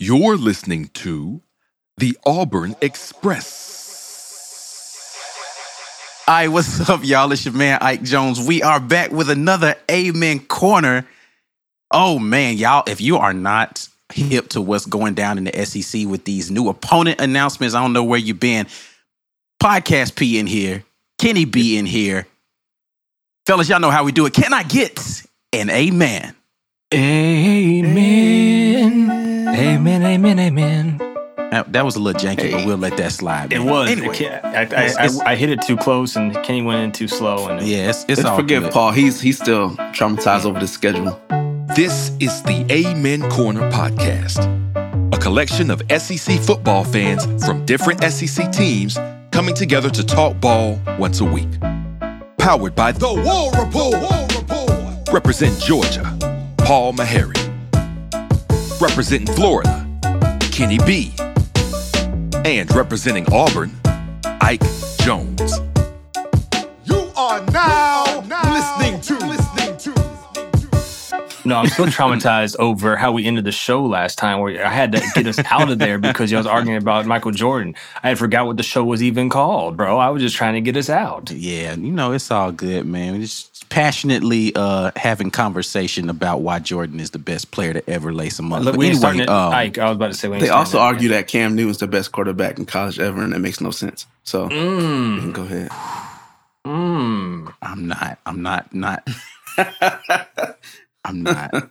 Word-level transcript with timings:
You're 0.00 0.36
listening 0.36 0.90
to 0.94 1.42
the 1.96 2.16
Auburn 2.24 2.76
Express. 2.80 3.66
All 6.28 6.34
right, 6.36 6.46
what's 6.46 6.88
up, 6.88 7.00
y'all? 7.02 7.32
It's 7.32 7.44
your 7.44 7.54
man 7.54 7.80
Ike 7.80 8.04
Jones. 8.04 8.40
We 8.40 8.62
are 8.62 8.78
back 8.78 9.10
with 9.10 9.28
another 9.28 9.74
Amen 9.90 10.38
Corner. 10.38 11.04
Oh 11.90 12.20
man, 12.20 12.56
y'all, 12.58 12.84
if 12.86 13.00
you 13.00 13.16
are 13.16 13.32
not 13.32 13.88
hip 14.12 14.50
to 14.50 14.60
what's 14.60 14.86
going 14.86 15.14
down 15.14 15.36
in 15.36 15.42
the 15.42 15.64
SEC 15.64 16.06
with 16.06 16.24
these 16.24 16.48
new 16.48 16.68
opponent 16.68 17.20
announcements, 17.20 17.74
I 17.74 17.82
don't 17.82 17.92
know 17.92 18.04
where 18.04 18.20
you've 18.20 18.38
been. 18.38 18.68
Podcast 19.60 20.14
P 20.14 20.38
in 20.38 20.46
here, 20.46 20.84
Kenny 21.18 21.44
B 21.44 21.76
in 21.76 21.86
here. 21.86 22.28
Fellas, 23.46 23.68
y'all 23.68 23.80
know 23.80 23.90
how 23.90 24.04
we 24.04 24.12
do 24.12 24.26
it. 24.26 24.32
Can 24.32 24.54
I 24.54 24.62
get 24.62 25.26
an 25.52 25.70
amen? 25.70 26.36
Amen. 26.94 27.96
Amen. 27.96 29.17
Amen. 29.58 30.38
Amen. 30.38 30.98
That, 31.50 31.72
that 31.72 31.84
was 31.84 31.96
a 31.96 31.98
little 32.00 32.20
janky, 32.20 32.52
but 32.52 32.66
we'll 32.66 32.76
let 32.76 32.96
that 32.98 33.10
slide. 33.12 33.52
It 33.52 33.60
was. 33.60 33.88
Anyway, 33.90 34.26
I, 34.28 34.60
I, 34.60 34.62
It's- 34.62 35.18
I, 35.18 35.24
I, 35.24 35.32
I 35.32 35.36
hit 35.36 35.48
it 35.50 35.62
too 35.62 35.76
close, 35.78 36.14
and 36.14 36.34
Kenny 36.44 36.60
went 36.62 36.80
in 36.82 36.92
too 36.92 37.08
slow. 37.08 37.48
And 37.48 37.66
yeah, 37.66 37.88
it's, 37.88 38.02
it's 38.04 38.18
Let's 38.18 38.24
all 38.24 38.36
forgive 38.36 38.64
good. 38.64 38.72
Paul. 38.72 38.92
He's 38.92 39.20
he's 39.20 39.38
still 39.38 39.70
traumatized 39.92 40.44
over 40.44 40.60
the 40.60 40.66
schedule. 40.68 41.18
This 41.74 42.12
is 42.20 42.42
the 42.42 42.66
Amen 42.70 43.22
Corner 43.30 43.70
podcast, 43.70 44.44
a 45.14 45.18
collection 45.18 45.70
of 45.70 45.82
SEC 45.90 46.38
football 46.40 46.84
fans 46.84 47.24
from 47.46 47.64
different 47.64 48.02
SEC 48.04 48.52
teams 48.52 48.98
coming 49.30 49.54
together 49.54 49.88
to 49.90 50.04
talk 50.04 50.38
ball 50.40 50.78
once 50.98 51.20
a 51.20 51.24
week. 51.24 51.48
Powered 52.38 52.74
by 52.74 52.92
the 52.92 53.12
War 53.12 53.52
Report. 53.64 55.08
Represent 55.12 55.58
Georgia, 55.60 56.04
Paul 56.58 56.92
Mahary. 56.92 57.36
Representing 58.80 59.34
Florida, 59.34 59.86
Kenny 60.52 60.78
B. 60.86 61.12
And 62.44 62.72
representing 62.72 63.26
Auburn, 63.32 63.72
Ike 64.40 64.62
Jones. 65.00 65.58
You 66.84 67.10
are 67.16 67.44
now, 67.46 68.04
listening 68.52 69.00
to 69.00 69.26
listening 69.26 69.76
to 69.78 70.08
no, 71.44 71.56
I'm 71.56 71.66
still 71.68 71.86
traumatized 71.86 72.56
over 72.60 72.96
how 72.96 73.10
we 73.12 73.24
ended 73.24 73.44
the 73.44 73.52
show 73.52 73.82
last 73.82 74.18
time, 74.18 74.40
where 74.40 74.64
I 74.64 74.70
had 74.70 74.92
to 74.92 75.02
get 75.14 75.26
us 75.26 75.38
out 75.50 75.70
of 75.70 75.78
there 75.78 75.98
because 75.98 76.30
y'all 76.30 76.40
was 76.40 76.46
arguing 76.46 76.76
about 76.76 77.06
Michael 77.06 77.32
Jordan. 77.32 77.74
I 78.02 78.10
had 78.10 78.18
forgot 78.18 78.46
what 78.46 78.58
the 78.58 78.62
show 78.62 78.84
was 78.84 79.02
even 79.02 79.30
called, 79.30 79.76
bro. 79.76 79.98
I 79.98 80.10
was 80.10 80.22
just 80.22 80.36
trying 80.36 80.54
to 80.54 80.60
get 80.60 80.76
us 80.76 80.90
out. 80.90 81.30
Yeah, 81.30 81.74
you 81.74 81.90
know, 81.90 82.12
it's 82.12 82.30
all 82.30 82.52
good, 82.52 82.86
man. 82.86 83.14
We're 83.14 83.22
just 83.22 83.47
passionately 83.70 84.52
uh, 84.54 84.90
having 84.96 85.30
conversation 85.30 86.08
about 86.10 86.40
why 86.40 86.58
Jordan 86.58 87.00
is 87.00 87.10
the 87.10 87.18
best 87.18 87.50
player 87.50 87.72
to 87.74 87.90
ever 87.90 88.12
lace 88.12 88.38
him 88.38 88.52
up. 88.52 88.62
Look, 88.62 88.76
But 88.76 88.84
anyway, 88.86 89.26
um, 89.26 89.52
Ike. 89.52 89.78
I 89.78 89.88
was 89.88 89.96
about 89.96 90.08
to 90.12 90.14
say 90.14 90.28
They 90.38 90.48
also 90.48 90.78
at- 90.78 90.82
argue 90.82 91.08
that 91.10 91.28
Cam 91.28 91.54
Newton's 91.54 91.78
the 91.78 91.86
best 91.86 92.12
quarterback 92.12 92.58
in 92.58 92.66
college 92.66 92.98
ever, 92.98 93.22
and 93.22 93.32
that 93.32 93.38
makes 93.40 93.60
no 93.60 93.70
sense. 93.70 94.06
So 94.24 94.48
Mm, 94.48 95.32
go 95.32 95.42
ahead. 95.42 95.70
mm. 96.66 97.52
I'm 97.62 97.86
not. 97.88 98.18
I'm 98.26 98.42
not. 98.42 98.74
Not. 98.74 99.08
I'm 101.04 101.22
not. 101.22 101.70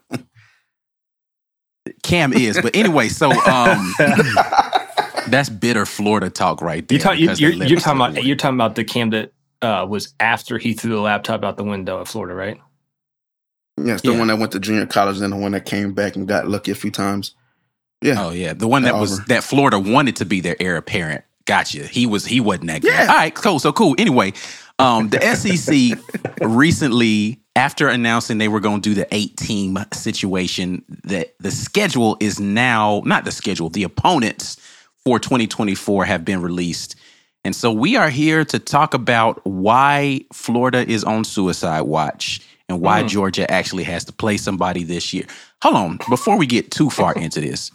Cam 2.04 2.34
is, 2.34 2.60
but 2.62 2.76
anyway. 2.76 3.08
So 3.10 3.32
um, 3.32 3.94
that's 5.28 5.50
bitter 5.50 5.86
Florida 5.86 6.30
talk 6.30 6.62
right 6.62 6.88
there. 6.88 6.98
You 6.98 7.02
talk, 7.04 7.18
you, 7.18 7.32
you're, 7.38 7.52
you're 7.66 7.80
talking 7.80 7.98
about 8.02 8.14
what- 8.14 8.24
you're 8.26 8.36
talking 8.36 8.58
about 8.58 8.76
the 8.76 8.84
Cam 8.84 9.10
that 9.12 9.32
uh, 9.62 9.86
was 9.90 10.14
after 10.20 10.58
he 10.58 10.74
threw 10.74 10.92
the 10.96 11.02
laptop 11.02 11.44
out 11.44 11.58
the 11.58 11.64
window 11.64 12.00
at 12.02 12.08
Florida, 12.08 12.34
right? 12.36 12.60
Yes, 13.84 14.02
the 14.02 14.12
Yeah. 14.12 14.18
one 14.20 14.28
that 14.28 14.40
went 14.40 14.52
to 14.54 14.60
junior 14.60 14.86
college, 14.86 15.20
and 15.22 15.32
the 15.32 15.38
one 15.38 15.52
that 15.52 15.66
came 15.66 15.94
back 15.94 16.16
and 16.16 16.28
got 16.28 16.48
lucky 16.48 16.72
a 16.72 16.76
few 16.76 16.92
times. 16.92 17.34
Yeah, 18.02 18.26
Oh 18.26 18.30
yeah, 18.32 18.54
the 18.54 18.68
one 18.68 18.84
that 18.84 18.94
At 18.96 19.00
was 19.02 19.24
that 19.26 19.44
Florida 19.44 19.80
wanted 19.80 20.18
to 20.18 20.26
be 20.26 20.40
their 20.42 20.56
heir 20.60 20.78
apparent. 20.78 21.24
Gotcha. 21.46 21.86
He 21.88 22.06
was 22.06 22.26
he 22.26 22.40
wasn't 22.40 22.68
that 22.68 22.82
good. 22.82 22.92
Yeah. 22.94 23.08
All 23.10 23.16
right, 23.18 23.34
cool. 23.34 23.58
So 23.60 23.72
cool. 23.72 23.96
Anyway, 23.98 24.34
um, 24.80 25.10
the 25.10 25.20
SEC 25.36 25.98
recently, 26.42 27.40
after 27.56 27.88
announcing 27.88 28.38
they 28.38 28.48
were 28.50 28.60
going 28.60 28.82
to 28.82 28.90
do 28.90 28.94
the 28.94 29.08
eight 29.16 29.38
team 29.38 29.80
situation, 29.94 30.84
that 31.06 31.34
the 31.40 31.50
schedule 31.52 32.18
is 32.20 32.40
now 32.40 33.02
not 33.06 33.26
the 33.26 33.32
schedule. 33.32 33.70
The 33.70 33.84
opponents 33.84 34.58
for 35.04 35.20
2024 35.20 36.06
have 36.06 36.26
been 36.26 36.42
released. 36.42 36.96
And 37.48 37.56
so 37.56 37.72
we 37.72 37.96
are 37.96 38.10
here 38.10 38.44
to 38.44 38.60
talk 38.60 38.94
about 38.94 39.40
why 39.46 40.26
Florida 40.34 40.86
is 40.86 41.06
on 41.06 41.24
suicide 41.24 41.84
watch 41.84 42.42
and 42.68 42.82
why 42.82 43.04
mm. 43.04 43.08
Georgia 43.08 43.50
actually 43.50 43.86
has 43.86 44.04
to 44.04 44.12
play 44.12 44.36
somebody 44.36 44.84
this 44.84 45.14
year. 45.14 45.24
Hold 45.62 45.76
on, 45.78 46.00
before 46.10 46.38
we 46.38 46.46
get 46.46 46.72
too 46.72 46.90
far 46.90 47.14
into 47.16 47.40
this. 47.40 47.72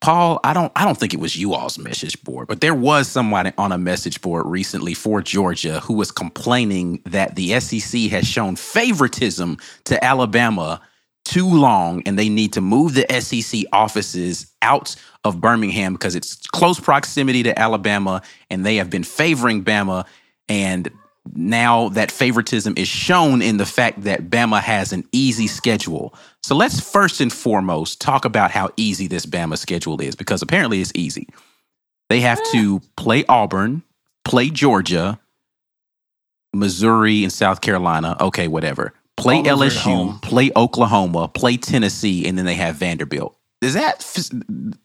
Paul, 0.00 0.38
I 0.44 0.52
don't 0.52 0.70
I 0.76 0.84
don't 0.84 0.96
think 0.96 1.14
it 1.14 1.18
was 1.18 1.34
you 1.34 1.52
all's 1.52 1.80
message 1.80 2.22
board, 2.22 2.46
but 2.46 2.60
there 2.60 2.76
was 2.76 3.08
someone 3.08 3.52
on 3.58 3.72
a 3.72 3.78
message 3.78 4.20
board 4.20 4.46
recently 4.46 4.94
for 4.94 5.20
Georgia 5.20 5.80
who 5.80 5.94
was 5.94 6.12
complaining 6.12 7.02
that 7.04 7.34
the 7.34 7.58
SEC 7.58 8.02
has 8.02 8.24
shown 8.24 8.54
favoritism 8.54 9.58
to 9.86 10.04
Alabama 10.04 10.80
too 11.24 11.48
long 11.48 12.02
and 12.06 12.16
they 12.16 12.28
need 12.28 12.52
to 12.52 12.60
move 12.60 12.94
the 12.94 13.20
SEC 13.20 13.64
offices 13.72 14.52
out 14.62 14.94
of 15.24 15.40
Birmingham 15.40 15.92
because 15.92 16.14
it's 16.14 16.36
close 16.48 16.80
proximity 16.80 17.42
to 17.44 17.58
Alabama 17.58 18.22
and 18.50 18.66
they 18.66 18.76
have 18.76 18.90
been 18.90 19.04
favoring 19.04 19.64
Bama 19.64 20.04
and 20.48 20.90
now 21.34 21.88
that 21.90 22.10
favoritism 22.10 22.74
is 22.76 22.88
shown 22.88 23.42
in 23.42 23.56
the 23.56 23.66
fact 23.66 24.02
that 24.02 24.28
Bama 24.28 24.60
has 24.60 24.92
an 24.92 25.04
easy 25.12 25.46
schedule. 25.46 26.14
So 26.42 26.56
let's 26.56 26.80
first 26.80 27.20
and 27.20 27.32
foremost 27.32 28.00
talk 28.00 28.24
about 28.24 28.50
how 28.50 28.70
easy 28.76 29.06
this 29.06 29.24
Bama 29.24 29.56
schedule 29.56 30.00
is 30.00 30.16
because 30.16 30.42
apparently 30.42 30.80
it's 30.80 30.92
easy. 30.94 31.28
They 32.08 32.20
have 32.20 32.40
to 32.52 32.80
play 32.96 33.24
Auburn, 33.28 33.82
play 34.24 34.50
Georgia, 34.50 35.20
Missouri, 36.52 37.22
and 37.22 37.32
South 37.32 37.60
Carolina. 37.60 38.16
Okay, 38.20 38.48
whatever. 38.48 38.92
Play 39.16 39.36
All 39.36 39.42
those 39.42 39.76
are 39.76 39.90
at 39.90 39.96
LSU, 39.96 40.22
play 40.22 40.50
Oklahoma, 40.56 41.28
play 41.28 41.56
Tennessee, 41.56 42.26
and 42.26 42.36
then 42.36 42.44
they 42.44 42.54
have 42.54 42.76
Vanderbilt. 42.76 43.36
Is 43.62 43.74
that 43.74 44.04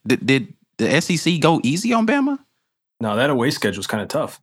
did, 0.06 0.24
did 0.26 0.54
the 0.78 1.00
SEC 1.00 1.40
go 1.40 1.60
easy 1.64 1.92
on 1.92 2.06
Bama? 2.06 2.38
No, 3.00 3.16
that 3.16 3.30
away 3.30 3.50
schedule 3.50 3.80
is 3.80 3.86
kind 3.86 4.02
of 4.02 4.08
tough. 4.08 4.40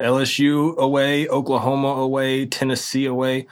LSU 0.00 0.76
away, 0.78 1.28
Oklahoma 1.28 1.88
away, 1.88 2.46
Tennessee 2.46 3.06
away. 3.06 3.46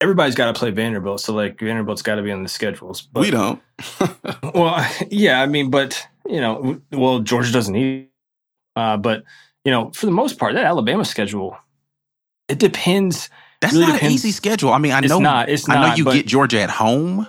Everybody's 0.00 0.34
got 0.34 0.46
to 0.52 0.58
play 0.58 0.70
Vanderbilt, 0.70 1.20
so 1.20 1.34
like 1.34 1.58
Vanderbilt's 1.58 2.02
got 2.02 2.16
to 2.16 2.22
be 2.22 2.30
on 2.30 2.42
the 2.42 2.48
schedules. 2.48 3.02
But, 3.02 3.20
we 3.20 3.30
don't. 3.30 3.60
Well, 4.54 4.86
yeah, 5.10 5.42
I 5.42 5.46
mean, 5.46 5.70
but 5.70 6.06
you 6.26 6.40
know, 6.40 6.80
well, 6.92 7.18
Georgia 7.20 7.52
doesn't 7.52 7.74
need. 7.74 8.08
Uh, 8.74 8.96
but 8.96 9.24
you 9.64 9.72
know, 9.72 9.90
for 9.92 10.06
the 10.06 10.12
most 10.12 10.38
part, 10.38 10.54
that 10.54 10.64
Alabama 10.64 11.04
schedule, 11.04 11.56
it 12.48 12.58
depends. 12.58 13.28
That's 13.60 13.74
Really 13.74 13.86
not 13.92 14.02
an 14.02 14.10
easy 14.12 14.32
schedule. 14.32 14.72
I 14.72 14.78
mean, 14.78 14.92
I 14.92 14.98
It's 15.00 15.08
know 15.08 15.18
not. 15.18 15.48
It's 15.48 15.68
I 15.68 15.88
know 15.88 15.94
you 15.94 16.04
but- 16.04 16.14
get 16.14 16.26
Georgia 16.26 16.60
at 16.60 16.70
home. 16.70 17.26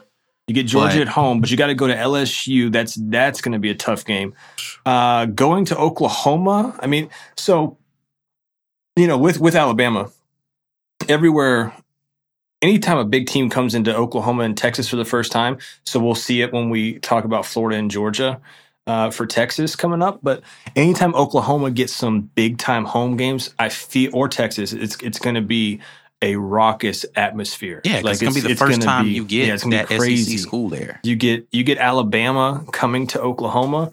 You 0.47 0.53
get 0.53 0.65
Georgia 0.65 1.01
at 1.01 1.09
home, 1.09 1.41
but 1.41 1.51
you 1.51 1.57
got 1.57 1.67
to 1.67 1.75
go 1.75 1.87
to 1.87 1.95
LSU. 1.95 2.71
That's 2.71 2.95
that's 2.95 3.41
going 3.41 3.51
to 3.51 3.59
be 3.59 3.69
a 3.69 3.75
tough 3.75 4.05
game. 4.05 4.33
Uh, 4.85 5.25
going 5.25 5.65
to 5.65 5.77
Oklahoma, 5.77 6.77
I 6.79 6.87
mean, 6.87 7.09
so 7.35 7.77
you 8.95 9.07
know, 9.07 9.17
with 9.17 9.41
with 9.41 9.55
Alabama, 9.55 10.09
everywhere, 11.09 11.73
anytime 12.61 12.97
a 12.97 13.03
big 13.03 13.27
team 13.27 13.49
comes 13.49 13.75
into 13.75 13.93
Oklahoma 13.93 14.43
and 14.43 14.57
Texas 14.57 14.87
for 14.87 14.95
the 14.95 15.03
first 15.03 15.33
time, 15.33 15.57
so 15.85 15.99
we'll 15.99 16.15
see 16.15 16.41
it 16.41 16.53
when 16.53 16.69
we 16.69 16.99
talk 16.99 17.25
about 17.25 17.45
Florida 17.45 17.77
and 17.77 17.91
Georgia 17.91 18.39
uh, 18.87 19.11
for 19.11 19.25
Texas 19.25 19.75
coming 19.75 20.01
up. 20.01 20.19
But 20.23 20.41
anytime 20.75 21.13
Oklahoma 21.13 21.71
gets 21.71 21.93
some 21.93 22.21
big 22.21 22.57
time 22.57 22.85
home 22.85 23.17
games, 23.17 23.53
I 23.59 23.69
feel 23.69 24.15
or 24.15 24.29
Texas, 24.29 24.73
it's 24.73 24.95
it's 25.03 25.19
going 25.19 25.35
to 25.35 25.41
be 25.41 25.81
a 26.21 26.35
raucous 26.35 27.05
atmosphere. 27.15 27.81
Yeah, 27.83 28.01
'cause 28.01 28.21
it's 28.21 28.21
gonna 28.21 28.33
be 28.33 28.53
the 28.53 28.55
first 28.55 28.81
time 28.81 29.05
be- 29.05 29.11
you 29.11 29.23
get 29.25 29.47
yeah, 29.47 29.53
it's 29.53 29.63
gonna 29.63 29.77
that 29.77 29.89
be 29.89 29.97
crazy. 29.97 30.37
SEC 30.37 30.39
school 30.39 30.69
there. 30.69 30.99
You 31.03 31.15
get 31.15 31.47
you 31.51 31.63
get 31.63 31.77
Alabama 31.77 32.63
coming 32.71 33.05
to 33.07 33.21
Oklahoma. 33.21 33.91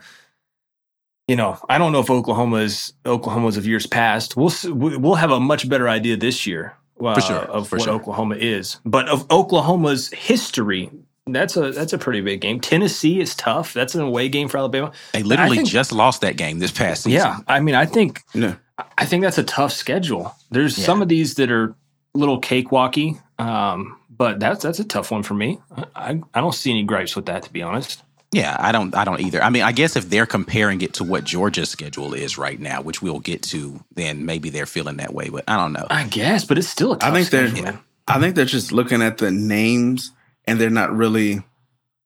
You 1.29 1.37
know, 1.37 1.59
I 1.69 1.79
don't 1.79 1.93
know 1.93 2.01
if 2.01 2.11
Oklahoma 2.11 2.57
is 2.59 2.93
Oklahoma's 3.07 3.57
of 3.57 3.67
years 3.67 3.87
past. 3.87 4.37
We'll 4.37 4.53
we- 4.67 4.97
we'll 4.97 5.15
have 5.15 5.31
a 5.31 5.41
much 5.41 5.69
better 5.69 5.89
idea 5.89 6.17
this 6.17 6.47
year 6.47 6.75
uh, 7.03 7.15
For 7.15 7.21
sure, 7.21 7.39
of 7.39 7.69
for 7.69 7.77
what 7.77 7.85
sure. 7.85 7.95
Oklahoma 7.95 8.37
is. 8.37 8.79
But 8.85 9.09
of 9.09 9.31
Oklahoma's 9.31 10.09
history, 10.11 10.91
that's 11.27 11.57
a 11.57 11.73
that's 11.73 11.93
a 11.95 11.99
pretty 11.99 12.21
big 12.21 12.41
game. 12.43 12.61
Tennessee 12.61 13.21
is 13.21 13.35
tough. 13.35 13.73
That's 13.73 13.95
an 13.95 14.03
away 14.03 14.29
game 14.29 14.49
for 14.49 14.59
Alabama. 14.59 14.93
They 15.13 15.23
literally 15.23 15.57
think- 15.59 15.69
just 15.69 15.93
lost 15.93 16.21
that 16.21 16.37
game 16.37 16.59
this 16.59 16.71
past 16.73 17.05
season. 17.05 17.13
Yeah, 17.19 17.39
I 17.49 17.61
mean, 17.61 17.75
I 17.75 17.87
think 17.87 18.23
Yeah. 18.35 18.55
I 18.99 19.07
think 19.07 19.23
that's 19.23 19.39
a 19.39 19.45
tough 19.45 19.73
schedule. 19.73 20.35
There's 20.51 20.77
Yeah. 20.77 20.85
some 20.85 21.01
of 21.01 21.09
these 21.09 21.35
that 21.37 21.51
are 21.51 21.65
a 21.71 21.75
little 22.15 22.41
cakewalky, 22.41 23.21
um, 23.39 23.99
but 24.11 24.41
that's 24.41 24.63
that's 24.63 24.79
a 24.79 24.85
tough 24.85 25.11
one 25.11 25.23
for 25.23 25.35
me. 25.35 25.61
I, 25.77 25.85
I 25.95 26.21
I 26.35 26.41
don't 26.41 26.55
see 26.55 26.71
any 26.71 26.83
gripes 26.85 27.17
with 27.17 27.27
that, 27.27 27.43
to 27.45 27.53
be 27.53 27.63
honest. 27.63 28.03
Yeah, 28.33 28.57
I 28.59 28.73
don't 28.73 28.95
I 28.97 29.05
don't 29.05 29.21
either. 29.21 29.43
I 29.43 29.51
mean, 29.51 29.63
I 29.63 29.73
guess 29.73 29.97
if 29.97 30.09
they're 30.11 30.27
comparing 30.27 30.81
it 30.81 30.95
to 30.95 31.05
what 31.05 31.25
Georgia's 31.25 31.71
schedule 31.71 32.15
is 32.15 32.37
right 32.39 32.59
now, 32.59 32.83
which 32.83 33.01
we'll 33.03 33.21
get 33.21 33.43
to, 33.45 33.85
then 33.95 34.27
maybe 34.27 34.51
they're 34.51 34.67
feeling 34.67 34.97
that 34.97 35.15
way, 35.15 35.29
but 35.29 35.45
I 35.47 35.57
don't 35.57 35.73
know. 35.73 35.87
I 35.91 36.05
guess, 36.05 36.45
but 36.45 36.59
it's 36.59 36.69
still 36.69 36.93
a 36.95 36.99
tough 36.99 37.11
I 37.11 37.13
think 37.15 37.31
they're- 37.31 37.49
schedule, 37.49 37.65
man. 37.65 37.81
I 38.07 38.21
think 38.21 38.35
they're 38.35 38.45
just 38.45 38.71
looking 38.71 39.01
at 39.01 39.17
the 39.19 39.31
names 39.31 40.11
and 40.47 40.61
they're 40.61 40.69
not 40.69 40.93
really 40.95 41.43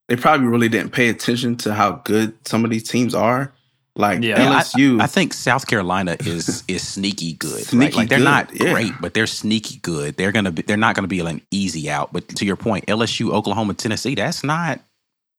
they 0.07 0.17
probably 0.17 0.47
really 0.47 0.69
didn't 0.69 0.93
pay 0.93 1.09
attention 1.09 1.57
to 1.57 1.75
how 1.75 1.93
good 2.05 2.35
some 2.47 2.65
of 2.65 2.71
these 2.71 2.89
teams 2.89 3.15
are. 3.15 3.53
Like 3.99 4.23
Yeah. 4.23 4.41
Yeah, 4.41 4.51
I- 4.53 4.63
LSU, 4.63 5.01
I, 5.03 5.07
think 5.07 5.35
South 5.35 5.67
Carolina 5.67 6.17
is 6.21 6.63
is 6.69 6.87
sneaky 6.87 7.35
good. 7.35 7.53
right? 7.55 7.65
Sneaky 7.65 7.97
Like 7.97 8.09
they're 8.09 8.19
good, 8.19 8.25
not 8.25 8.51
yeah. 8.55 8.73
great, 8.73 8.93
but 9.01 9.13
they're 9.13 9.27
sneaky 9.27 9.79
good. 9.83 10.17
They're 10.17 10.33
gonna 10.33 10.53
be. 10.53 10.63
They're 10.63 10.77
not 10.77 10.95
gonna 10.95 11.09
be 11.09 11.21
an 11.21 11.43
easy 11.51 11.91
out. 11.91 12.13
But 12.13 12.29
to 12.37 12.47
your 12.47 12.57
point, 12.57 12.87
LSU, 12.87 13.31
Oklahoma, 13.33 13.75
Tennessee. 13.75 14.15
That's 14.15 14.43
not. 14.45 14.81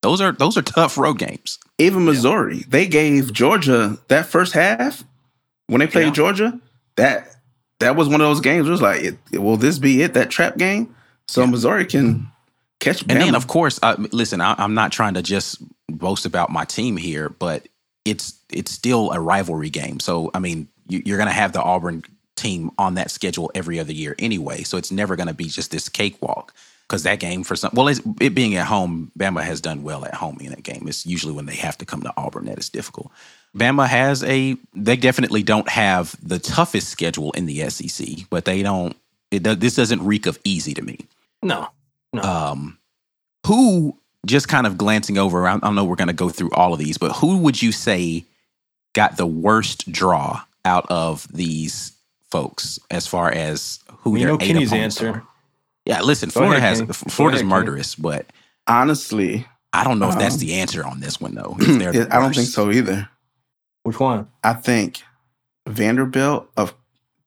Those 0.01 0.21
are 0.21 0.31
those 0.33 0.57
are 0.57 0.61
tough 0.61 0.97
road 0.97 1.17
games. 1.19 1.57
even 1.77 2.06
Missouri, 2.06 2.59
they 2.67 2.85
gave 2.88 3.33
Georgia 3.33 3.97
that 4.09 4.25
first 4.27 4.53
half 4.53 5.03
when 5.67 5.79
they 5.79 5.88
played 5.88 6.07
Yeah. 6.07 6.12
Georgia. 6.12 6.59
That 6.95 7.35
that 7.79 7.95
was 7.95 8.07
one 8.09 8.19
of 8.21 8.27
those 8.27 8.41
games. 8.41 8.67
It 8.67 8.71
was 8.71 8.81
like, 8.81 9.01
it, 9.03 9.39
will 9.39 9.57
this 9.57 9.79
be 9.79 10.01
it? 10.01 10.13
That 10.13 10.29
trap 10.29 10.57
game. 10.57 10.94
So 11.29 11.45
Missouri 11.47 11.85
can 11.85 12.27
catch. 12.81 13.01
And 13.03 13.12
then, 13.21 13.35
of 13.35 13.47
course, 13.47 13.79
uh, 13.83 13.95
listen. 14.12 14.41
I, 14.41 14.55
I'm 14.57 14.73
not 14.73 14.91
trying 14.91 15.13
to 15.13 15.21
just 15.21 15.62
boast 15.89 16.25
about 16.25 16.50
my 16.50 16.65
team 16.65 16.97
here, 16.97 17.29
but 17.29 17.67
it's 18.05 18.38
it's 18.51 18.72
still 18.72 19.12
a 19.12 19.19
rivalry 19.19 19.69
game. 19.69 20.00
So, 20.00 20.31
I 20.34 20.40
mean, 20.40 20.68
you, 20.88 21.01
you're 21.06 21.18
going 21.18 21.28
to 21.30 21.34
have 21.34 21.54
the 21.54 21.62
Auburn 21.62 22.04
team 22.36 22.72
on 22.78 22.96
that 22.96 23.12
schedule 23.12 23.51
every 23.54 23.80
other 23.80 23.92
year 23.94 24.16
anyway. 24.19 24.63
So 24.63 24.78
it's 24.78 24.92
never 24.92 25.16
going 25.16 25.28
to 25.28 25.34
be 25.34 25.46
just 25.46 25.72
this 25.72 25.90
cakewalk 25.90 26.54
because 26.88 27.04
that 27.04 27.19
game 27.19 27.44
for 27.44 27.56
some. 27.56 27.72
Well, 27.74 27.88
it's, 27.88 28.01
it 28.22 28.34
being 28.34 28.56
at 28.56 28.66
home, 28.68 29.12
Bama 29.18 29.44
has 29.44 29.62
done 29.62 29.84
well 29.84 30.06
at 30.06 30.13
home 30.16 30.38
in 30.40 30.50
that 30.51 30.63
game. 30.63 30.86
It's 30.88 31.06
usually 31.06 31.34
when 31.34 31.46
they 31.46 31.56
have 31.56 31.78
to 31.80 31.86
come 31.86 32.01
to 32.04 32.13
Auburn 32.18 32.46
that 32.46 32.57
is 32.57 32.69
difficult. 32.69 33.12
Bama 33.56 33.88
has 33.88 34.24
a. 34.24 34.56
They 34.74 34.96
definitely 34.96 35.44
don't 35.44 35.68
have 35.69 36.16
the 36.22 36.40
toughest 36.40 36.90
schedule 36.90 37.31
in 37.34 37.46
the 37.46 37.69
SEC, 37.69 38.07
but 38.30 38.46
they 38.46 38.62
don't. 38.63 38.96
It, 39.31 39.44
this 39.44 39.75
doesn't 39.75 40.04
reek 40.04 40.25
of 40.25 40.40
easy 40.44 40.74
to 40.74 40.81
me 40.81 41.06
No. 41.44 41.68
um, 42.19 42.80
who 43.46 43.96
just 44.25 44.48
kind 44.48 44.66
of 44.66 44.75
glancing 44.75 45.19
over 45.19 45.48
I, 45.48 45.60
I 45.62 45.72
know 45.72 45.86
we're 45.86 45.96
going 45.96 46.07
to 46.07 46.13
go 46.13 46.30
through 46.30 46.50
all 46.51 46.74
of 46.74 46.80
these 46.80 46.98
but 46.98 47.12
who 47.18 47.38
would 47.38 47.62
you 47.62 47.72
say 47.72 48.25
got 48.94 49.18
the 49.18 49.25
worst 49.27 49.91
draw 49.91 50.41
out 50.65 50.86
of 50.89 51.27
these 51.33 51.94
folks 52.31 52.80
as 52.91 53.07
far 53.07 53.31
as 53.31 53.80
who 54.00 54.12
We 54.12 54.19
their 54.19 54.30
know 54.30 54.36
eight 54.36 54.47
Kenny's 54.47 54.74
answer. 54.74 55.09
are? 55.09 55.24
yeah 55.86 56.01
listen 56.01 56.30
Go 56.30 56.33
florida 56.41 56.57
ahead, 56.57 56.69
has 56.69 56.80
Kenny. 56.81 56.94
Florida's 56.94 57.41
ahead, 57.41 57.50
Kenny. 57.51 57.62
murderous 57.65 57.95
but 57.95 58.25
honestly, 58.68 59.45
i 59.74 59.83
don't 59.83 60.00
know 60.00 60.09
if 60.09 60.18
that's 60.18 60.36
Um, 60.36 60.39
the 60.41 60.53
answer 60.56 60.86
on 60.86 61.00
this 61.00 61.19
one 61.19 61.33
though 61.36 61.56
if 61.59 61.68
they're 61.80 61.91
the 61.91 62.15
I 62.15 62.19
don't 62.19 62.36
think 62.36 62.47
so 62.50 62.71
either. 62.71 63.09
Which 63.83 64.00
one? 64.00 64.27
I 64.44 64.53
think 64.53 65.01
Vanderbilt 65.68 66.50
of 66.57 66.74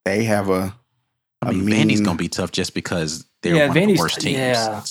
they 0.05 0.25
have 0.25 0.49
a. 0.50 0.75
i 1.43 1.50
mean 1.50 1.64
mean- 1.64 1.88
vandy's 1.88 2.00
going 2.00 2.17
to 2.17 2.23
be 2.23 2.29
tough 2.29 2.53
just 2.53 2.75
because 2.75 3.25
they're 3.43 3.55
Yeah, 3.56 3.69
one 3.69 3.76
of 3.79 3.87
the 3.88 3.97
worst 3.97 4.20
teams 4.20 4.37
yeah. 4.38 4.82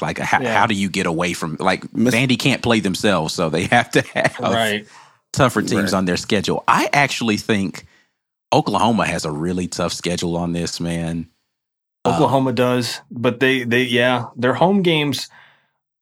Like 0.00 0.18
how, 0.18 0.40
Yeah. 0.42 0.58
how 0.58 0.66
do 0.66 0.74
you 0.74 0.88
get 0.90 1.06
away 1.06 1.32
from 1.32 1.56
like 1.58 1.92
Miss- 1.94 2.14
vandy 2.14 2.38
can't 2.38 2.62
play 2.62 2.80
themselves 2.80 3.32
so 3.34 3.48
they 3.48 3.64
have 3.76 3.90
to 3.92 4.02
have 4.14 4.38
right. 4.40 4.86
Tougher 5.36 5.62
teams 5.62 5.92
Right. 5.92 5.98
on 5.98 6.04
their 6.06 6.16
schedule. 6.16 6.64
I 6.66 6.88
actually 6.92 7.36
think 7.36 7.84
Oklahoma 8.52 9.06
has 9.06 9.24
a 9.24 9.30
really 9.30 9.68
tough 9.68 9.92
schedule 9.92 10.36
on 10.36 10.52
this, 10.52 10.80
man. 10.80 11.28
Uh, 12.04 12.14
Oklahoma 12.14 12.52
does, 12.52 13.00
but 13.10 13.40
they 13.40 13.64
they 13.64 13.82
yeah, 13.82 14.26
their 14.36 14.54
home 14.54 14.82
games. 14.82 15.28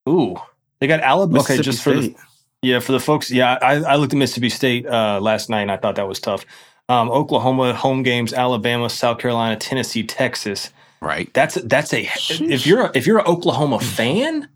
Ooh, 0.08 0.36
they 0.80 0.86
got 0.86 1.00
Alabama. 1.00 1.40
Okay, 1.40 1.58
just 1.60 1.82
for 1.82 1.94
the 1.94 2.14
yeah 2.62 2.78
for 2.78 2.92
the 2.92 3.00
folks. 3.00 3.30
Yeah, 3.30 3.58
I, 3.60 3.76
I 3.82 3.96
looked 3.96 4.12
at 4.12 4.18
Mississippi 4.18 4.50
State 4.50 4.86
uh, 4.86 5.18
last 5.20 5.48
night 5.48 5.62
and 5.62 5.70
I 5.72 5.76
thought 5.78 5.96
that 5.96 6.06
was 6.08 6.20
tough. 6.20 6.44
Um, 6.88 7.10
Oklahoma 7.10 7.72
home 7.74 8.02
games: 8.02 8.32
Alabama, 8.34 8.90
South 8.90 9.18
Carolina, 9.18 9.56
Tennessee, 9.56 10.02
Texas. 10.02 10.70
right? 11.00 11.32
That's 11.32 11.54
that's 11.54 11.94
a 11.94 12.06
if 12.28 12.66
you're 12.66 12.82
a, 12.86 12.90
if 12.94 13.06
you're 13.06 13.18
an 13.20 13.26
Oklahoma 13.26 13.80
fan, 13.80 14.48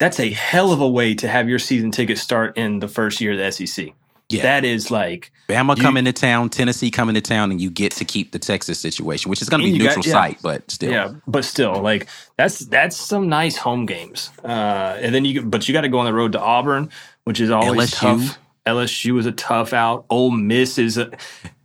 that's 0.00 0.18
a 0.18 0.30
hell 0.30 0.72
of 0.72 0.80
a 0.80 0.88
way 0.88 1.14
to 1.14 1.28
have 1.28 1.48
your 1.48 1.60
season 1.60 1.92
ticket 1.92 2.18
start 2.18 2.56
in 2.58 2.80
the 2.80 2.88
first 2.88 3.20
year 3.20 3.32
of 3.32 3.38
the 3.38 3.52
SEC. 3.66 3.90
Yeah. 4.28 4.42
That 4.42 4.64
is 4.64 4.90
like 4.90 5.30
Bama 5.48 5.76
you- 5.76 5.82
coming 5.82 6.04
to 6.06 6.12
town, 6.12 6.50
Tennessee 6.50 6.90
coming 6.90 7.14
to 7.16 7.20
town, 7.20 7.50
and 7.50 7.60
you 7.60 7.68
get 7.70 7.92
to 7.92 8.04
keep 8.04 8.30
the 8.32 8.38
Texas 8.38 8.78
situation, 8.78 9.28
which 9.28 9.42
is 9.42 9.48
going 9.48 9.60
to 9.60 9.64
be 9.66 9.72
you 9.72 9.78
got- 9.84 9.96
neutral 9.96 10.06
yeah. 10.06 10.12
site, 10.12 10.38
but 10.42 10.70
still. 10.70 10.90
Yeah, 10.90 11.12
but 11.26 11.44
still, 11.44 11.80
like 11.82 12.06
that's 12.36 12.60
that's 12.60 12.96
some 12.96 13.28
nice 13.28 13.56
home 13.56 13.86
games. 13.86 14.30
Uh, 14.44 14.96
and 15.00 15.12
then 15.14 15.24
you, 15.24 15.42
but 15.42 15.66
you 15.68 15.72
got 15.72 15.80
to 15.82 15.88
go 15.88 15.98
on 15.98 16.04
the 16.06 16.14
road 16.14 16.32
to 16.32 16.40
Auburn, 16.40 16.90
which 17.24 17.40
is 17.40 17.50
always 17.50 17.90
LSU. 17.92 17.98
tough. 18.26 18.38
LSU 18.66 19.18
is 19.18 19.26
a 19.26 19.32
tough 19.32 19.72
out. 19.72 20.04
Ole 20.10 20.30
Miss 20.30 20.78
is 20.78 20.96
a, 20.96 21.10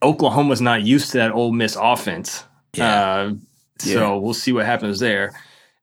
Oklahoma's 0.02 0.62
not 0.62 0.82
used 0.82 1.12
to 1.12 1.18
that 1.20 1.32
Ole 1.34 1.52
Miss 1.52 1.76
offense. 1.80 2.44
Yeah. 2.74 3.12
Uh, 3.12 3.34
so 3.78 3.90
Yeah. 3.90 4.14
we'll 4.16 4.34
see 4.34 4.54
what 4.54 4.66
happens 4.66 5.00
there. 5.00 5.34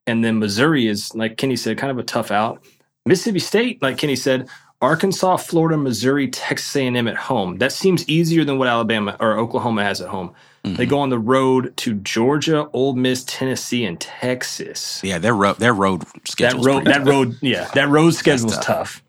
And 0.07 0.25
then 0.25 0.39
Missouri 0.39 0.89
is, 0.89 1.15
like 1.15 1.37
Kenny 1.37 1.57
said, 1.57 1.79
kind 1.79 1.91
of 1.91 1.99
a 1.99 2.03
tough 2.03 2.31
out. 2.31 2.65
Mississippi 3.07 3.39
State, 3.39 3.83
like 3.83 3.99
Kenny 3.99 4.17
said, 4.17 4.49
Arkansas, 4.81 5.37
Florida, 5.37 5.77
Missouri, 5.77 6.29
Texas 6.29 6.75
A&M 6.75 7.07
at 7.07 7.17
home. 7.17 7.59
That 7.59 7.73
seems 7.73 8.09
easier 8.09 8.45
than 8.45 8.59
what 8.59 8.67
Alabama 8.69 9.17
or 9.21 9.39
Oklahoma 9.39 9.85
has 9.85 10.01
at 10.01 10.09
home. 10.09 10.35
Mm-hmm. 10.65 10.77
They 10.77 10.87
go 10.87 10.99
on 11.01 11.11
the 11.11 11.19
road 11.19 11.77
to 11.79 11.95
Georgia, 11.95 12.69
Ole 12.73 12.95
Miss, 12.95 13.25
Tennessee, 13.25 13.85
and 13.85 14.01
Texas. 14.01 15.01
Yeah, 15.05 15.19
their 15.19 15.35
road, 15.35 15.57
their 15.59 15.73
road 15.75 16.05
schedule. 16.27 16.63
That 16.63 16.63
schedule. 16.63 16.65
road, 16.65 16.87
that 16.87 17.05
road, 17.05 17.39
yeah, 17.41 17.69
that 17.75 17.89
road 17.89 18.11
schedule 18.15 18.51
is 18.51 18.57
tough. 18.57 18.65
tough. 18.67 19.03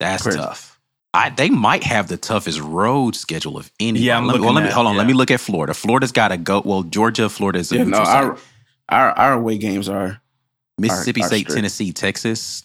That's 0.00 0.22
Crazy. 0.22 0.38
tough. 0.38 0.80
I, 1.12 1.30
they 1.30 1.50
might 1.50 1.82
have 1.84 2.06
the 2.08 2.16
toughest 2.16 2.60
road 2.60 3.16
schedule 3.16 3.56
of 3.56 3.70
any. 3.80 4.00
Yeah, 4.00 4.16
I'm 4.18 4.26
let 4.26 4.36
me, 4.36 4.42
well, 4.42 4.52
let 4.54 4.62
me 4.62 4.68
at- 4.68 4.74
hold 4.74 4.86
on. 4.86 4.96
Let 4.96 5.06
me 5.08 5.12
look 5.12 5.30
at 5.32 5.40
Florida. 5.40 5.74
Florida's 5.74 6.12
got 6.12 6.28
to 6.28 6.36
go. 6.36 6.62
Well, 6.64 6.84
Georgia, 6.84 7.28
Florida 7.28 7.58
is 7.58 7.70
Yeah, 7.72 7.78
no, 7.78 7.98
neutral 7.98 8.06
site. 8.06 8.44
Our, 8.90 9.10
our 9.10 9.18
our 9.18 9.32
away 9.34 9.58
games 9.58 9.88
are 9.88 10.20
Mississippi 10.78 11.22
our 11.22 11.28
State, 11.28 11.40
strict. 11.40 11.56
Tennessee, 11.56 11.92
Texas. 11.92 12.64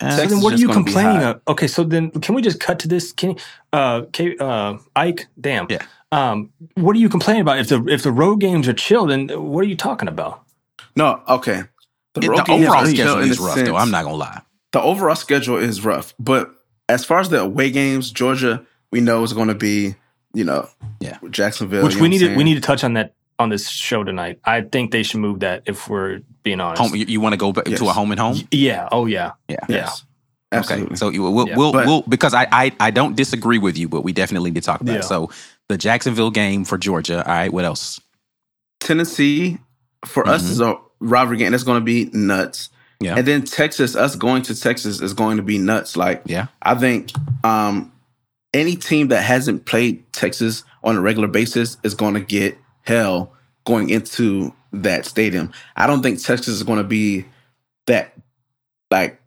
Uh, 0.00 0.10
So 0.16 0.26
then, 0.26 0.40
what 0.40 0.54
are 0.54 0.56
you 0.56 0.68
complaining 0.68 1.22
of? 1.22 1.40
Okay, 1.48 1.66
so 1.66 1.84
then 1.84 2.10
can 2.10 2.34
we 2.34 2.42
just 2.42 2.60
cut 2.60 2.78
to 2.80 2.88
this? 2.88 3.12
Can 3.12 3.36
uh, 3.72 4.02
K, 4.12 4.36
uh, 4.38 4.78
Ike, 4.96 5.26
damn. 5.40 5.66
Yeah. 5.70 5.84
Um, 6.10 6.50
what 6.74 6.94
are 6.96 6.98
you 6.98 7.08
complaining 7.08 7.42
about? 7.42 7.58
If 7.58 7.68
the 7.68 7.84
if 7.86 8.02
the 8.02 8.12
road 8.12 8.36
games 8.40 8.68
are 8.68 8.74
chill, 8.74 9.06
then 9.06 9.28
what 9.28 9.60
are 9.64 9.68
you 9.68 9.76
talking 9.76 10.08
about? 10.08 10.42
no 10.94 11.22
okay. 11.28 11.60
it- 12.16 12.28
road 12.28 12.38
the 12.38 12.42
games 12.42 12.66
overall 12.66 12.82
are 12.82 12.86
chill 12.86 12.94
schedule 12.94 13.18
in 13.22 13.30
is 13.30 13.38
the 13.38 13.44
rough, 13.44 13.56
though. 13.64 13.76
I'm 13.76 13.90
not 13.90 14.04
gonna 14.04 14.16
lie. 14.16 14.42
the 14.72 14.82
overall 14.82 15.14
schedule 15.16 15.56
is 15.56 15.82
rough, 15.84 16.12
but 16.18 16.50
as 16.88 17.04
far 17.04 17.20
as 17.20 17.30
the 17.30 17.40
away 17.40 17.70
games, 17.70 18.10
Georgia, 18.10 18.66
we 18.90 19.00
know 19.00 19.22
is 19.22 19.32
going 19.32 19.48
to 19.48 19.54
be, 19.54 19.94
you 20.34 20.44
know, 20.44 20.68
Yeah. 21.00 21.16
Jacksonville. 21.30 21.82
Which 21.84 21.94
you 21.94 22.00
know 22.00 22.02
we 22.02 22.08
need 22.10 22.18
to 22.18 22.36
we 22.36 22.44
need 22.44 22.54
to 22.56 22.60
touch 22.60 22.84
on 22.84 22.92
that 22.94 23.14
on 23.38 23.48
this 23.48 23.68
show 23.68 24.04
tonight. 24.04 24.38
I 24.44 24.60
think 24.62 24.90
they 24.92 25.02
should 25.02 25.20
move 25.20 25.40
that 25.40 25.62
if 25.66 25.88
we're 25.88 26.20
being 26.42 26.60
honest. 26.60 26.82
Home, 26.82 26.94
you, 26.94 27.06
you 27.06 27.20
want 27.20 27.32
to 27.32 27.36
go 27.36 27.52
back 27.52 27.66
Yes. 27.68 27.78
to 27.80 27.88
a 27.88 27.92
home 27.92 28.10
and 28.10 28.20
home? 28.20 28.36
Yeah. 28.50 28.88
Oh 28.92 29.06
yeah. 29.06 29.32
Yeah. 29.48 29.56
Yes, 29.68 30.04
Okay. 30.52 30.58
absolutely. 30.58 30.96
So 30.96 31.08
you- 31.10 31.22
we'll, 31.30 31.48
Yeah. 31.48 31.56
we'll, 31.56 31.72
But- 31.72 31.86
we'll 31.86 32.02
because 32.02 32.34
I, 32.34 32.46
I 32.52 32.72
I 32.80 32.90
don't 32.90 33.16
disagree 33.16 33.58
with 33.58 33.76
you, 33.78 33.88
but 33.88 34.02
we 34.02 34.12
definitely 34.12 34.50
need 34.50 34.60
to 34.62 34.66
talk 34.66 34.80
about 34.80 34.92
Yeah. 34.92 34.98
it. 35.00 35.04
So 35.04 35.30
the 35.68 35.76
Jacksonville 35.78 36.30
game 36.30 36.64
for 36.64 36.76
Georgia. 36.78 37.26
All 37.26 37.32
right. 37.34 37.52
What 37.52 37.64
else? 37.64 38.00
Tennessee 38.80 39.58
for 40.06 40.26
us 40.28 40.42
Mhm. 40.42 40.50
is 40.50 40.60
a 40.60 40.74
rivalry 41.00 41.36
game 41.38 41.52
that's 41.52 41.64
going 41.64 41.80
to 41.80 41.84
be 41.84 42.10
nuts. 42.12 42.68
Yeah. 43.00 43.16
And 43.16 43.26
then 43.26 43.42
Texas, 43.42 43.96
us 43.96 44.14
going 44.16 44.42
to 44.42 44.60
Texas 44.60 45.00
is 45.00 45.14
going 45.14 45.36
to 45.36 45.42
be 45.42 45.58
nuts. 45.58 45.96
Like 45.96 46.22
Yeah. 46.26 46.46
I 46.62 46.74
think 46.74 47.10
um, 47.44 47.92
any 48.54 48.76
team 48.76 49.08
that 49.08 49.22
hasn't 49.22 49.64
played 49.66 50.04
Texas 50.12 50.64
on 50.84 50.96
a 50.96 51.00
regular 51.00 51.28
basis 51.28 51.76
is 51.82 51.94
going 51.94 52.14
to 52.14 52.20
get 52.20 52.58
hell 52.82 53.32
going 53.64 53.90
into 53.90 54.52
that 54.72 55.06
stadium. 55.06 55.52
I 55.76 55.86
don't 55.86 56.02
think 56.02 56.20
Texas 56.22 56.48
is 56.48 56.62
going 56.62 56.78
to 56.78 56.84
be 56.84 57.24
that 57.86 58.12
like. 58.90 59.18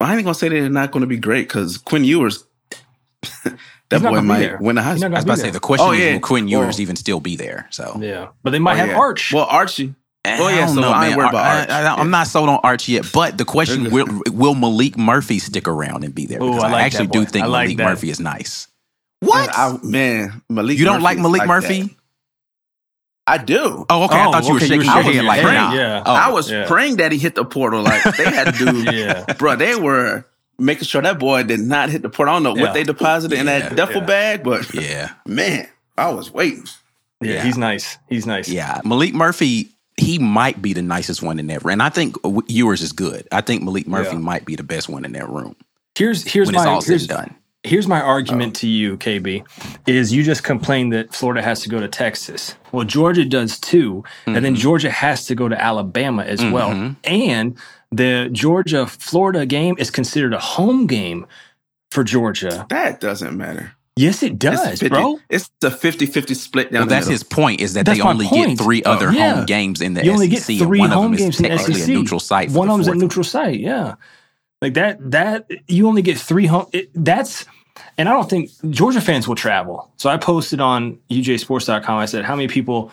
I 0.00 0.14
ain't 0.16 0.24
gonna 0.24 0.34
say 0.34 0.48
they're 0.48 0.68
not 0.68 0.90
going 0.90 1.02
to 1.02 1.06
be 1.06 1.16
great 1.16 1.46
because 1.46 1.78
Quinn 1.78 2.02
Ewers, 2.02 2.44
that 3.44 3.56
He's 3.90 4.02
not 4.02 4.02
boy 4.02 4.08
gonna 4.16 4.20
be 4.22 4.26
might 4.26 4.38
there. 4.40 4.58
win 4.60 4.74
the 4.76 4.82
He's 4.82 5.00
Heisman. 5.00 5.10
not 5.10 5.12
I 5.12 5.14
was 5.14 5.24
about 5.24 5.34
to 5.36 5.40
say 5.42 5.50
the 5.50 5.60
question 5.60 5.86
Oh, 5.86 5.92
is 5.92 6.00
yeah. 6.00 6.12
will 6.14 6.20
Quinn 6.20 6.48
Ewers 6.48 6.74
Well- 6.76 6.80
even 6.80 6.96
still 6.96 7.20
be 7.20 7.36
there? 7.36 7.68
So 7.70 7.98
Yeah. 8.00 8.28
But 8.42 8.50
they 8.50 8.58
might 8.58 8.72
Oh, 8.72 8.76
have 8.78 8.88
yeah. 8.88 8.98
Arch. 8.98 9.32
Well, 9.32 9.44
Archie. 9.48 9.94
Eh, 10.24 10.38
oh, 10.40 10.48
yeah, 10.48 10.54
I 10.54 10.58
don't 10.66 10.74
so 10.76 10.80
know, 10.80 10.90
I 10.90 11.06
ain't 11.06 11.10
man. 11.10 11.18
worried 11.18 11.28
about 11.30 11.44
I- 11.44 11.58
Arch. 11.60 11.68
I, 11.98 12.00
am 12.00 12.10
not 12.10 12.26
sold 12.26 12.48
on 12.48 12.58
Arch 12.64 12.88
yet, 12.88 13.06
but 13.12 13.38
the 13.38 13.44
question 13.44 13.90
will 13.92 14.06
will 14.32 14.54
Maalik 14.56 14.96
Murphy 14.96 15.38
stick 15.38 15.68
around 15.68 16.02
and 16.04 16.12
be 16.14 16.26
there? 16.26 16.42
Ooh, 16.42 16.50
Because 16.50 16.64
I 16.64 16.68
I, 16.68 16.72
like 16.72 16.84
actually 16.86 17.06
do 17.08 17.24
think 17.24 17.46
like 17.46 17.70
Maalik 17.70 17.76
that. 17.76 17.84
Murphy 17.84 18.10
is 18.10 18.18
nice. 18.18 18.66
What? 19.20 19.50
I, 19.56 19.78
man, 19.84 20.42
Maalik. 20.50 20.76
you 20.78 20.84
don't 20.84 21.02
like 21.02 21.18
Murphy 21.18 21.78
is 21.78 21.86
Maalik 21.86 21.88
that. 21.90 21.96
Murphy? 23.28 23.40
I 23.40 23.44
do. 23.44 23.86
Oh, 23.88 24.04
okay. 24.04 24.16
I 24.16 24.26
Oh, 24.26 24.32
thought 24.32 24.44
you 24.46 24.54
were 24.54 24.60
shaking 24.60 24.82
you 24.82 24.94
were 24.96 25.02
your 25.02 25.12
head 25.12 25.24
like, 25.24 25.40
head, 25.40 25.54
nah. 25.54 25.74
yeah. 25.74 26.02
Oh, 26.04 26.12
I 26.12 26.30
was 26.30 26.50
yeah. 26.50 26.66
praying 26.66 26.96
that 26.96 27.12
he 27.12 27.18
hit 27.18 27.34
the 27.34 27.44
portal. 27.44 27.82
Like 27.82 28.02
they 28.16 28.24
had 28.24 28.54
to 28.54 28.64
do, 28.64 28.82
Yeah. 28.96 29.24
bro. 29.38 29.56
They 29.56 29.74
were 29.74 30.24
making 30.58 30.84
sure 30.84 31.02
that 31.02 31.18
boy 31.18 31.42
did 31.44 31.60
not 31.60 31.88
hit 31.90 32.02
the 32.02 32.08
portal. 32.10 32.34
I 32.34 32.36
don't 32.36 32.42
know 32.42 32.56
Yeah. 32.56 32.62
what 32.62 32.74
they 32.74 32.84
deposited 32.84 33.38
in 33.38 33.46
that 33.46 33.76
duffel 33.76 34.00
Yeah. 34.02 34.06
bag, 34.06 34.42
but 34.44 34.72
yeah. 34.74 35.12
man, 35.26 35.68
I 35.96 36.10
was 36.10 36.30
waiting. 36.32 36.64
Yeah, 37.20 37.34
Yeah. 37.34 37.44
He's 37.44 37.56
nice. 37.58 37.98
He's 38.08 38.26
nice. 38.26 38.48
Yeah, 38.48 38.80
Maalik 38.84 39.12
Murphy, 39.12 39.68
he 39.96 40.18
might 40.18 40.60
be 40.60 40.72
the 40.72 40.82
nicest 40.82 41.22
one 41.22 41.38
in 41.38 41.46
there, 41.46 41.60
and 41.70 41.82
I 41.82 41.88
think 41.90 42.16
yours 42.48 42.82
is 42.82 42.92
good. 42.92 43.28
I 43.30 43.40
think 43.40 43.62
Maalik 43.62 43.86
Murphy 43.86 44.12
Yeah. 44.14 44.18
might 44.18 44.44
be 44.44 44.56
the 44.56 44.62
best 44.64 44.88
one 44.88 45.04
in 45.04 45.12
that 45.12 45.28
room 45.28 45.54
Here's 45.94 46.24
here's 46.24 46.46
when 46.48 46.54
my 46.56 46.62
it's 46.62 46.66
all 46.66 46.80
said 46.80 47.00
and 47.00 47.08
done. 47.08 47.34
Here's 47.64 47.86
my 47.86 48.00
Oh. 48.02 48.06
argument 48.06 48.56
to 48.56 48.66
you, 48.66 48.96
KB, 48.96 49.42
is 49.86 50.12
you 50.12 50.22
just 50.22 50.42
complained 50.42 50.92
that 50.92 51.14
Florida 51.14 51.42
has 51.42 51.60
to 51.60 51.68
go 51.68 51.78
to 51.80 51.88
Texas. 51.88 52.54
Well, 52.72 52.84
Georgia 52.84 53.24
does 53.24 53.58
too, 53.58 54.04
and 54.26 54.34
Mm-hmm. 54.36 54.42
then 54.44 54.54
Georgia 54.56 54.90
has 54.90 55.26
to 55.26 55.34
go 55.34 55.48
to 55.48 55.60
Alabama 55.62 56.22
as 56.22 56.44
well. 56.44 56.94
And 57.04 57.56
the 57.90 58.28
Georgia 58.32 58.86
Florida 58.86 59.46
game 59.46 59.74
is 59.78 59.90
considered 59.90 60.34
a 60.34 60.38
home 60.40 60.86
game 60.86 61.26
for 61.90 62.02
Georgia. 62.04 62.66
That 62.70 63.00
doesn't 63.00 63.36
matter. 63.36 63.72
Yes, 63.94 64.22
it 64.22 64.32
It's 64.32 64.38
does, 64.38 64.80
50 64.80 64.88
bro. 64.88 65.20
It's 65.28 65.50
the 65.60 65.68
50-50 65.68 66.34
split 66.34 66.72
down 66.72 66.80
Well, 66.80 66.86
the 66.88 66.94
that's 66.94 67.04
middle. 67.06 67.12
his 67.12 67.22
point. 67.24 67.60
Is 67.60 67.74
that 67.74 67.84
That's 67.84 67.98
they 67.98 68.02
only 68.02 68.26
point. 68.26 68.56
get 68.56 68.64
three 68.64 68.82
other 68.84 69.12
Yeah. 69.12 69.34
home 69.36 69.44
games 69.44 69.82
in 69.82 69.92
the 69.92 70.02
You 70.02 70.12
only 70.12 70.28
SEC. 70.30 70.56
get 70.56 70.60
and 70.62 70.68
three 70.68 70.78
one 70.80 70.90
of 70.90 70.94
home 70.94 71.04
them 71.04 71.14
is 71.14 71.20
games 71.20 71.36
in 71.36 71.42
the 71.42 71.48
technically 71.50 71.74
SEC. 71.82 71.88
a 71.90 71.98
neutral 71.98 72.18
site. 72.20 72.50
One 72.52 72.68
the 72.68 72.72
of 72.74 72.78
them's 72.86 72.88
a 72.88 72.94
neutral 72.94 73.24
site. 73.24 73.60
Yeah, 73.60 73.96
like 74.62 74.74
that. 74.74 74.98
That 75.10 75.50
you 75.68 75.86
only 75.86 76.00
get 76.00 76.16
three 76.18 76.46
home. 76.46 76.66
It, 76.72 76.90
that's 76.94 77.44
and 77.98 78.08
I 78.08 78.12
don't 78.12 78.30
think 78.30 78.50
Georgia 78.70 79.00
fans 79.02 79.28
will 79.28 79.34
travel. 79.34 79.90
So 79.98 80.08
I 80.08 80.16
posted 80.16 80.60
on 80.60 80.98
UJSports.com. 81.10 81.98
I 81.98 82.06
said 82.06 82.24
how 82.24 82.34
many 82.36 82.48
people 82.48 82.90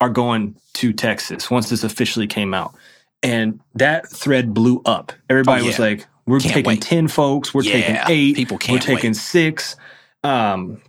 are 0.00 0.10
going 0.10 0.56
to 0.74 0.92
Texas 0.92 1.48
once 1.50 1.70
this 1.70 1.84
officially 1.84 2.26
came 2.26 2.52
out, 2.54 2.74
and 3.22 3.60
that 3.74 4.08
thread 4.08 4.52
blew 4.52 4.82
up. 4.84 5.12
Everybody 5.30 5.62
Oh, 5.62 5.66
was 5.66 5.78
like, 5.78 6.06
"We're 6.26 6.40
Can't 6.40 6.54
taking 6.54 6.68
wait. 6.70 6.82
ten 6.82 7.06
folks. 7.06 7.54
We're 7.54 7.62
taking 7.62 7.98
eight. 8.08 8.34
people 8.34 8.58
can't 8.58 8.72
We're 8.80 8.94
taking 8.96 9.10
wait. 9.10 9.16
six. 9.16 9.76
Um, 10.24 10.80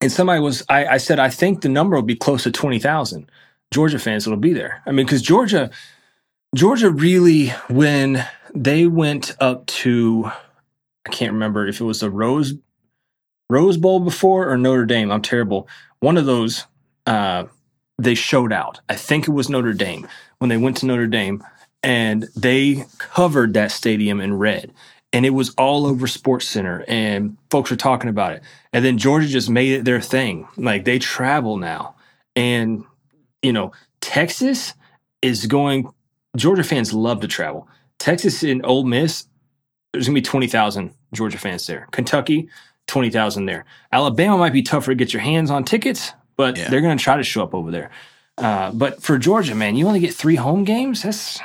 and 0.00 0.12
somebody 0.12 0.40
was, 0.40 0.64
I, 0.68 0.86
I 0.86 0.96
said, 0.98 1.18
I 1.18 1.28
think 1.28 1.62
the 1.62 1.68
number 1.68 1.96
will 1.96 2.04
be 2.04 2.14
close 2.14 2.44
to 2.44 2.52
20,000 2.52 3.28
Georgia 3.72 3.98
fans 3.98 4.24
that'll 4.24 4.38
be 4.38 4.52
there. 4.52 4.80
I 4.86 4.92
mean, 4.92 5.04
because 5.04 5.20
Georgia, 5.22 5.70
Georgia 6.54 6.88
really, 6.90 7.48
when 7.68 8.24
they 8.62 8.86
went 8.86 9.36
up 9.40 9.66
to, 9.66 10.26
I 10.26 11.10
can't 11.10 11.32
remember 11.32 11.66
if 11.66 11.80
it 11.80 11.84
was 11.84 12.00
the 12.00 12.10
Rose, 12.10 12.54
Rose 13.50 13.76
Bowl 13.76 14.00
before 14.00 14.50
or 14.50 14.58
Notre 14.58 14.86
Dame. 14.86 15.10
I'm 15.10 15.22
terrible. 15.22 15.68
One 16.00 16.16
of 16.16 16.26
those, 16.26 16.64
uh, 17.06 17.44
they 17.98 18.14
showed 18.14 18.52
out. 18.52 18.80
I 18.88 18.94
think 18.94 19.26
it 19.26 19.32
was 19.32 19.48
Notre 19.48 19.72
Dame 19.72 20.06
when 20.38 20.48
they 20.48 20.56
went 20.56 20.76
to 20.78 20.86
Notre 20.86 21.06
Dame 21.06 21.42
and 21.82 22.28
they 22.36 22.84
covered 22.98 23.54
that 23.54 23.70
stadium 23.70 24.20
in 24.20 24.34
red 24.34 24.72
and 25.12 25.24
it 25.24 25.30
was 25.30 25.50
all 25.50 25.86
over 25.86 26.06
sports 26.06 26.46
center 26.46 26.84
and 26.88 27.36
folks 27.50 27.70
were 27.70 27.76
talking 27.76 28.10
about 28.10 28.32
it 28.32 28.42
and 28.72 28.84
then 28.84 28.98
georgia 28.98 29.28
just 29.28 29.48
made 29.48 29.72
it 29.72 29.84
their 29.84 30.00
thing 30.00 30.46
like 30.56 30.84
they 30.84 30.98
travel 30.98 31.56
now 31.56 31.94
and 32.34 32.84
you 33.42 33.52
know 33.52 33.72
texas 34.00 34.74
is 35.22 35.46
going 35.46 35.88
georgia 36.36 36.64
fans 36.64 36.92
love 36.92 37.20
to 37.20 37.28
travel 37.28 37.68
texas 37.98 38.42
and 38.42 38.64
Ole 38.64 38.84
miss 38.84 39.26
there's 39.92 40.06
going 40.06 40.14
to 40.14 40.20
be 40.20 40.24
20000 40.24 40.92
georgia 41.12 41.38
fans 41.38 41.66
there 41.66 41.88
kentucky 41.90 42.48
20000 42.86 43.46
there 43.46 43.64
alabama 43.92 44.38
might 44.38 44.52
be 44.52 44.62
tougher 44.62 44.92
to 44.92 44.94
get 44.94 45.12
your 45.12 45.22
hands 45.22 45.50
on 45.50 45.64
tickets 45.64 46.12
but 46.36 46.56
Yeah. 46.56 46.68
they're 46.68 46.80
going 46.80 46.96
to 46.96 47.02
try 47.02 47.16
to 47.16 47.22
show 47.22 47.42
up 47.42 47.54
over 47.54 47.70
there 47.70 47.90
uh, 48.38 48.70
but 48.72 49.02
for 49.02 49.18
georgia 49.18 49.54
man 49.54 49.76
you 49.76 49.86
only 49.86 50.00
get 50.00 50.14
three 50.14 50.36
home 50.36 50.64
games 50.64 51.02
that's 51.02 51.40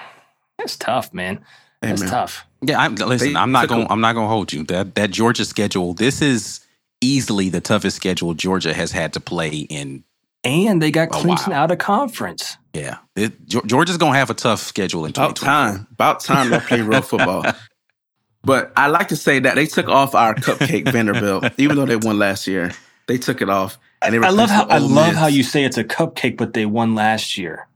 that's 0.57 0.77
tough 0.77 1.13
man 1.13 1.43
that's 1.81 2.01
Amen. 2.01 2.12
tough 2.12 2.45
Yeah, 2.62 2.79
I'm, 2.79 2.95
listen, 2.95 3.33
They 3.33 3.39
I'm 3.39 3.51
not 3.51 3.63
took 3.63 3.72
a- 3.72 3.74
going. 3.75 3.88
I'm 3.89 4.00
not 4.00 4.13
going 4.13 4.24
to 4.25 4.29
hold 4.29 4.53
you. 4.53 4.63
That 4.63 4.95
that 4.95 5.12
Georgia 5.12 5.43
schedule. 5.43 5.93
This 5.93 6.22
is 6.22 6.62
easily 7.01 7.50
the 7.50 7.60
toughest 7.60 7.98
schedule 7.98 8.33
Georgia 8.33 8.74
has 8.74 8.93
had 8.93 9.12
to 9.13 9.19
play 9.19 9.50
in. 9.69 10.05
and 10.45 10.81
they 10.81 10.89
got 10.89 11.10
Clemson 11.10 11.50
wow. 11.50 11.63
out 11.63 11.72
of 11.72 11.79
conference. 11.79 12.55
Yeah, 12.74 12.98
it, 13.15 13.46
Georgia's 13.48 13.98
going 13.98 14.13
to 14.13 14.18
have 14.20 14.30
a 14.32 14.34
tough 14.34 14.60
schedule 14.60 15.06
in 15.06 15.12
About 15.12 15.36
time. 15.36 15.88
About 15.92 16.22
time 16.22 16.50
they 16.50 16.60
play 16.60 16.82
real 16.82 17.01
football. 17.01 17.46
But 18.46 18.74
I 18.75 18.88
like 18.88 19.08
to 19.08 19.15
say 19.15 19.39
that 19.39 19.56
they 19.56 19.65
took 19.65 19.88
off 19.88 20.13
our 20.13 20.36
cupcake 20.36 20.92
Vanderbilt, 20.92 21.46
even 21.58 21.77
though 21.77 21.86
they 21.86 21.96
won 21.96 22.20
last 22.20 22.46
year. 22.46 22.74
They 23.08 23.18
took 23.18 23.42
it 23.42 23.50
off, 23.50 23.77
and 24.01 24.13
they 24.13 24.20
I 24.20 24.32
love 24.32 24.50
how 24.50 24.65
I 24.65 24.82
with 24.82 24.92
love 24.92 25.08
Miss. 25.13 25.18
how 25.18 25.27
you 25.27 25.44
say 25.44 25.63
it's 25.63 25.77
a 25.77 25.84
cupcake, 25.86 26.36
but 26.36 26.53
they 26.53 26.65
won 26.65 26.94
last 26.94 27.38
year. 27.38 27.70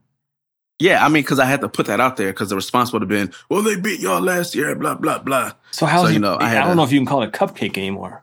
Yeah, 0.78 1.02
I 1.02 1.08
mean, 1.08 1.22
because 1.22 1.38
I 1.38 1.46
had 1.46 1.62
to 1.62 1.70
put 1.70 1.86
that 1.86 2.00
out 2.00 2.18
there 2.18 2.30
because 2.34 2.50
the 2.50 2.54
response 2.56 2.92
would 2.92 3.00
have 3.00 3.08
been, 3.08 3.32
"Well, 3.48 3.62
they 3.62 3.76
beat 3.76 4.00
y'all 4.00 4.20
last 4.20 4.54
year." 4.54 4.74
Blah 4.74 4.96
blah 4.96 5.20
blah. 5.20 5.52
So 5.70 5.86
how's 5.86 6.02
So, 6.02 6.08
it? 6.08 6.12
you 6.12 6.18
know, 6.18 6.34
I 6.34 6.50
I, 6.50 6.54
don't 6.56 6.68
to- 6.68 6.74
know 6.74 6.84
if 6.84 6.92
you 6.92 6.98
can 6.98 7.06
call 7.06 7.22
it 7.22 7.28
a 7.28 7.30
cupcake 7.32 7.78
anymore. 7.78 8.22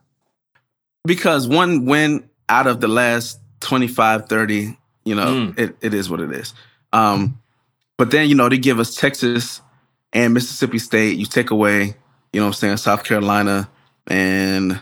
Because 1.03 1.47
one 1.47 1.85
win 1.85 2.29
out 2.47 2.67
of 2.67 2.79
the 2.79 2.87
last 2.87 3.39
25, 3.61 4.27
30, 4.29 4.77
you 5.05 5.15
know, 5.15 5.25
Mm. 5.53 5.59
it, 5.59 5.77
it 5.81 5.93
is 5.93 6.09
what 6.09 6.19
it 6.19 6.31
is. 6.31 6.53
Um, 6.91 7.39
but 7.97 8.11
then, 8.11 8.27
you 8.27 8.35
know, 8.35 8.49
they 8.49 8.57
give 8.57 8.79
us 8.79 8.95
Texas 8.95 9.61
and 10.11 10.33
Mississippi 10.33 10.79
State. 10.79 11.17
You 11.17 11.25
take 11.25 11.51
away, 11.51 11.95
you 12.33 12.39
know 12.39 12.43
what 12.43 12.47
I'm 12.47 12.53
saying, 12.53 12.77
South 12.77 13.03
Carolina 13.03 13.69
and 14.07 14.79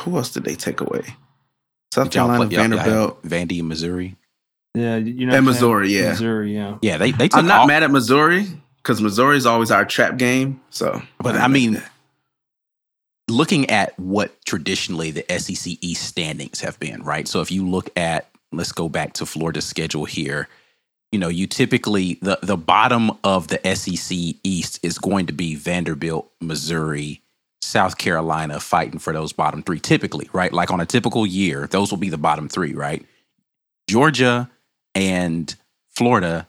who 0.00 0.16
else 0.16 0.30
did 0.30 0.44
they 0.44 0.54
take 0.54 0.80
away? 0.80 1.02
South 1.92 2.04
Did 2.04 2.12
Carolina, 2.14 2.46
play- 2.46 2.56
y'all- 2.56 2.68
y'all 2.68 2.78
have 2.78 2.86
Vanderbilt. 2.86 3.22
Vandy, 3.22 3.58
and 3.60 3.68
Missouri. 3.68 4.16
Yeah, 4.74 4.96
you 4.96 5.26
know, 5.26 5.34
And 5.36 5.44
Missouri, 5.44 5.92
yeah. 5.94 6.10
Missouri, 6.10 6.54
yeah. 6.54 6.78
Yeah, 6.80 6.96
they 6.96 7.10
they 7.12 7.28
took 7.28 7.40
I'm 7.40 7.46
not 7.46 7.60
all, 7.60 7.66
mad 7.66 7.82
at 7.82 7.90
Missouri 7.90 8.46
because 8.78 9.02
Missouri 9.02 9.36
is 9.36 9.44
always 9.44 9.70
our 9.70 9.84
trap 9.84 10.16
game. 10.16 10.62
So, 10.70 11.02
But 11.18 11.36
I 11.36 11.48
mean, 11.48 11.82
looking 13.28 13.68
at 13.70 13.98
what 13.98 14.42
traditionally 14.46 15.10
the 15.10 15.24
SEC 15.38 15.76
East 15.82 16.04
standings 16.04 16.60
have 16.60 16.80
been, 16.80 17.02
right? 17.02 17.28
So 17.28 17.40
if 17.42 17.50
you 17.50 17.68
look 17.68 17.90
at, 17.96 18.30
let's 18.52 18.72
go 18.72 18.88
back 18.88 19.14
to 19.14 19.26
Florida's 19.26 19.66
schedule 19.66 20.04
here. 20.06 20.48
You 21.12 21.18
know, 21.20 21.28
you 21.28 21.46
typically 21.46 22.18
the 22.22 22.38
the 22.42 22.56
bottom 22.56 23.12
of 23.24 23.48
the 23.48 23.60
SEC 23.74 24.36
East 24.44 24.80
is 24.82 24.98
going 24.98 25.26
to 25.26 25.32
be 25.34 25.54
Vanderbilt, 25.56 26.30
Missouri, 26.40 27.22
South 27.62 27.98
Carolina 27.98 28.60
fighting 28.60 28.98
for 29.00 29.12
those 29.12 29.32
bottom 29.32 29.62
three. 29.62 29.80
Typically, 29.80 30.28
right? 30.32 30.52
Like 30.52 30.70
on 30.72 30.80
a 30.80 30.86
typical 30.86 31.26
year, 31.26 31.68
those 31.68 31.90
will 31.90 31.98
be 31.98 32.10
the 32.10 32.18
bottom 32.18 32.48
three, 32.48 32.74
right? 32.74 33.04
Georgia 33.88 34.50
and 34.94 35.54
Florida 35.90 36.48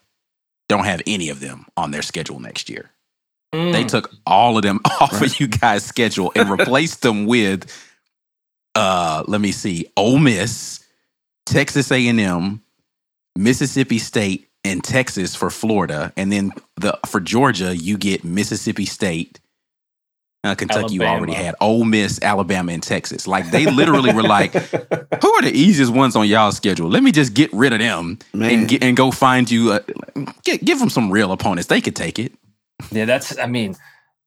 don't 0.69 0.85
have 0.85 1.01
any 1.07 1.29
of 1.29 1.39
them 1.41 1.65
on 1.77 1.91
their 1.91 2.01
schedule 2.03 2.39
next 2.39 2.69
year. 2.69 2.91
They 3.53 3.85
Mm. 3.85 3.89
took 3.89 4.15
all 4.25 4.57
of 4.57 4.63
them 4.63 4.79
off 5.01 5.21
of 5.21 5.39
you 5.39 5.47
guys' 5.47 5.85
schedule 5.85 6.31
and 6.35 6.49
replaced 6.49 7.01
them 7.03 7.25
with 7.27 7.71
uh 8.75 9.23
let 9.27 9.41
me 9.41 9.51
see, 9.51 9.87
Ole 9.97 10.19
Miss, 10.19 10.82
Texas 11.45 11.91
A&M, 11.91 12.61
Mississippi 13.35 13.99
State, 13.99 14.49
and 14.63 14.83
Texas 14.83 15.35
for 15.35 15.49
Florida. 15.49 16.13
And 16.15 16.31
then 16.31 16.51
the 16.77 16.97
for 17.05 17.19
Georgia, 17.19 17.75
you 17.75 17.97
get 17.97 18.23
Mississippi 18.23 18.85
State. 18.85 19.39
Uh, 20.45 20.55
Kentucky, 20.55 20.95
you 20.95 21.03
already 21.03 21.31
had 21.33 21.55
Ole 21.61 21.85
Miss, 21.85 22.21
Alabama, 22.21 22.73
and 22.73 22.83
Texas. 22.83 23.27
Like 23.27 23.49
they 23.49 23.65
literally 23.65 24.13
were 24.13 24.23
like, 24.23 24.51
"Who 25.21 25.33
are 25.35 25.41
the 25.41 25.51
easiest 25.53 25.93
ones 25.93 26.17
on 26.17 26.27
y'all's 26.27 26.57
schedule? 26.57 26.89
Let 26.89 27.01
me 27.01 27.13
just 27.13 27.33
get 27.33 27.51
rid 27.53 27.71
of 27.71 27.79
them 27.79 28.19
Man. 28.33 28.51
and 28.51 28.67
get 28.67 28.83
and 28.83 28.97
go 28.97 29.09
find 29.09 29.49
you. 29.49 29.71
Uh, 29.71 29.79
get, 30.43 30.65
give 30.65 30.79
them 30.79 30.89
some 30.89 31.09
real 31.09 31.31
opponents. 31.31 31.69
They 31.69 31.79
could 31.79 31.95
take 31.95 32.19
it. 32.19 32.33
Yeah, 32.91 33.05
that's. 33.05 33.37
I 33.39 33.45
mean, 33.45 33.77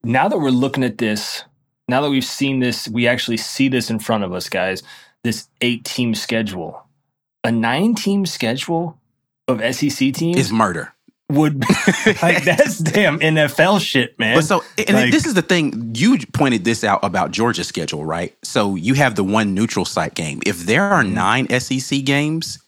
now 0.05 0.27
that 0.29 0.39
we're 0.39 0.49
looking 0.49 0.85
at 0.85 0.97
this, 0.97 1.45
now 1.87 2.01
that 2.01 2.09
we've 2.09 2.25
seen 2.25 2.61
this, 2.61 2.89
we 2.89 3.07
actually 3.07 3.37
see 3.37 3.69
this 3.69 3.91
in 3.91 3.99
front 3.99 4.25
of 4.25 4.33
us, 4.33 4.49
guys. 4.49 4.83
This 5.23 5.49
eight-team 5.61 6.15
schedule, 6.15 6.86
a 7.47 7.53
nine-team 7.53 8.27
schedule 8.27 8.99
of 9.49 9.61
SEC 9.75 10.13
teams 10.13 10.37
is 10.37 10.53
murder. 10.53 10.93
would 11.31 11.61
like 12.23 12.45
that's 12.45 12.79
damn 12.79 13.19
NFL 13.21 13.81
shit, 13.81 14.19
man. 14.19 14.37
But 14.37 14.45
so, 14.45 14.63
and 14.79 14.97
Like- 14.97 15.11
this 15.13 15.25
is 15.27 15.35
the 15.35 15.43
thing. 15.43 15.93
You 15.95 16.19
pointed 16.33 16.65
this 16.65 16.85
out 16.85 17.01
about 17.03 17.31
Georgia's 17.31 17.69
schedule, 17.69 18.05
right? 18.05 18.37
So 18.45 18.75
you 18.75 18.95
have 18.95 19.15
the 19.15 19.25
one 19.25 19.55
neutral 19.55 19.85
site 19.85 20.15
game. 20.15 20.41
If 20.47 20.67
there 20.67 20.83
are 20.83 21.03
Mhm. 21.03 21.13
nine 21.13 21.47
SEC 21.51 22.03
games, 22.03 22.59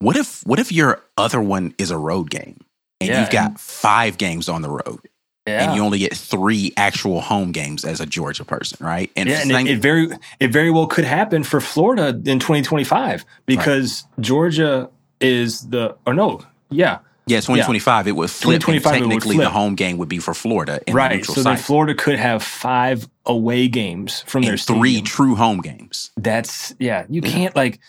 what 0.00 0.16
if 0.16 0.42
what 0.46 0.58
if 0.58 0.70
your 0.72 1.00
other 1.16 1.40
one 1.40 1.74
is 1.78 1.90
a 1.90 1.96
road 1.98 2.30
game 2.30 2.60
and 3.00 3.08
Yeah, 3.10 3.20
you've 3.20 3.30
got 3.30 3.58
five 3.60 4.18
games 4.18 4.48
on 4.48 4.62
the 4.62 4.70
road 4.70 5.00
yeah. 5.46 5.64
and 5.64 5.76
you 5.76 5.82
only 5.82 5.98
get 5.98 6.16
three 6.16 6.72
actual 6.76 7.20
home 7.20 7.52
games 7.52 7.84
as 7.84 8.00
a 8.00 8.06
Georgia 8.06 8.44
person, 8.44 8.84
right? 8.84 9.10
And 9.16 9.28
yeah, 9.28 9.42
and 9.42 9.50
it, 9.50 9.72
it 9.72 9.78
very 9.78 10.08
it 10.40 10.50
very 10.50 10.70
well 10.70 10.86
could 10.86 11.04
happen 11.04 11.44
for 11.44 11.60
Florida 11.60 12.08
in 12.08 12.38
2025 12.38 13.24
because 13.46 14.06
Georgia 14.20 14.90
is 15.20 15.68
the 15.68 15.96
or 16.06 16.14
no, 16.14 16.40
yeah, 16.70 16.98
yeah, 17.26 17.38
2025 17.38 18.08
it 18.08 18.12
would 18.12 18.30
flip. 18.30 18.54
and 18.54 18.62
2025 18.62 18.94
it 18.94 19.06
would 19.06 19.12
technically, 19.12 19.36
the 19.38 19.50
home 19.50 19.74
game 19.74 19.96
would 19.98 20.08
be 20.08 20.18
for 20.18 20.34
Florida 20.34 20.80
right. 20.90 21.24
So 21.24 21.42
then. 21.42 21.56
Florida 21.56 21.94
could 21.94 22.18
have 22.18 22.42
five 22.42 23.08
away 23.24 23.68
games 23.68 24.20
from 24.22 24.42
their 24.42 24.52
and 24.52 24.60
three 24.60 24.96
stadium. 24.96 25.04
true 25.04 25.34
home 25.34 25.60
games. 25.60 26.10
That's 26.16 26.74
yeah. 26.78 27.06
You 27.08 27.22
can't 27.22 27.56
like. 27.56 27.80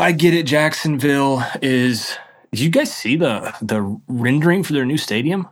I 0.00 0.12
get 0.12 0.34
it. 0.34 0.44
Jacksonville 0.44 1.44
is. 1.62 2.16
Did 2.52 2.60
you 2.60 2.70
guys 2.70 2.92
see 2.92 3.16
the 3.16 3.54
the 3.62 4.00
rendering 4.08 4.64
for 4.64 4.72
their 4.72 4.86
new 4.86 4.98
stadium? 4.98 5.48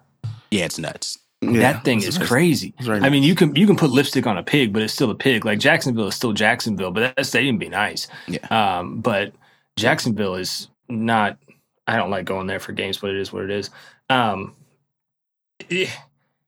Yeah, 0.56 0.64
it's 0.64 0.78
nuts. 0.78 1.18
Yeah, 1.42 1.60
that 1.72 1.84
thing 1.84 2.02
is 2.02 2.18
nice. 2.18 2.28
crazy. 2.28 2.75
I 2.80 3.10
mean, 3.10 3.22
you 3.22 3.34
can 3.34 3.54
you 3.54 3.66
can 3.66 3.76
put 3.76 3.90
lipstick 3.90 4.26
on 4.26 4.38
a 4.38 4.42
pig, 4.42 4.72
but 4.72 4.82
it's 4.82 4.92
still 4.92 5.10
a 5.10 5.14
pig. 5.14 5.44
Like 5.44 5.58
Jacksonville 5.58 6.08
is 6.08 6.14
still 6.14 6.32
Jacksonville, 6.32 6.90
but 6.90 7.00
that, 7.00 7.16
that 7.16 7.26
stadium 7.26 7.58
be 7.58 7.68
nice. 7.68 8.08
Yeah. 8.26 8.46
Um, 8.50 9.00
but 9.00 9.32
Jacksonville 9.76 10.36
is 10.36 10.68
not. 10.88 11.38
I 11.86 11.96
don't 11.96 12.10
like 12.10 12.25
going 12.25 12.46
there 12.46 12.58
for 12.58 12.72
games, 12.72 12.98
but 12.98 13.10
it 13.10 13.16
is 13.16 13.32
what 13.32 13.44
it 13.44 13.50
is. 13.50 13.70
Um, 14.08 14.56
eh, 15.70 15.90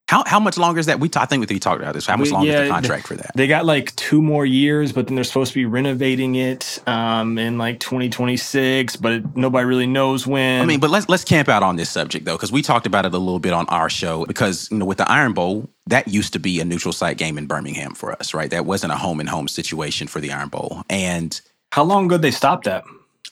How 0.09 0.25
how 0.27 0.41
much 0.41 0.57
longer 0.57 0.81
is 0.81 0.87
that? 0.87 1.01
We 1.01 1.11
t- 1.11 1.21
I 1.21 1.27
think 1.27 1.49
we 1.51 1.59
talked 1.59 1.83
about 1.83 1.93
this. 1.93 2.07
How 2.07 2.17
much 2.17 2.31
longer 2.31 2.51
is 2.51 2.61
the 2.63 2.69
contract 2.71 3.07
for 3.07 3.15
that? 3.17 3.31
They 3.35 3.47
got 3.47 3.67
like 3.67 3.95
two 3.97 4.23
more 4.23 4.47
years, 4.47 4.91
but 4.91 5.07
then 5.07 5.17
they're 5.17 5.23
supposed 5.25 5.53
to 5.53 5.59
be 5.59 5.67
renovating 5.67 6.35
it 6.35 6.79
um, 6.87 7.37
in 7.37 7.59
like 7.59 7.79
2026, 7.79 8.97
but 8.97 9.13
it, 9.13 9.37
nobody 9.37 9.67
really 9.67 9.87
knows 9.87 10.27
when. 10.27 10.63
I 10.63 10.65
mean, 10.65 10.81
but 10.81 10.89
let's 10.89 11.11
let's 11.11 11.25
camp 11.25 11.51
out 11.51 11.63
on 11.63 11.77
this 11.77 11.91
subject 11.91 12.25
though, 12.25 12.37
because 12.37 12.51
we 12.51 12.63
talked 12.63 12.87
about 12.87 13.05
it 13.05 13.13
a 13.13 13.19
little 13.19 13.39
bit 13.39 13.53
on 13.53 13.67
our 13.69 13.91
show. 13.91 14.25
Because 14.25 14.71
you 14.71 14.79
know, 14.79 14.87
with 14.87 14.97
the 14.97 15.11
Iron 15.11 15.35
Bowl, 15.35 15.69
that 15.89 16.09
used 16.09 16.33
to 16.33 16.39
be 16.39 16.59
a 16.61 16.65
neutral 16.65 16.93
site 16.95 17.19
game 17.19 17.37
in 17.37 17.47
Birmingham 17.47 17.95
for 17.95 18.13
us, 18.13 18.33
right? 18.33 18.51
That 18.51 18.65
wasn't 18.65 18.93
a 18.95 18.97
home 18.97 19.21
and 19.21 19.29
home 19.29 19.47
situation 19.47 20.09
for 20.09 20.21
the 20.21 20.33
Iron 20.33 20.49
Bowl. 20.49 20.85
And 20.89 21.39
how 21.71 21.85
long 21.85 22.07
ago 22.07 22.17
they 22.17 22.31
stop 22.31 22.65
that? 22.65 22.85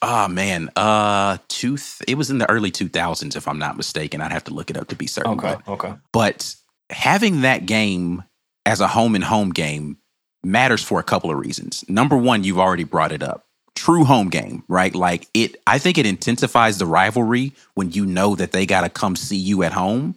oh 0.03 0.27
man, 0.27 0.69
uh, 0.75 1.37
two 1.47 1.75
th- 1.77 2.01
it 2.07 2.15
was 2.19 2.29
in 2.29 2.37
the 2.37 2.47
early 2.51 2.69
two 2.69 2.87
thousands, 2.87 3.35
if 3.35 3.47
I'm 3.47 3.57
not 3.57 3.77
mistaken. 3.77 4.21
I'd 4.21 4.31
have 4.31 4.43
to 4.43 4.53
look 4.53 4.69
it 4.69 4.77
up 4.77 4.89
to 4.89 4.95
be 4.95 5.07
certain. 5.07 5.31
Okay, 5.39 5.55
but- 5.65 5.71
okay. 5.71 5.93
but 6.11 6.55
having 6.89 7.41
that 7.41 7.65
game 7.65 8.23
as 8.65 8.81
a 8.81 8.87
home 8.87 9.15
and 9.15 9.23
home 9.23 9.49
game 9.49 9.97
matters 10.43 10.83
for 10.83 10.99
a 10.99 11.03
couple 11.03 11.31
of 11.31 11.37
reasons. 11.37 11.83
Number 11.87 12.17
one, 12.17 12.43
you've 12.43 12.59
already 12.59 12.83
brought 12.83 13.11
it 13.11 13.23
up. 13.23 13.45
True 13.75 14.03
home 14.03 14.29
game, 14.29 14.63
right? 14.67 14.93
Like 14.95 15.27
it 15.33 15.55
I 15.67 15.77
think 15.77 15.97
it 15.97 16.05
intensifies 16.05 16.77
the 16.77 16.85
rivalry 16.85 17.53
when 17.75 17.91
you 17.91 18.05
know 18.05 18.35
that 18.35 18.51
they 18.51 18.65
got 18.65 18.81
to 18.81 18.89
come 18.89 19.15
see 19.15 19.37
you 19.37 19.61
at 19.61 19.71
home, 19.71 20.15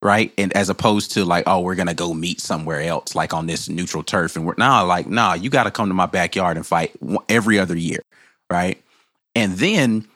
right? 0.00 0.32
And 0.38 0.52
as 0.52 0.68
opposed 0.68 1.10
to 1.12 1.24
like, 1.24 1.44
oh, 1.48 1.60
we're 1.60 1.74
going 1.74 1.88
to 1.88 1.94
go 1.94 2.14
meet 2.14 2.40
somewhere 2.40 2.80
else 2.80 3.14
like 3.16 3.34
on 3.34 3.46
this 3.46 3.68
neutral 3.68 4.04
turf 4.04 4.36
and 4.36 4.46
we're 4.46 4.54
nah, 4.56 4.82
like, 4.82 5.08
nah, 5.08 5.34
you 5.34 5.50
got 5.50 5.64
to 5.64 5.72
come 5.72 5.88
to 5.88 5.94
my 5.94 6.06
backyard 6.06 6.56
and 6.56 6.66
fight 6.66 6.92
every 7.28 7.58
other 7.58 7.76
year, 7.76 8.02
right? 8.50 8.80
And 9.34 9.54
then 9.54 10.06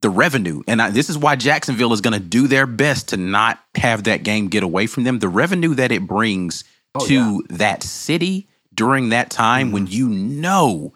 the 0.00 0.10
revenue. 0.10 0.62
And 0.68 0.80
I, 0.80 0.90
this 0.90 1.10
is 1.10 1.18
why 1.18 1.36
Jacksonville 1.36 1.92
is 1.92 2.00
going 2.00 2.14
to 2.14 2.24
do 2.24 2.46
their 2.46 2.66
best 2.66 3.08
to 3.08 3.16
not 3.16 3.58
have 3.74 4.04
that 4.04 4.22
game 4.22 4.48
get 4.48 4.62
away 4.62 4.86
from 4.86 5.04
them. 5.04 5.18
The 5.18 5.28
revenue 5.28 5.74
that 5.74 5.92
it 5.92 6.06
brings 6.06 6.64
oh, 6.94 7.06
to 7.06 7.44
that 7.50 7.82
city 7.82 8.48
during 8.74 9.08
that 9.08 9.30
time 9.30 9.72
when 9.72 9.86
mm-hmm. 9.86 9.94
you 9.94 10.08
know 10.08 10.94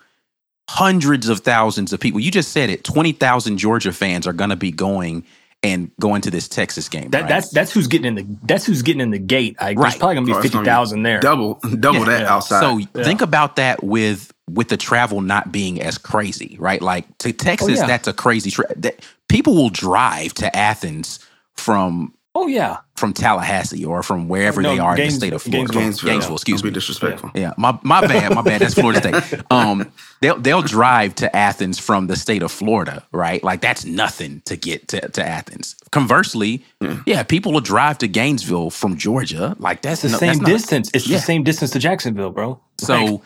hundreds 0.69 1.29
of 1.29 1.41
thousands 1.41 1.93
of 1.93 2.01
people, 2.01 2.21
you 2.21 2.31
just 2.31 2.53
said 2.53 2.71
it, 2.71 2.85
20,000 2.85 3.59
Georgia 3.59 3.93
fans 3.93 4.27
are 4.27 4.33
going 4.33 4.51
to 4.51 4.57
be 4.57 4.71
going 4.71 5.25
and 5.65 5.91
going 6.01 6.23
to 6.23 6.31
this 6.31 6.49
Texas 6.49 6.89
game. 6.89 7.11
That, 7.11 7.23
right? 7.23 7.29
That's 7.29 7.51
that's 7.51 7.73
who's 7.73 7.87
getting 7.87 8.07
in 8.07 8.15
the 8.17 8.37
that's 8.43 8.67
who's 8.67 8.83
getting 8.83 9.01
in 9.01 9.11
the 9.11 9.19
gate. 9.19 9.57
I, 9.61 9.75
There's 9.75 9.97
probably 9.97 10.17
gonna 10.17 10.27
be 10.27 10.33
Oh, 10.33 10.37
it's 10.37 10.47
fifty 10.47 10.55
gonna 10.55 10.65
be 10.65 10.71
thousand 10.71 11.03
there. 11.05 11.21
Double, 11.21 11.61
double 11.79 12.01
Yeah. 12.01 12.19
that 12.19 12.23
outside. 12.25 12.61
So 12.61 13.03
think 13.03 13.21
about 13.23 13.57
that 13.57 13.85
with 13.85 14.33
with 14.51 14.69
the 14.69 14.77
travel 14.77 15.21
not 15.21 15.53
being 15.53 15.81
as 15.81 15.99
crazy, 15.99 16.57
right? 16.59 16.83
Like 16.83 17.07
to 17.19 17.33
Texas, 17.33 17.79
yeah. 17.79 17.87
that's 17.87 18.09
a 18.09 18.13
crazy. 18.13 18.51
trip. 18.51 18.73
that, 18.77 19.01
people 19.29 19.55
will 19.55 19.71
drive 19.71 20.35
to 20.35 20.55
Athens 20.57 21.19
from 21.55 22.15
Oh 22.35 22.47
yeah, 22.47 22.79
from 22.97 23.13
Tallahassee 23.13 23.85
or 23.85 24.03
from 24.03 24.27
wherever 24.27 24.63
No, 24.63 24.73
they 24.73 24.79
are 24.79 24.97
in 24.97 25.05
the 25.09 25.11
state 25.11 25.35
of 25.35 25.43
Florida. 25.43 25.71
Gainesville. 25.71 25.81
Gainesville, 25.83 26.11
Gainesville, 26.13 26.35
excuse 26.37 26.63
Don't 26.63 26.69
me. 26.69 26.71
Be 26.71 26.75
disrespectful. 26.75 27.31
Yeah, 27.35 27.53
my 27.59 27.79
my 27.83 28.01
bad, 28.07 28.35
my 28.35 28.41
bad. 28.41 28.63
That's 28.63 28.73
Florida 28.73 29.01
State. 29.21 29.43
Um, 29.51 29.93
they'll 30.23 30.39
they'll 30.39 30.63
drive 30.63 31.15
to 31.17 31.37
Athens 31.37 31.79
from 31.79 32.07
the 32.07 32.17
state 32.17 32.43
of 32.43 32.51
Florida, 32.51 33.07
right? 33.13 33.45
Like 33.45 33.61
that's 33.61 33.85
nothing 33.85 34.41
to 34.47 34.57
get 34.57 34.89
to, 34.89 35.07
to 35.11 35.23
Athens. 35.23 35.77
Conversely, 35.91 36.65
yeah, 37.05 37.23
people 37.23 37.53
will 37.53 37.61
drive 37.61 37.99
to 37.99 38.09
Gainesville 38.09 38.71
from 38.71 38.97
Georgia. 38.97 39.55
Like 39.59 39.83
that's 39.83 40.03
it's 40.03 40.15
the 40.19 40.27
no- 40.27 40.33
same 40.33 40.39
that's 40.39 40.41
not- 40.41 40.49
distance. 40.49 40.91
It's 40.95 41.07
Yeah. 41.07 41.19
the 41.19 41.23
same 41.23 41.43
distance 41.45 41.71
to 41.73 41.79
Jacksonville, 41.79 42.31
bro. 42.31 42.59
So 42.79 43.21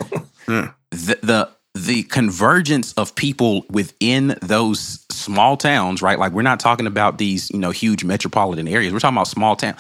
Yeah. 0.49 0.73
the, 0.91 1.19
the 1.23 1.51
the 1.75 2.05
convergence 2.05 2.95
of 2.95 3.15
people 3.15 3.67
within 3.71 4.39
those 4.41 5.05
small 5.11 5.59
towns, 5.59 6.01
right? 6.01 6.19
Like 6.19 6.33
we're 6.33 6.41
not 6.41 6.59
talking 6.59 6.87
about 6.87 7.19
these, 7.19 7.51
you 7.51 7.59
know, 7.59 7.71
huge 7.71 8.03
metropolitan 8.03 8.67
areas. 8.67 8.95
We're 8.95 8.99
talking 9.01 9.17
about 9.17 9.29
small 9.29 9.57
town. 9.57 9.77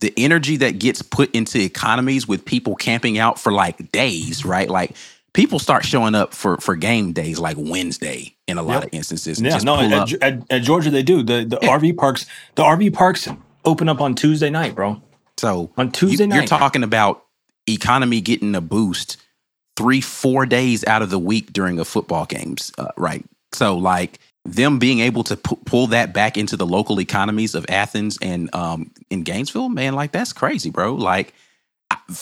The 0.00 0.12
energy 0.18 0.58
that 0.58 0.78
gets 0.78 1.00
put 1.00 1.34
into 1.34 1.58
economies 1.58 2.28
with 2.28 2.44
people 2.44 2.74
camping 2.74 3.18
out 3.18 3.38
for 3.38 3.52
like 3.52 3.90
days, 3.90 4.44
right? 4.44 4.68
Like 4.68 4.92
people 5.32 5.58
start 5.58 5.84
showing 5.84 6.14
up 6.14 6.34
for 6.34 6.58
for 6.58 6.76
game 6.76 7.12
days 7.12 7.38
like 7.38 7.56
Wednesday 7.58 8.36
in 8.46 8.58
a 8.58 8.62
lot 8.62 8.74
Yep. 8.74 8.84
of 8.84 8.88
instances. 8.92 9.40
Yeah, 9.40 9.56
no, 9.58 9.80
at, 9.80 10.12
at, 10.22 10.42
at 10.50 10.62
Georgia 10.62 10.90
they 10.90 11.02
do. 11.02 11.22
The 11.22 11.44
the 11.44 11.56
RV 11.58 11.96
parks 11.96 12.26
the 12.56 12.62
RV 12.64 12.92
parks 12.92 13.28
open 13.64 13.88
up 13.88 14.00
on 14.02 14.14
Tuesday 14.14 14.50
night, 14.50 14.74
bro. 14.74 15.00
So 15.38 15.70
On 15.78 15.90
Tuesday 15.90 16.26
you, 16.26 16.34
You're 16.34 16.44
talking 16.44 16.82
about 16.82 17.24
economy 17.66 18.20
getting 18.20 18.54
a 18.54 18.60
boost 18.60 19.16
three, 19.80 20.02
four 20.02 20.44
days 20.44 20.86
out 20.86 21.00
of 21.00 21.08
the 21.08 21.18
week 21.18 21.54
during 21.54 21.78
a 21.78 21.86
football 21.86 22.26
games, 22.26 22.70
uh, 22.76 22.88
right? 22.98 23.24
So 23.52 23.78
like 23.78 24.18
them 24.44 24.78
being 24.78 25.00
able 25.00 25.24
to 25.24 25.38
pu- 25.38 25.56
pull 25.64 25.86
that 25.86 26.12
back 26.12 26.36
into 26.36 26.54
the 26.54 26.66
local 26.66 27.00
economies 27.00 27.54
of 27.54 27.64
Athens 27.70 28.18
and 28.20 28.54
um, 28.54 28.90
in 29.08 29.22
Gainesville, 29.22 29.70
man, 29.70 29.94
like 29.94 30.12
that's 30.12 30.34
crazy, 30.34 30.68
bro. 30.68 30.94
Like 30.94 31.32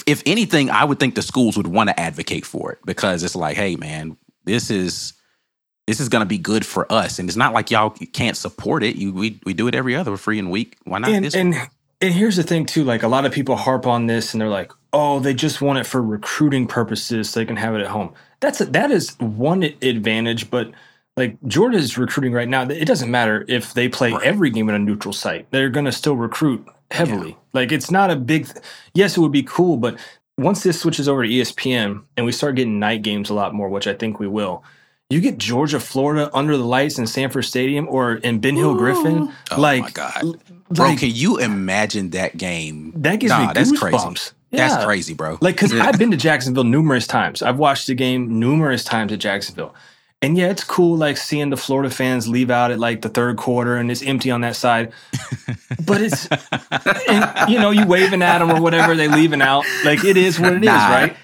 if 0.07 0.23
anything, 0.25 0.71
I 0.71 0.85
would 0.85 1.01
think 1.01 1.16
the 1.16 1.23
schools 1.23 1.57
would 1.57 1.66
want 1.66 1.88
to 1.88 1.99
advocate 1.99 2.47
for 2.47 2.71
it 2.71 2.79
because 2.85 3.25
it's 3.25 3.35
like, 3.35 3.57
hey, 3.57 3.75
man, 3.75 4.16
this 4.44 4.71
is 4.71 5.14
this 5.88 5.99
is 5.99 6.09
going 6.09 6.21
to 6.21 6.27
be 6.27 6.38
good 6.38 6.64
for 6.64 6.90
us, 6.92 7.18
and 7.18 7.29
it's 7.29 7.37
not 7.37 7.53
like 7.53 7.73
y'all 7.73 7.90
can't 8.12 8.37
support 8.37 8.85
it. 8.85 8.94
You 8.94 9.12
we 9.12 9.40
we 9.44 9.53
do 9.53 9.66
it 9.66 9.75
every 9.75 9.97
other 9.97 10.16
free 10.16 10.38
and 10.38 10.53
week. 10.53 10.77
Why 10.85 11.01
not 11.01 11.11
and, 11.11 11.25
this? 11.25 11.35
and 11.35 11.57
and 12.01 12.15
here's 12.15 12.37
the 12.37 12.43
thing 12.43 12.65
too 12.65 12.85
like 12.85 13.03
a 13.03 13.09
lot 13.09 13.25
of 13.25 13.33
people 13.33 13.57
harp 13.57 13.87
on 13.87 14.07
this 14.07 14.33
and 14.33 14.41
they're 14.41 14.49
like 14.49 14.73
oh 14.93 15.21
they 15.21 15.35
just 15.35 15.61
want 15.61 15.79
it 15.79 15.87
for 15.87 16.03
recruiting 16.03 16.67
purposes 16.67 17.31
so 17.31 17.41
they 17.41 17.47
can 17.47 17.57
have 17.57 17.75
it 17.75 17.81
at 17.81 17.89
home. 17.89 18.13
That's 18.41 18.61
a, 18.61 18.67
that 18.67 18.91
is 18.91 19.19
one 19.19 19.63
advantage 19.63 20.51
but 20.51 20.71
like 21.17 21.37
Georgia's 21.47 21.99
recruiting 21.99 22.33
right 22.33 22.49
now 22.49 22.63
it 22.63 22.85
doesn't 22.85 23.11
matter 23.11 23.45
if 23.49 23.75
they 23.75 23.89
play 23.89 24.15
every 24.23 24.51
game 24.51 24.69
in 24.69 24.75
a 24.75 24.79
neutral 24.79 25.13
site 25.13 25.51
they're 25.51 25.71
going 25.71 25.87
to 25.87 25.93
still 25.93 26.17
recruit 26.17 26.67
heavily. 26.91 27.37
Like 27.53 27.73
it's 27.73 27.91
not 27.91 28.11
a 28.11 28.17
big 28.17 28.47
th- 28.47 28.65
yes 28.95 29.17
it 29.17 29.21
would 29.21 29.33
be 29.33 29.43
cool 29.43 29.77
but 29.77 29.99
once 30.37 30.63
this 30.63 30.81
switches 30.81 31.09
over 31.09 31.25
to 31.25 31.29
espn 31.29 32.05
and 32.17 32.25
we 32.25 32.31
start 32.31 32.55
getting 32.55 32.79
night 32.79 33.03
games 33.03 33.29
a 33.29 33.35
lot 33.35 33.53
more 33.53 33.69
which 33.69 33.89
i 33.89 33.93
think 33.93 34.21
we 34.21 34.29
will 34.29 34.63
you 35.11 35.23
get 35.23 35.39
Georgia, 35.39 35.81
Florida 35.81 36.31
under 36.35 36.57
the 36.57 36.65
lights 36.65 36.99
in 36.99 37.07
Sanford 37.07 37.47
Stadium 37.47 37.89
or 37.89 38.17
in 38.17 38.41
Ben 38.41 38.57
Hill 38.57 38.75
Griffin. 38.75 39.33
Oh 39.51 39.59
like, 39.59 39.83
my 39.83 39.91
god, 39.91 40.39
bro! 40.70 40.87
like- 40.88 40.98
can 41.00 41.11
you 41.12 41.38
imagine 41.38 42.11
that 42.11 42.37
game? 42.37 42.92
That 42.96 43.16
gives 43.20 43.33
me 43.37 43.48
that's 43.54 43.76
crazy. 43.78 43.96
goosebumps. 43.96 44.33
That's 44.50 44.83
crazy, 44.85 45.12
bro. 45.14 45.37
Like, 45.42 45.57
because 45.57 45.74
I've 45.74 45.98
been 45.98 46.11
to 46.11 46.16
Jacksonville 46.16 46.64
numerous 46.64 47.07
times. 47.07 47.42
I've 47.42 47.59
watched 47.59 47.87
the 47.87 47.94
game 47.94 48.38
numerous 48.40 48.83
times 48.83 49.12
at 49.12 49.18
Jacksonville. 49.18 49.74
And 50.22 50.37
yeah, 50.38 50.48
it's 50.48 50.64
cool, 50.64 50.96
like 50.96 51.16
seeing 51.16 51.50
the 51.50 51.57
Florida 51.57 51.90
fans 51.94 52.26
leave 52.26 52.50
out 52.50 52.70
at 52.72 52.78
like 52.81 53.02
the 53.02 53.09
third 53.09 53.37
quarter 53.37 53.76
and 53.76 53.88
it's 53.90 54.02
empty 54.02 54.31
on 54.33 54.40
that 54.40 54.57
side. 54.57 54.92
But 55.87 56.00
it's, 56.00 56.26
and, 57.09 57.50
you 57.50 57.59
know, 57.61 57.70
you 57.70 57.87
waving 57.87 58.22
at 58.22 58.38
them 58.38 58.50
or 58.50 58.61
whatever, 58.61 58.96
they 58.96 59.07
leaving 59.07 59.42
out. 59.42 59.64
Like, 59.85 60.02
it 60.04 60.16
is 60.16 60.40
what 60.40 60.54
it 60.54 60.62
is, 60.62 60.66
Nah. 60.66 60.88
right? 60.88 61.16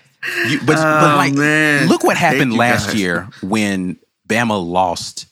You- 0.48 0.58
but, 0.60 0.76
but 0.76 1.12
Oh, 1.14 1.16
like, 1.16 1.32
man. 1.34 1.88
look 1.88 2.04
what 2.04 2.16
happened 2.16 2.52
last 2.56 2.88
guys. 2.88 2.94
year 3.00 3.28
when 3.42 3.98
Bama 4.28 4.64
lost 4.64 5.26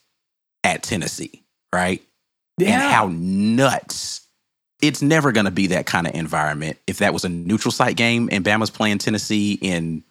at 0.64 0.83
Tennessee, 0.83 1.44
right? 1.72 2.03
And 2.61 2.83
how 2.83 3.09
nuts. 3.12 4.21
It's 4.81 5.01
never 5.01 5.31
going 5.33 5.45
to 5.45 5.51
be 5.53 5.69
that 5.69 5.87
kind 5.87 6.07
of 6.09 6.15
environment 6.15 6.77
if 6.87 6.99
that 6.99 7.12
was 7.12 7.25
a 7.25 7.29
neutral 7.29 7.71
site 7.71 7.97
game 7.97 8.29
and 8.33 8.45
Bama's 8.45 8.71
playing 8.71 8.99
Tennessee 8.99 9.57
in 9.61 10.03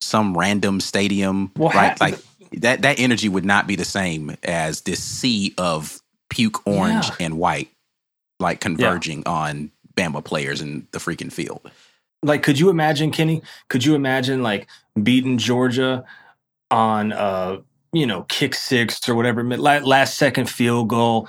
some 0.00 0.36
random 0.36 0.80
stadium, 0.80 1.52
Well, 1.56 1.70
right? 1.70 1.90
ha- 1.90 1.96
like 2.00 2.18
that 2.60 2.82
that 2.82 2.98
energy 2.98 3.28
would 3.28 3.44
not 3.44 3.66
be 3.66 3.76
the 3.76 3.84
same 3.84 4.36
as 4.42 4.80
this 4.82 5.02
sea 5.02 5.54
of 5.58 6.00
puke 6.30 6.66
orange 6.66 7.06
Yeah. 7.08 7.16
and 7.26 7.38
white 7.38 7.68
like 8.40 8.60
converging 8.60 9.22
on 9.26 9.70
Bama 9.96 10.24
players 10.24 10.60
in 10.60 10.86
the 10.92 10.98
freaking 10.98 11.32
field. 11.32 11.70
like 12.22 12.42
could 12.42 12.58
you 12.58 12.68
imagine 12.70 13.10
kenny 13.10 13.42
could 13.68 13.84
you 13.84 13.94
imagine 13.94 14.42
like 14.42 14.66
beating 15.02 15.38
georgia 15.38 16.04
on 16.70 17.12
uh 17.12 17.58
you 17.92 18.06
know 18.06 18.22
kick 18.28 18.54
six 18.54 19.08
or 19.08 19.14
whatever 19.14 19.42
last 19.56 20.16
second 20.18 20.48
field 20.48 20.88
goal 20.88 21.28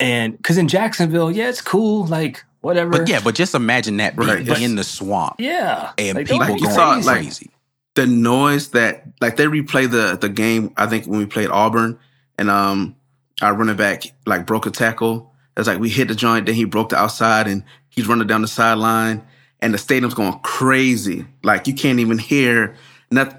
and 0.00 0.36
because 0.36 0.58
in 0.58 0.66
jacksonville 0.68 1.30
yeah 1.30 1.48
it's 1.48 1.60
cool 1.62 2.06
like 2.06 2.44
whatever 2.62 2.90
But 2.90 3.08
yeah, 3.08 3.20
but 3.22 3.34
just 3.34 3.54
imagine 3.54 3.96
that 3.98 4.16
being 4.16 4.28
Right, 4.46 4.62
in 4.62 4.74
the 4.74 4.84
swamp 4.84 5.36
yeah 5.38 5.92
and 5.96 6.16
Like, 6.16 6.26
people 6.28 6.46
don't 6.46 6.58
you 6.58 6.64
going 6.64 6.74
saw, 6.74 6.92
crazy. 6.94 7.06
like- 7.06 7.16
crazy. 7.20 7.50
the 7.94 8.06
noise 8.06 8.68
that 8.70 9.04
like 9.20 9.36
they 9.36 9.44
replay 9.46 9.90
the 9.90 10.16
the 10.20 10.28
game 10.28 10.72
I 10.76 10.86
think 10.86 11.06
when 11.06 11.18
we 11.20 11.26
played 11.26 11.48
Auburn 11.50 11.98
and 12.38 12.50
um 12.50 12.96
our 13.42 13.54
running 13.54 13.76
back 13.76 14.02
like 14.26 14.44
broke 14.46 14.66
a 14.66 14.70
tackle. 14.70 15.32
It's 15.56 15.66
like 15.66 15.78
we 15.78 15.88
hit 15.88 16.08
the 16.08 16.14
joint, 16.14 16.44
then 16.46 16.54
he 16.54 16.64
broke 16.64 16.90
the 16.90 16.96
outside 16.96 17.46
and 17.48 17.62
he's 17.88 18.06
running 18.06 18.26
down 18.26 18.42
the 18.42 18.48
sideline 18.48 19.22
and 19.60 19.72
the 19.74 19.78
stadium's 19.78 20.14
going 20.14 20.38
crazy. 20.40 21.24
Like 21.42 21.66
you 21.66 21.72
can't 21.74 21.98
even 22.00 22.18
hear 22.18 22.76
nothing. 23.10 23.38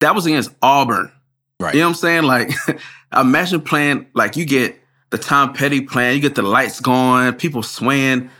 That 0.00 0.14
was 0.14 0.24
against 0.26 0.50
Auburn. 0.62 1.12
Right. 1.60 1.74
You 1.74 1.80
know 1.80 1.86
what 1.88 1.90
I'm 1.90 1.96
saying? 1.96 2.22
Like 2.24 2.50
imagine 3.16 3.60
playing 3.60 4.06
like 4.14 4.36
you 4.36 4.46
get 4.46 4.79
the 5.10 5.18
Tom 5.18 5.52
Petty 5.52 5.80
playing, 5.80 6.16
you 6.16 6.20
get 6.22 6.34
the 6.34 6.42
lights 6.42 6.80
going, 6.80 7.34
people 7.34 7.62
swaying. 7.62 8.30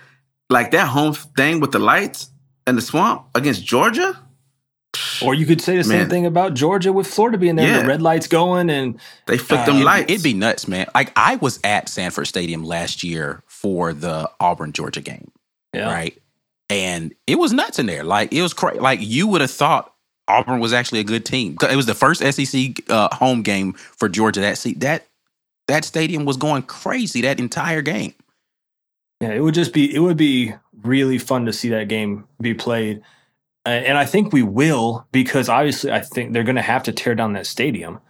Like 0.48 0.70
that 0.72 0.88
home 0.88 1.14
thing 1.14 1.60
with 1.60 1.72
the 1.72 1.78
lights 1.78 2.30
and 2.66 2.76
the 2.76 2.82
swamp 2.82 3.26
against 3.34 3.64
Georgia. 3.64 4.18
or 5.22 5.34
you 5.34 5.46
could 5.46 5.60
say 5.60 5.76
the 5.76 5.84
same 5.84 6.08
thing 6.08 6.26
about 6.26 6.52
georgia 6.54 6.92
with 6.92 7.06
florida 7.06 7.38
being 7.38 7.54
there 7.54 7.68
Yeah. 7.68 7.82
the 7.82 7.86
red 7.86 8.02
lights 8.02 8.26
going 8.26 8.68
and 8.70 8.98
They 9.28 9.38
flicked 9.38 9.68
Uh, 9.68 9.72
them 9.74 9.82
lights. 9.82 10.10
it'd 10.10 10.24
be 10.24 10.34
nuts, 10.34 10.66
man. 10.66 10.88
Like 10.94 11.12
I 11.14 11.36
was 11.36 11.60
at 11.62 11.88
Sanford 11.88 12.26
Stadium 12.26 12.64
last 12.64 13.04
year 13.04 13.44
for 13.46 13.92
the 13.92 14.28
Auburn 14.40 14.72
Georgia 14.72 15.00
game, 15.00 15.30
yeah 15.72 15.92
right? 15.92 16.18
and 16.68 17.14
it 17.28 17.38
was 17.38 17.52
nuts 17.52 17.78
in 17.78 17.86
there. 17.86 18.02
Like 18.02 18.32
it 18.32 18.42
was 18.42 18.52
crazy. 18.52 18.80
Like 18.80 18.98
you 19.00 19.28
would 19.28 19.40
have 19.42 19.50
thought 19.52 19.92
Auburn 20.26 20.58
was 20.58 20.72
actually 20.72 20.98
a 21.00 21.04
good 21.04 21.24
team. 21.24 21.56
It 21.70 21.76
was 21.76 21.86
the 21.86 21.94
first 21.94 22.20
SEC 22.22 22.82
uh, 22.90 23.14
home 23.14 23.42
game 23.42 23.74
for 23.74 24.08
Georgia. 24.08 24.40
That 24.40 24.58
see 24.58 24.74
that 24.74 25.06
that 25.70 25.84
stadium 25.84 26.24
was 26.24 26.36
going 26.36 26.62
crazy 26.62 27.22
that 27.22 27.40
entire 27.40 27.82
game. 27.82 28.14
Yeah, 29.20 29.32
it 29.32 29.40
would 29.40 29.54
just 29.54 29.72
be 29.72 29.94
it 29.94 30.00
would 30.00 30.16
be 30.16 30.54
really 30.82 31.18
fun 31.18 31.46
to 31.46 31.52
see 31.52 31.68
that 31.70 31.88
game 31.88 32.26
be 32.40 32.54
played, 32.54 33.02
and 33.66 33.98
I 33.98 34.06
think 34.06 34.32
we 34.32 34.42
will 34.42 35.06
because 35.12 35.48
obviously 35.48 35.92
I 35.92 36.00
think 36.00 36.32
they're 36.32 36.44
going 36.44 36.56
to 36.56 36.62
have 36.62 36.82
to 36.84 36.92
tear 36.92 37.14
down 37.14 37.34
that 37.34 37.46
stadium, 37.46 38.00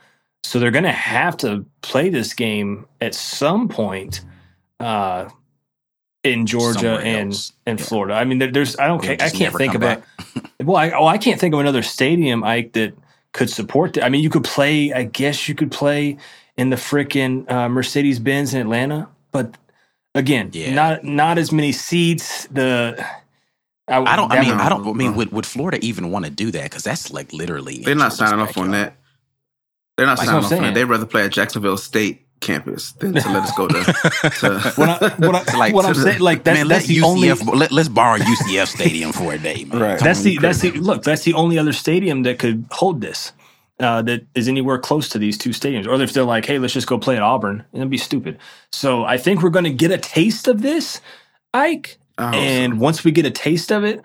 so 0.45 0.59
they're 0.59 0.71
going 0.71 0.85
to 0.85 0.93
have 0.93 1.37
to 1.39 1.67
play 1.83 2.11
this 2.11 2.33
game 2.33 2.87
at 3.01 3.15
some 3.15 3.69
point 3.69 4.21
uh, 4.79 5.29
in 6.23 6.47
Georgia 6.47 6.79
Somewhere 6.79 7.01
and 7.01 7.33
else. 7.33 7.53
and 7.67 7.79
Yeah. 7.79 7.85
Florida. 7.87 8.15
I 8.15 8.25
mean, 8.25 8.39
there, 8.39 8.53
there's 8.53 8.79
I 8.79 8.87
don't 8.87 9.03
It'll 9.03 9.27
I 9.27 9.31
can't 9.31 9.57
think 9.57 9.75
about 9.75 10.03
well 10.63 10.77
I 10.77 10.91
oh 10.91 11.07
I 11.07 11.19
can't 11.19 11.41
think 11.41 11.55
of 11.55 11.61
another 11.61 11.83
stadium 11.83 12.45
Ike 12.45 12.73
that 12.75 12.95
could 13.33 13.51
support 13.51 13.95
that. 13.95 14.05
I 14.05 14.09
mean, 14.09 14.23
you 14.23 14.31
could 14.31 14.45
play. 14.45 14.93
I 14.93 15.05
guess 15.05 15.49
you 15.49 15.55
could 15.55 15.73
play 15.73 16.19
in 16.61 16.71
the 16.71 16.77
frickin' 16.77 17.51
uh, 17.51 17.69
Mercedes 17.69 18.19
Benz 18.21 18.55
in 18.55 18.61
Atlanta, 18.61 19.09
but 19.33 19.57
again, 20.15 20.51
Yeah. 20.53 20.75
not 20.75 21.05
not 21.05 21.39
as 21.39 21.53
many 21.53 21.73
seats. 21.73 22.47
The 22.49 23.05
I 23.89 24.17
don't. 24.17 24.31
I 24.33 24.41
mean, 24.41 24.51
would- 24.51 24.61
I 24.61 24.69
don't. 24.69 24.87
I 24.89 24.93
mean, 24.93 25.17
would, 25.17 25.33
would 25.33 25.47
Florida 25.47 25.79
even 25.83 26.13
want 26.13 26.25
to 26.27 26.31
do 26.31 26.51
that? 26.53 26.65
Because 26.65 26.85
that's 26.85 27.13
like 27.13 27.33
literally. 27.33 27.79
They're 27.79 27.95
not 27.97 28.13
signing 28.13 28.41
off 28.41 28.57
on 28.59 28.73
that. 28.73 28.95
They're 29.97 30.07
not 30.07 30.19
That's 30.19 30.29
signing 30.29 30.37
what 30.37 30.39
off 30.39 30.45
on 30.45 30.51
saying. 30.51 30.63
that. 30.63 30.75
They'd 30.75 30.85
rather 30.85 31.07
play 31.07 31.25
at 31.25 31.33
Jacksonville 31.33 31.77
State 31.77 32.27
campus 32.41 32.93
than 32.93 33.15
to 33.15 33.29
let 33.31 33.43
us 33.45 33.53
go 33.57 33.69
to. 33.69 33.85
to 33.85 34.73
What, 34.77 34.89
I, 35.03 35.09
what, 35.27 35.35
I, 35.51 35.57
Like, 35.59 35.75
what 35.75 35.85
I'm 35.87 35.95
to- 35.95 36.01
saying, 36.01 36.21
like 36.21 36.45
that's, 36.45 36.59
man, 36.59 36.69
that's 36.69 36.89
let 36.89 36.95
the 36.97 37.03
only. 37.03 37.29
UCF. 37.29 37.57
Let, 37.57 37.73
let's 37.73 37.89
borrow 37.89 38.19
UCF 38.19 38.69
Stadium 38.69 39.13
for 39.13 39.33
a 39.35 39.39
day, 39.39 39.65
man. 39.65 39.81
Right. 39.81 40.01
That's 40.01 40.21
on, 40.21 40.25
the 40.25 40.39
that's 40.39 40.61
the 40.61 40.73
look. 40.73 41.03
That's 41.05 41.25
the 41.25 41.35
only 41.35 41.59
other 41.59 41.73
stadium 41.73 42.23
that 42.25 42.39
could 42.39 42.67
hold 42.71 43.01
this. 43.01 43.33
Uh, 43.81 44.03
that 44.03 44.27
is 44.35 44.47
anywhere 44.47 44.79
close 44.79 45.09
to 45.09 45.19
these 45.19 45.39
two 45.39 45.51
stadiums, 45.51 45.87
or 45.87 46.01
if 46.03 46.13
they're 46.13 46.23
like, 46.25 46.45
"Hey, 46.45 46.59
let's 46.59 46.75
just 46.75 46.87
go 46.87 46.99
play 46.99 47.17
at 47.17 47.23
Auburn," 47.23 47.65
and 47.73 47.81
it'd 47.81 47.91
be 47.91 47.97
stupid. 47.99 48.39
So 48.73 49.05
I 49.05 49.17
think 49.17 49.43
we're 49.43 49.49
going 49.51 49.65
to 49.65 49.73
get 49.73 49.91
a 49.91 49.97
taste 49.99 50.47
of 50.49 50.61
this, 50.63 51.01
Ike. 51.55 51.97
Oh, 52.19 52.25
and 52.31 52.79
once 52.79 53.05
we 53.05 53.11
get 53.11 53.25
a 53.25 53.31
taste 53.31 53.73
of 53.73 53.83
it, 53.85 54.03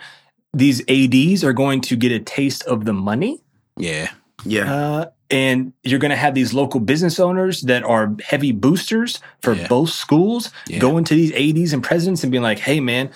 these 0.53 0.81
ads 0.87 1.43
are 1.43 1.51
going 1.53 1.81
to 1.81 1.97
get 1.97 2.11
a 2.13 2.19
taste 2.19 2.63
of 2.63 2.85
the 2.85 2.93
money. 2.93 3.41
Yeah. 3.77 4.11
yeah. 4.45 4.73
Uh, 4.73 5.05
and 5.29 5.73
you're 5.83 5.99
going 5.99 6.11
to 6.11 6.15
have 6.15 6.33
these 6.35 6.53
local 6.53 6.79
business 6.79 7.19
owners 7.19 7.61
that 7.63 7.83
are 7.83 8.15
heavy 8.23 8.53
boosters 8.53 9.19
for 9.41 9.53
Yeah. 9.53 9.67
both 9.67 9.89
schools 9.89 10.51
Yeah. 10.69 10.79
going 10.79 11.03
to 11.05 11.13
these 11.15 11.33
ADs 11.33 11.73
and 11.73 11.83
presidents 11.83 12.23
and 12.23 12.31
being 12.31 12.43
like, 12.43 12.59
hey, 12.59 12.79
man, 12.79 13.09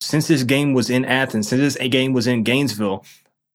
since 0.00 0.28
this 0.28 0.44
game 0.44 0.72
was 0.72 0.88
in 0.88 1.04
Athens, 1.04 1.48
since 1.48 1.60
this 1.76 1.88
game 1.90 2.14
was 2.14 2.26
in 2.26 2.42
Gainesville, 2.44 3.04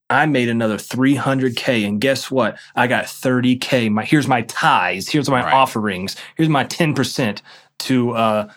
I 0.09 0.25
made 0.27 0.49
another 0.49 0.77
300K. 0.77 1.87
And 1.87 1.99
guess 1.99 2.29
what? 2.29 2.57
I 2.75 2.87
got 2.87 3.05
30K. 3.05 3.89
My 3.91 4.03
Here's 4.05 4.27
my 4.27 4.43
ties. 4.43 5.07
Here's 5.09 5.29
my 5.29 5.43
Right. 5.43 5.53
offerings. 5.53 6.15
Here's 6.35 6.49
my 6.49 6.63
10% 6.65 7.41
to 7.79 8.11
uh, 8.11 8.51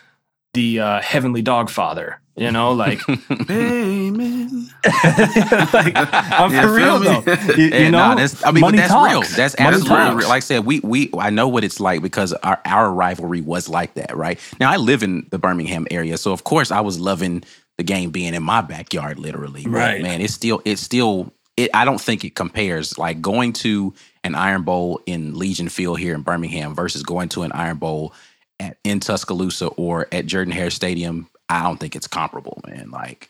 the 0.53 0.79
uh, 0.79 1.01
Heavenly 1.01 1.41
Dog 1.41 1.69
Father. 1.69 2.21
You 2.35 2.51
know, 2.51 2.71
like, 2.71 3.01
Amen. 3.49 4.69
like 4.85 5.93
I'm 5.95 6.51
Yeah, 6.53 6.61
for 6.61 6.73
real 6.73 6.99
me? 6.99 7.07
though. 7.07 7.53
You, 7.55 7.65
you 7.65 7.91
know, 7.91 7.97
nah, 7.99 8.15
that's, 8.15 8.45
I 8.45 8.51
mean, 8.51 8.61
but 8.61 8.75
that's 8.75 8.91
talks. 8.93 9.11
real. 9.11 9.21
That's 9.21 9.59
Money 9.59 9.75
absolutely 9.75 10.15
real. 10.15 10.29
Like 10.29 10.37
I 10.37 10.39
said, 10.39 10.65
we 10.65 10.79
we 10.79 11.09
I 11.17 11.31
know 11.31 11.49
what 11.49 11.65
it's 11.65 11.81
like 11.81 12.01
because 12.01 12.31
our 12.31 12.61
our 12.65 12.91
rivalry 12.93 13.41
was 13.41 13.67
like 13.67 13.95
that, 13.95 14.15
right? 14.15 14.39
Now 14.59 14.71
I 14.71 14.77
live 14.77 15.03
in 15.03 15.27
the 15.31 15.37
Birmingham 15.39 15.85
area, 15.91 16.17
so 16.17 16.31
of 16.31 16.45
course 16.45 16.71
I 16.71 16.79
was 16.79 16.97
loving 16.97 17.43
the 17.77 17.83
game 17.83 18.09
being 18.11 18.33
in 18.33 18.43
my 18.43 18.61
backyard, 18.61 19.19
literally. 19.19 19.65
Right. 19.67 20.01
man, 20.01 20.21
it's 20.21 20.33
still 20.33 20.61
it's 20.63 20.81
still 20.81 21.33
it. 21.59 21.71
I 21.73 21.85
don't 21.85 22.01
think 22.01 22.23
it 22.23 22.35
compares. 22.35 22.97
Like 22.97 23.21
going 23.21 23.53
to 23.53 23.93
an 24.23 24.35
Iron 24.35 24.63
Bowl 24.63 25.01
in 25.05 25.37
Legion 25.37 25.69
Field 25.69 25.99
here 25.99 26.15
in 26.15 26.21
Birmingham 26.21 26.75
versus 26.75 27.03
going 27.03 27.29
to 27.29 27.43
an 27.43 27.51
Iron 27.51 27.77
Bowl 27.77 28.13
at 28.59 28.77
in 28.83 28.99
Tuscaloosa 28.99 29.67
or 29.67 30.07
at 30.11 30.25
Jordan 30.25 30.53
Hare 30.53 30.69
Stadium. 30.71 31.29
I 31.47 31.63
don't 31.63 31.79
think 31.79 31.95
it's 31.95 32.07
comparable, 32.07 32.61
man. 32.67 32.91
Like 32.91 33.29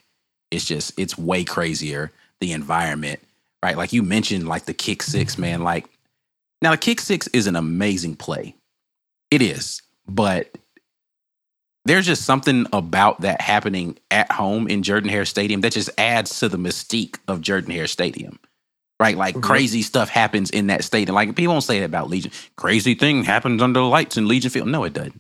it's 0.51 0.65
just 0.65 0.97
it's 0.97 1.17
way 1.17 1.43
crazier 1.43 2.11
the 2.39 2.53
environment 2.53 3.19
right 3.63 3.77
like 3.77 3.93
you 3.93 4.03
mentioned 4.03 4.47
like 4.47 4.65
the 4.65 4.73
kick 4.73 5.03
six 5.03 5.37
man 5.37 5.63
like 5.63 5.85
now 6.61 6.71
the 6.71 6.77
kick 6.77 6.99
six 6.99 7.27
is 7.27 7.47
an 7.47 7.55
amazing 7.55 8.15
play 8.15 8.55
it 9.31 9.41
is 9.41 9.81
but 10.07 10.49
there's 11.89 12.05
just 12.05 12.23
something 12.23 12.65
about 12.73 13.21
that 13.21 13.41
happening 13.41 13.97
at 14.11 14.31
home 14.31 14.67
in 14.67 14.83
jordan 14.83 15.09
hare 15.09 15.25
stadium 15.25 15.61
that 15.61 15.73
just 15.73 15.89
adds 15.97 16.39
to 16.39 16.47
the 16.49 16.57
mystique 16.57 17.17
of 17.27 17.41
jordan 17.41 17.71
hare 17.71 17.87
stadium 17.87 18.39
right 18.99 19.17
like 19.17 19.35
Mhm. 19.35 19.41
crazy 19.43 19.81
stuff 19.81 20.09
happens 20.09 20.49
in 20.51 20.67
that 20.67 20.83
stadium 20.83 21.15
like 21.15 21.35
people 21.35 21.53
don't 21.53 21.61
say 21.61 21.79
that 21.79 21.85
about 21.85 22.09
legion 22.09 22.31
crazy 22.55 22.95
thing 22.95 23.23
happens 23.23 23.61
under 23.61 23.79
the 23.79 23.85
lights 23.85 24.17
in 24.17 24.27
legion 24.27 24.51
field 24.51 24.67
no 24.67 24.83
it 24.85 24.93
doesn't 24.93 25.19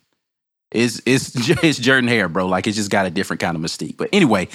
it's 0.71 1.01
it's 1.07 1.31
it's 1.63 1.79
Jordan 1.79 2.07
Hare, 2.07 2.29
bro. 2.29 2.45
Like 2.45 2.67
it's 2.67 2.77
just 2.77 2.91
got 2.91 3.07
a 3.07 3.09
different 3.09 3.39
kind 3.39 3.55
of 3.57 3.61
mystique. 3.63 3.97
But 3.97 4.09
anyway, 4.13 4.49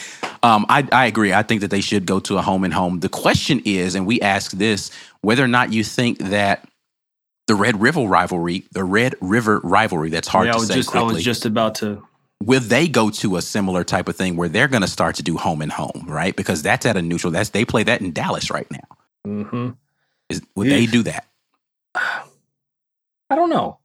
um, 0.45 0.65
I 0.69 0.87
I 0.93 1.07
agree. 1.07 1.33
I 1.33 1.43
think 1.43 1.61
that 1.63 1.73
they 1.73 1.81
should 1.81 2.07
go 2.07 2.21
to 2.21 2.39
a 2.39 2.43
home 2.43 2.63
and 2.63 2.73
home. 2.73 3.01
The 3.01 3.09
question 3.09 3.61
is, 3.65 3.97
and 3.97 4.07
we 4.07 4.21
ask 4.21 4.53
this, 4.53 4.93
whether 5.23 5.43
or 5.43 5.49
not 5.49 5.73
you 5.73 5.83
think 5.83 6.19
that 6.19 6.69
the 7.47 7.55
Red 7.55 7.81
River 7.81 8.03
rivalry, 8.03 8.65
the 8.73 8.85
Red 8.85 9.15
River 9.21 9.61
rivalry, 9.63 10.11
that's 10.11 10.29
hard 10.29 10.47
Yeah, 10.47 10.53
to 10.53 10.59
was 10.61 10.69
say 10.69 10.75
just 10.75 10.89
I 10.91 10.93
quickly, 10.93 11.15
was 11.15 11.25
just 11.25 11.45
about 11.47 11.75
to 11.77 12.07
will 12.43 12.61
they 12.61 12.89
go 12.89 13.11
to 13.11 13.37
a 13.37 13.43
similar 13.43 13.85
type 13.85 14.09
of 14.09 14.17
thing 14.17 14.37
where 14.37 14.49
they're 14.49 14.69
going 14.69 14.83
to 14.83 14.89
start 14.89 15.15
to 15.17 15.23
do 15.23 15.37
home 15.37 15.63
and 15.63 15.73
home, 15.73 16.05
right? 16.09 16.35
Because 16.37 16.63
that's 16.63 16.85
at 16.85 16.97
a 16.97 17.03
neutral. 17.03 17.31
That's 17.33 17.51
they 17.51 17.65
play 17.65 17.83
that 17.85 18.01
in 18.01 18.13
Dallas 18.13 18.51
right 18.51 18.67
now. 18.71 18.97
hmm 19.25 19.71
Is, 20.29 20.43
would 20.55 20.69
they 20.69 20.87
do 20.87 21.03
that? 21.05 21.27
I 21.95 23.35
don't 23.37 23.51
know. 23.51 23.79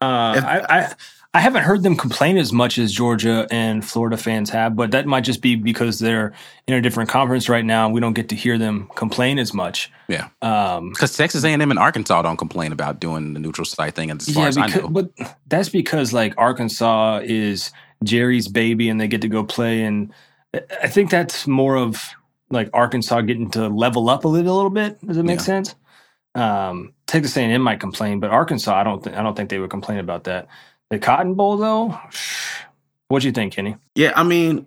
Uh, 0.00 0.34
If- 0.38 0.44
I, 0.44 0.58
I 0.68 0.94
I 1.32 1.38
haven't 1.38 1.62
heard 1.62 1.84
them 1.84 1.96
complain 1.96 2.36
as 2.38 2.52
much 2.52 2.76
as 2.76 2.92
Georgia 2.92 3.46
and 3.52 3.84
Florida 3.84 4.16
fans 4.16 4.50
have, 4.50 4.74
but 4.74 4.90
that 4.90 5.06
might 5.06 5.20
just 5.20 5.40
be 5.40 5.54
because 5.54 6.00
they're 6.00 6.32
in 6.66 6.74
a 6.74 6.80
different 6.80 7.08
conference 7.08 7.48
right 7.48 7.64
now. 7.64 7.84
and 7.84 7.94
We 7.94 8.00
don't 8.00 8.14
get 8.14 8.28
to 8.30 8.34
hear 8.34 8.58
them 8.58 8.88
complain 8.96 9.38
as 9.38 9.54
much. 9.54 9.92
Yeah. 10.08 10.28
Um, 10.42 10.88
Because 10.90 11.16
Texas 11.16 11.44
A&M 11.44 11.60
and 11.70 11.78
Arkansas 11.78 12.22
don't 12.22 12.36
complain 12.36 12.72
about 12.72 12.98
doing 12.98 13.32
the 13.34 13.38
neutral 13.38 13.64
site 13.64 13.94
thing. 13.94 14.10
As 14.10 14.28
far 14.28 14.42
yeah, 14.42 14.48
as 14.48 14.58
I 14.58 14.66
know, 14.66 14.88
but 14.88 15.10
that's 15.46 15.68
because 15.68 16.12
like 16.12 16.34
Arkansas 16.36 17.20
is 17.22 17.70
Jerry's 18.02 18.48
baby, 18.48 18.88
and 18.88 19.00
they 19.00 19.06
get 19.06 19.20
to 19.22 19.28
go 19.28 19.44
play. 19.44 19.82
And 19.84 20.12
I 20.82 20.88
think 20.88 21.10
that's 21.10 21.46
more 21.46 21.76
of 21.76 22.10
like 22.50 22.70
Arkansas 22.74 23.20
getting 23.20 23.52
to 23.52 23.68
level 23.68 24.10
up 24.10 24.24
a 24.24 24.28
little, 24.28 24.52
a 24.52 24.56
little 24.56 24.70
bit. 24.70 24.98
Does 25.06 25.16
it 25.16 25.22
make 25.22 25.38
Yeah. 25.38 25.44
sense? 25.44 25.74
Um, 26.34 26.92
Texas 27.06 27.36
A&M 27.36 27.62
might 27.62 27.78
complain, 27.78 28.18
but 28.18 28.30
Arkansas, 28.30 28.74
I 28.74 28.82
don't 28.82 29.02
think 29.04 29.16
I 29.16 29.22
don't 29.22 29.36
think 29.36 29.48
they 29.50 29.60
would 29.60 29.70
complain 29.70 29.98
about 30.00 30.24
that. 30.24 30.48
The 30.90 30.98
Cotton 30.98 31.34
Bowl, 31.34 31.56
though, 31.56 31.98
what 33.08 33.22
do 33.22 33.28
you 33.28 33.32
think, 33.32 33.52
Kenny? 33.52 33.76
Yeah, 33.94 34.12
I 34.16 34.24
mean, 34.24 34.66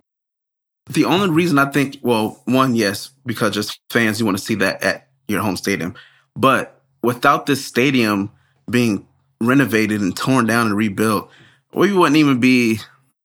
the 0.88 1.04
only 1.04 1.30
reason 1.30 1.58
I 1.58 1.70
think, 1.70 1.98
well, 2.02 2.40
one, 2.46 2.74
yes, 2.74 3.10
because 3.26 3.54
just 3.54 3.78
fans, 3.90 4.18
you 4.18 4.26
want 4.26 4.38
to 4.38 4.44
see 4.44 4.54
that 4.56 4.82
at 4.82 5.08
your 5.28 5.42
home 5.42 5.56
stadium. 5.56 5.94
But 6.34 6.80
without 7.02 7.46
this 7.46 7.64
stadium 7.64 8.30
being 8.70 9.06
renovated 9.40 10.00
and 10.00 10.16
torn 10.16 10.46
down 10.46 10.66
and 10.66 10.76
rebuilt, 10.76 11.30
we 11.74 11.92
wouldn't 11.92 12.16
even 12.16 12.40
be 12.40 12.80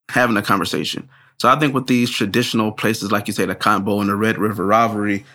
having 0.09 0.37
a 0.37 0.41
conversation. 0.41 1.09
So 1.39 1.47
I 1.47 1.57
think 1.57 1.73
with 1.73 1.87
these 1.87 2.09
traditional 2.09 2.71
places, 2.71 3.11
like 3.11 3.27
you 3.27 3.33
say, 3.33 3.45
the 3.45 3.55
Cotton 3.55 3.85
Bowl 3.85 4.01
and 4.01 4.09
the 4.09 4.15
Red 4.15 4.37
River 4.37 4.65
Rivalry, 4.65 5.25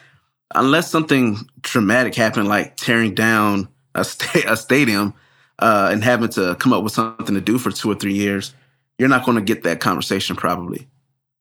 unless 0.55 0.90
something 0.90 1.38
dramatic 1.62 2.14
happened, 2.14 2.48
like 2.48 2.77
tearing 2.77 3.14
down 3.14 3.68
a, 3.94 4.05
sta- 4.05 4.53
a 4.53 4.57
stadium 4.57 5.14
uh, 5.59 5.88
and 5.93 6.03
having 6.05 6.29
to 6.31 6.55
come 6.57 6.73
up 6.73 6.83
with 6.83 6.93
something 6.93 7.35
to 7.35 7.40
do 7.40 7.59
for 7.59 7.71
two 7.71 7.90
or 7.90 7.95
three 7.95 8.14
years, 8.14 8.55
you're 8.99 9.09
not 9.09 9.25
going 9.25 9.37
to 9.37 9.43
get 9.43 9.62
that 9.64 9.81
conversation 9.81 10.37
probably. 10.37 10.88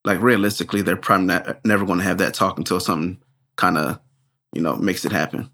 Like 0.05 0.21
realistically, 0.21 0.81
they're 0.81 0.95
probably 0.97 1.27
not, 1.27 1.63
never 1.65 1.85
going 1.85 1.99
to 1.99 2.05
have 2.05 2.17
that 2.19 2.33
talk 2.33 2.57
until 2.57 2.79
something 2.79 3.17
kind 3.55 3.77
of, 3.77 3.99
you 4.53 4.61
know, 4.61 4.75
makes 4.75 5.05
it 5.05 5.11
happen. 5.11 5.49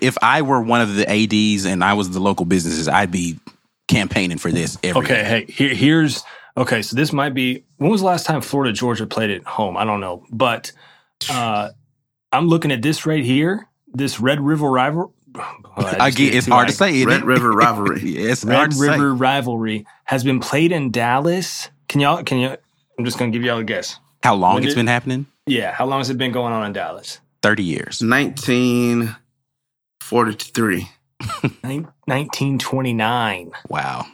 if 0.00 0.16
I 0.22 0.42
were 0.42 0.60
one 0.60 0.80
of 0.80 0.94
the 0.96 1.08
ads 1.08 1.64
and 1.64 1.82
I 1.84 1.94
was 1.94 2.10
the 2.10 2.20
local 2.20 2.44
businesses, 2.46 2.88
I'd 2.88 3.10
be 3.10 3.38
campaigning 3.88 4.38
for 4.38 4.50
this 4.52 4.78
every 4.82 5.00
Okay, 5.02 5.14
day. 5.22 5.24
hey, 5.24 5.46
here, 5.52 5.74
here's 5.74 6.24
okay. 6.56 6.82
So 6.82 6.94
this 6.96 7.12
might 7.12 7.34
be 7.34 7.64
when 7.78 7.90
was 7.90 8.00
the 8.00 8.06
last 8.06 8.26
time 8.26 8.40
Florida 8.42 8.72
Georgia 8.72 9.06
played 9.06 9.30
at 9.30 9.44
home? 9.44 9.76
I 9.76 9.84
don't 9.84 10.00
know, 10.00 10.24
but 10.30 10.72
uh, 11.30 11.70
I'm 12.32 12.48
looking 12.48 12.70
at 12.72 12.82
this 12.82 13.06
right 13.06 13.24
here. 13.24 13.68
This 13.92 14.20
Red 14.20 14.40
River 14.40 14.70
rival. 14.70 15.14
I 15.76 16.10
get 16.10 16.34
it's 16.34 16.46
hard 16.46 16.68
to 16.68 16.74
say. 16.74 16.94
isn't 16.96 17.08
Red 17.08 17.20
it? 17.20 17.24
River 17.26 17.52
rivalry. 17.52 18.00
Yeah, 18.02 18.32
it's 18.32 18.44
Red 18.44 18.56
hard 18.56 18.70
to 18.72 18.76
say. 18.76 18.88
River 18.90 19.14
rivalry 19.14 19.86
has 20.04 20.24
been 20.24 20.40
played 20.40 20.72
in 20.72 20.90
Dallas. 20.90 21.68
Can 21.88 22.00
y'all? 22.00 22.22
Can 22.22 22.38
you? 22.38 22.56
I'm 22.98 23.04
just 23.04 23.18
gonna 23.18 23.30
give 23.30 23.42
y'all 23.42 23.58
a 23.58 23.64
guess. 23.64 23.98
How 24.22 24.34
long 24.34 24.54
When 24.54 24.64
it's 24.64 24.74
did- 24.74 24.80
been 24.80 24.86
happening? 24.88 25.26
Yeah, 25.46 25.72
how 25.72 25.86
long 25.86 26.00
has 26.00 26.10
it 26.10 26.18
been 26.18 26.32
going 26.32 26.52
on 26.52 26.66
in 26.66 26.72
Dallas? 26.72 27.20
Thirty 27.42 27.62
years. 27.62 28.02
1943. 28.02 30.88
Nin- 31.64 31.88
1929. 32.06 33.50
Wow. 33.68 34.06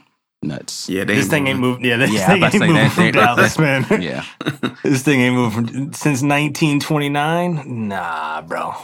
nuts. 0.43 0.89
Yeah, 0.91 1.05
they 1.05 1.15
This 1.15 1.29
thing 1.29 1.47
ain't 1.47 1.59
moving. 1.59 1.83
moved. 1.83 1.87
Yeah, 1.87 1.97
this 1.97 2.13
Yeah, 2.13 2.27
thing 2.27 2.43
ain't 2.43 2.53
to 2.53 2.59
moved 2.67 2.77
that- 2.77 2.93
from 2.93 3.05
that- 3.05 3.15
Dallas, 3.15 3.59
man. 3.59 3.87
Yeah. 4.03 4.25
This 4.83 5.03
thing 5.03 5.21
ain't 5.21 5.35
moved 5.35 5.55
from 5.55 5.67
since 5.95 6.21
1929. 6.23 7.89
Nah, 7.89 8.43
bro. 8.43 8.75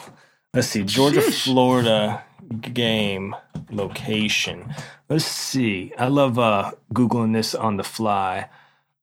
Let's 0.55 0.69
see. 0.69 0.83
Georgia, 0.85 1.23
Florida 1.23 2.25
game 2.61 3.37
location. 3.71 4.75
Let's 5.09 5.25
see. 5.25 5.93
I 5.99 6.09
love 6.09 6.39
uh, 6.39 6.73
googling 6.93 7.33
this 7.35 7.55
on 7.55 7.77
the 7.77 7.85
fly. 7.85 8.49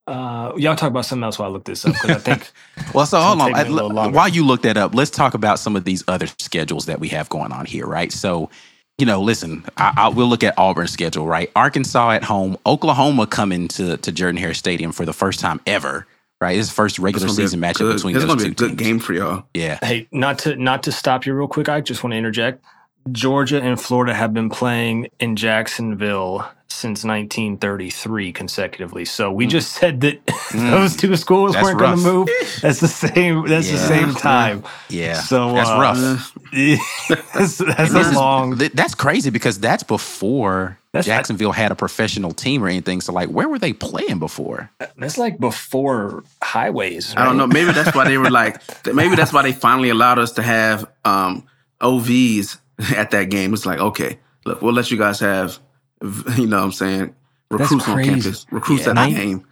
Uh, 0.06 0.54
y'all 0.58 0.76
talk 0.76 0.90
about 0.90 1.06
something 1.06 1.24
else 1.24 1.40
while 1.40 1.50
I 1.50 1.52
look 1.52 1.66
this 1.66 1.86
up 1.86 1.94
because 1.94 2.12
I 2.12 2.20
think 2.20 2.52
Well, 2.94 3.06
so 3.06 3.20
hold 3.22 3.42
on. 3.42 3.48
take 3.48 3.56
me 3.56 3.62
a 3.62 3.66
I- 3.66 3.70
little 3.70 3.90
longer. 3.92 4.16
while 4.16 4.30
you 4.30 4.46
look 4.46 4.62
that 4.64 4.78
up, 4.78 4.96
let's 4.96 5.12
talk 5.12 5.34
about 5.34 5.60
some 5.60 5.76
of 5.76 5.84
these 5.86 6.04
other 6.08 6.28
schedules 6.40 6.86
that 6.88 7.00
we 7.00 7.10
have 7.10 7.30
going 7.30 7.52
on 7.52 7.66
here, 7.66 7.86
right? 7.86 8.12
So, 8.12 8.50
you 8.98 9.06
know, 9.06 9.22
listen, 9.22 9.66
I, 9.78 9.94
I, 9.98 10.08
we'll 10.10 10.28
look 10.28 10.44
at 10.44 10.54
Auburn's 10.58 10.92
schedule, 10.92 11.28
right? 11.28 11.52
Arkansas 11.56 12.12
at 12.12 12.24
home, 12.24 12.58
Oklahoma 12.66 13.28
coming 13.28 13.68
to 13.70 13.98
to 13.98 14.12
Jordan 14.12 14.38
Hare 14.38 14.54
Stadium 14.54 14.92
for 14.94 15.06
the 15.06 15.14
first 15.14 15.40
time 15.42 15.62
ever, 15.68 16.08
right? 16.42 16.56
This 16.56 16.66
is 16.66 16.70
the 16.70 16.76
first 16.76 17.00
regular 17.00 17.26
It's 17.26 17.34
gonna 17.36 17.38
be 17.38 17.44
a 17.44 17.48
season 17.48 17.62
matchup 17.62 17.78
good- 17.80 17.96
between 17.96 18.16
It's 18.16 18.26
those 18.26 18.36
gonna 18.36 18.50
be 18.50 18.56
two 18.56 18.66
a 18.66 18.68
good 18.70 18.78
teams. 18.78 18.88
game 18.88 19.00
for 19.00 19.14
y'all. 19.14 19.44
Yeah, 19.54 19.80
hey, 19.84 20.08
not 20.12 20.40
to 20.40 20.56
not 20.56 20.84
to 20.84 20.92
stop 20.92 21.26
you 21.26 21.34
real 21.34 21.48
quick. 21.48 21.70
I 21.70 21.82
just 21.82 22.04
want 22.04 22.14
to 22.14 22.18
interject. 22.18 22.64
Georgia 23.12 23.62
and 23.62 23.80
Florida 23.80 24.14
have 24.14 24.34
been 24.34 24.50
playing 24.50 25.08
in 25.20 25.36
Jacksonville 25.38 26.46
since 26.70 27.04
1933 27.04 28.32
consecutively. 28.34 29.06
So 29.06 29.32
we 29.32 29.48
just 29.48 29.74
said 29.74 30.02
that 30.02 30.20
those 30.54 30.96
two 30.96 31.16
schools 31.16 31.52
Mm. 31.52 31.54
That's 31.54 31.66
weren't 31.66 31.80
going 31.80 31.98
to 31.98 32.04
move. 32.04 32.30
That's 32.62 32.80
the 32.80 32.88
same. 32.88 33.48
That's 33.48 33.70
the 33.72 33.78
same 33.78 34.14
time. 34.14 34.64
yeah. 34.90 35.14
So 35.22 35.54
that's 35.54 35.70
uh, 35.70 35.80
rough. 35.80 36.38
that's 37.34 37.58
that's 37.58 37.94
a 37.94 38.12
long. 38.12 38.58
th- 38.58 38.74
that's 38.74 38.96
crazy 38.96 39.30
because 39.30 39.60
that's 39.60 39.84
before 39.84 40.78
That's- 40.92 41.06
Jacksonville 41.06 41.52
had 41.52 41.72
a 41.72 41.76
professional 41.76 42.32
team 42.32 42.64
or 42.64 42.68
anything. 42.68 43.02
So, 43.02 43.14
like, 43.14 43.30
where 43.30 43.48
were 43.48 43.60
they 43.60 43.74
playing 43.74 44.20
before? 44.20 44.70
That's 44.98 45.18
like 45.18 45.40
before 45.40 46.24
highways. 46.42 47.16
I 47.16 47.26
don't 47.26 47.38
know. 47.38 47.48
Maybe 47.48 47.72
that's 47.72 47.96
why 47.96 48.06
they 48.06 48.18
were 48.18 48.30
like. 48.30 48.62
Maybe 48.94 49.16
that's 49.16 49.32
why 49.34 49.42
they 49.44 49.54
finally 49.54 49.90
allowed 49.90 50.20
us 50.20 50.34
to 50.34 50.42
have 50.44 50.90
um, 51.06 51.46
OVs 51.82 52.60
at 52.96 53.12
that 53.12 53.30
game. 53.30 53.54
It's 53.54 53.66
like, 53.66 53.80
okay, 53.80 54.20
look, 54.46 54.62
we'll 54.62 54.74
let 54.74 54.92
you 54.92 54.98
guys 54.98 55.20
have, 55.20 55.58
v- 55.58 55.62
you 56.38 56.48
know, 56.48 56.58
what 56.58 56.64
I'm 56.66 56.72
saying, 56.72 57.16
recruits 57.50 57.88
on 57.88 58.04
campus, 58.04 58.46
recruits 58.52 58.84
Yeah, 58.84 58.90
at 58.92 58.96
the 58.96 59.02
nine- 59.02 59.14
game. 59.14 59.46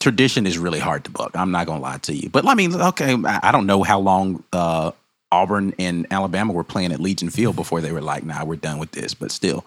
tradition 0.00 0.46
is 0.46 0.58
really 0.58 0.80
hard 0.80 1.04
to 1.04 1.10
buck. 1.10 1.30
I'm 1.34 1.50
not 1.50 1.66
gonna 1.66 1.80
lie 1.80 1.98
to 1.98 2.14
you, 2.14 2.28
but 2.28 2.46
I 2.46 2.54
mean, 2.54 2.74
okay, 2.74 3.14
I 3.24 3.40
I 3.44 3.52
don't 3.52 3.66
know 3.66 3.82
how 3.82 4.00
long 4.00 4.42
uh, 4.52 4.90
Auburn 5.30 5.72
and 5.78 6.06
Alabama 6.10 6.52
were 6.52 6.64
playing 6.64 6.92
at 6.92 7.00
Legion 7.00 7.30
Field 7.30 7.56
before 7.56 7.80
they 7.80 7.92
were 7.92 8.00
like, 8.00 8.24
"Nah, 8.24 8.44
we're 8.44 8.56
done 8.56 8.78
with 8.78 8.90
this." 8.92 9.14
But 9.14 9.30
still, 9.30 9.64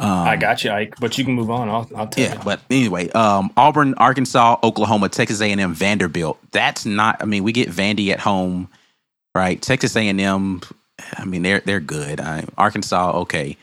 um, 0.00 0.08
I 0.10 0.36
got 0.36 0.64
you, 0.64 0.70
Ike. 0.70 0.94
But 1.00 1.16
you 1.18 1.24
can 1.24 1.34
move 1.34 1.50
on. 1.50 1.68
I'll, 1.68 1.88
I'll 1.94 2.06
tell 2.08 2.24
yeah. 2.24 2.34
you. 2.34 2.40
But 2.44 2.60
anyway, 2.70 3.10
um, 3.10 3.52
Auburn, 3.56 3.94
Arkansas, 3.94 4.56
Oklahoma, 4.62 5.08
Texas 5.10 5.40
A&M, 5.40 5.74
Vanderbilt. 5.74 6.38
That's 6.50 6.86
not. 6.86 7.22
I 7.22 7.26
mean, 7.26 7.44
we 7.44 7.52
get 7.52 7.68
Vandy 7.68 8.08
at 8.08 8.20
home, 8.20 8.68
right? 9.34 9.60
Texas 9.60 9.94
A&M. 9.96 10.60
I 11.18 11.24
mean, 11.24 11.42
they're 11.42 11.60
they're 11.60 11.80
good. 11.80 12.20
I, 12.20 12.44
Arkansas, 12.56 13.12
okay. 13.20 13.56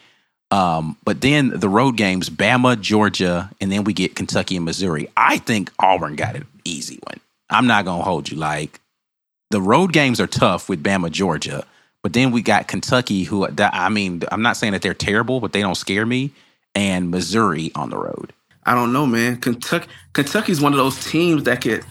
Um, 0.52 0.98
but 1.04 1.22
then 1.22 1.50
the 1.50 1.70
road 1.70 1.96
games, 1.96 2.30
Bama, 2.30 2.80
Georgia, 2.80 3.52
and 3.62 3.72
then 3.72 3.84
we 3.84 3.94
get 3.94 4.16
Kentucky 4.16 4.56
and 4.56 4.66
Missouri. 4.66 5.08
I 5.16 5.38
think 5.38 5.72
Auburn 5.80 6.16
got 6.16 6.36
an 6.36 6.48
easy 6.64 7.00
one. 7.04 7.20
I'm 7.50 7.68
not 7.68 7.86
gonna 7.86 8.04
hold 8.04 8.30
you. 8.30 8.38
Like 8.38 8.80
the 9.52 9.62
road 9.62 9.94
games 9.94 10.20
are 10.20 10.28
tough 10.28 10.70
with 10.70 10.84
Bama, 10.84 11.12
Georgia, 11.12 11.66
but 12.02 12.14
then 12.14 12.32
we 12.32 12.42
got 12.42 12.68
Kentucky, 12.68 13.24
who 13.24 13.48
I 13.60 13.90
mean, 13.90 14.24
I'm 14.32 14.42
not 14.42 14.58
saying 14.58 14.74
that 14.74 14.82
they're 14.82 14.94
terrible, 14.94 15.40
but 15.40 15.54
they 15.54 15.62
don't 15.62 15.76
scare 15.76 16.06
me, 16.06 16.32
and 16.74 17.12
Missouri 17.12 17.72
on 17.76 17.90
the 17.90 17.98
road. 17.98 18.34
I 18.66 18.76
don't 18.76 18.94
know, 18.94 19.06
man. 19.06 19.38
Kentucky, 19.38 19.88
Kentucky's 20.14 20.62
one 20.62 20.74
of 20.74 20.78
those 20.78 21.04
teams 21.06 21.44
that 21.44 21.62
could 21.62 21.84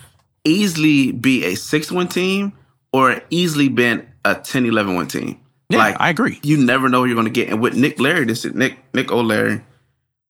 easily 0.44 1.12
be 1.12 1.44
a 1.44 1.54
six-win 1.54 2.08
team 2.08 2.52
or 2.92 3.20
easily 3.30 3.68
been 3.68 4.06
a 4.24 4.34
10-11 4.34 4.96
win 4.96 5.06
team. 5.08 5.40
Yeah, 5.70 5.78
like 5.78 5.96
I 6.00 6.08
agree. 6.10 6.40
you 6.42 6.56
never 6.56 6.88
know 6.88 7.04
you're 7.04 7.14
going 7.14 7.26
to 7.26 7.30
get. 7.32 7.50
And 7.50 7.60
with 7.60 7.74
Nick 7.74 8.00
Larry, 8.00 8.24
this 8.24 8.44
is 8.44 8.54
Nick 8.54 8.78
Nick 8.94 9.12
O'Leary. 9.12 9.60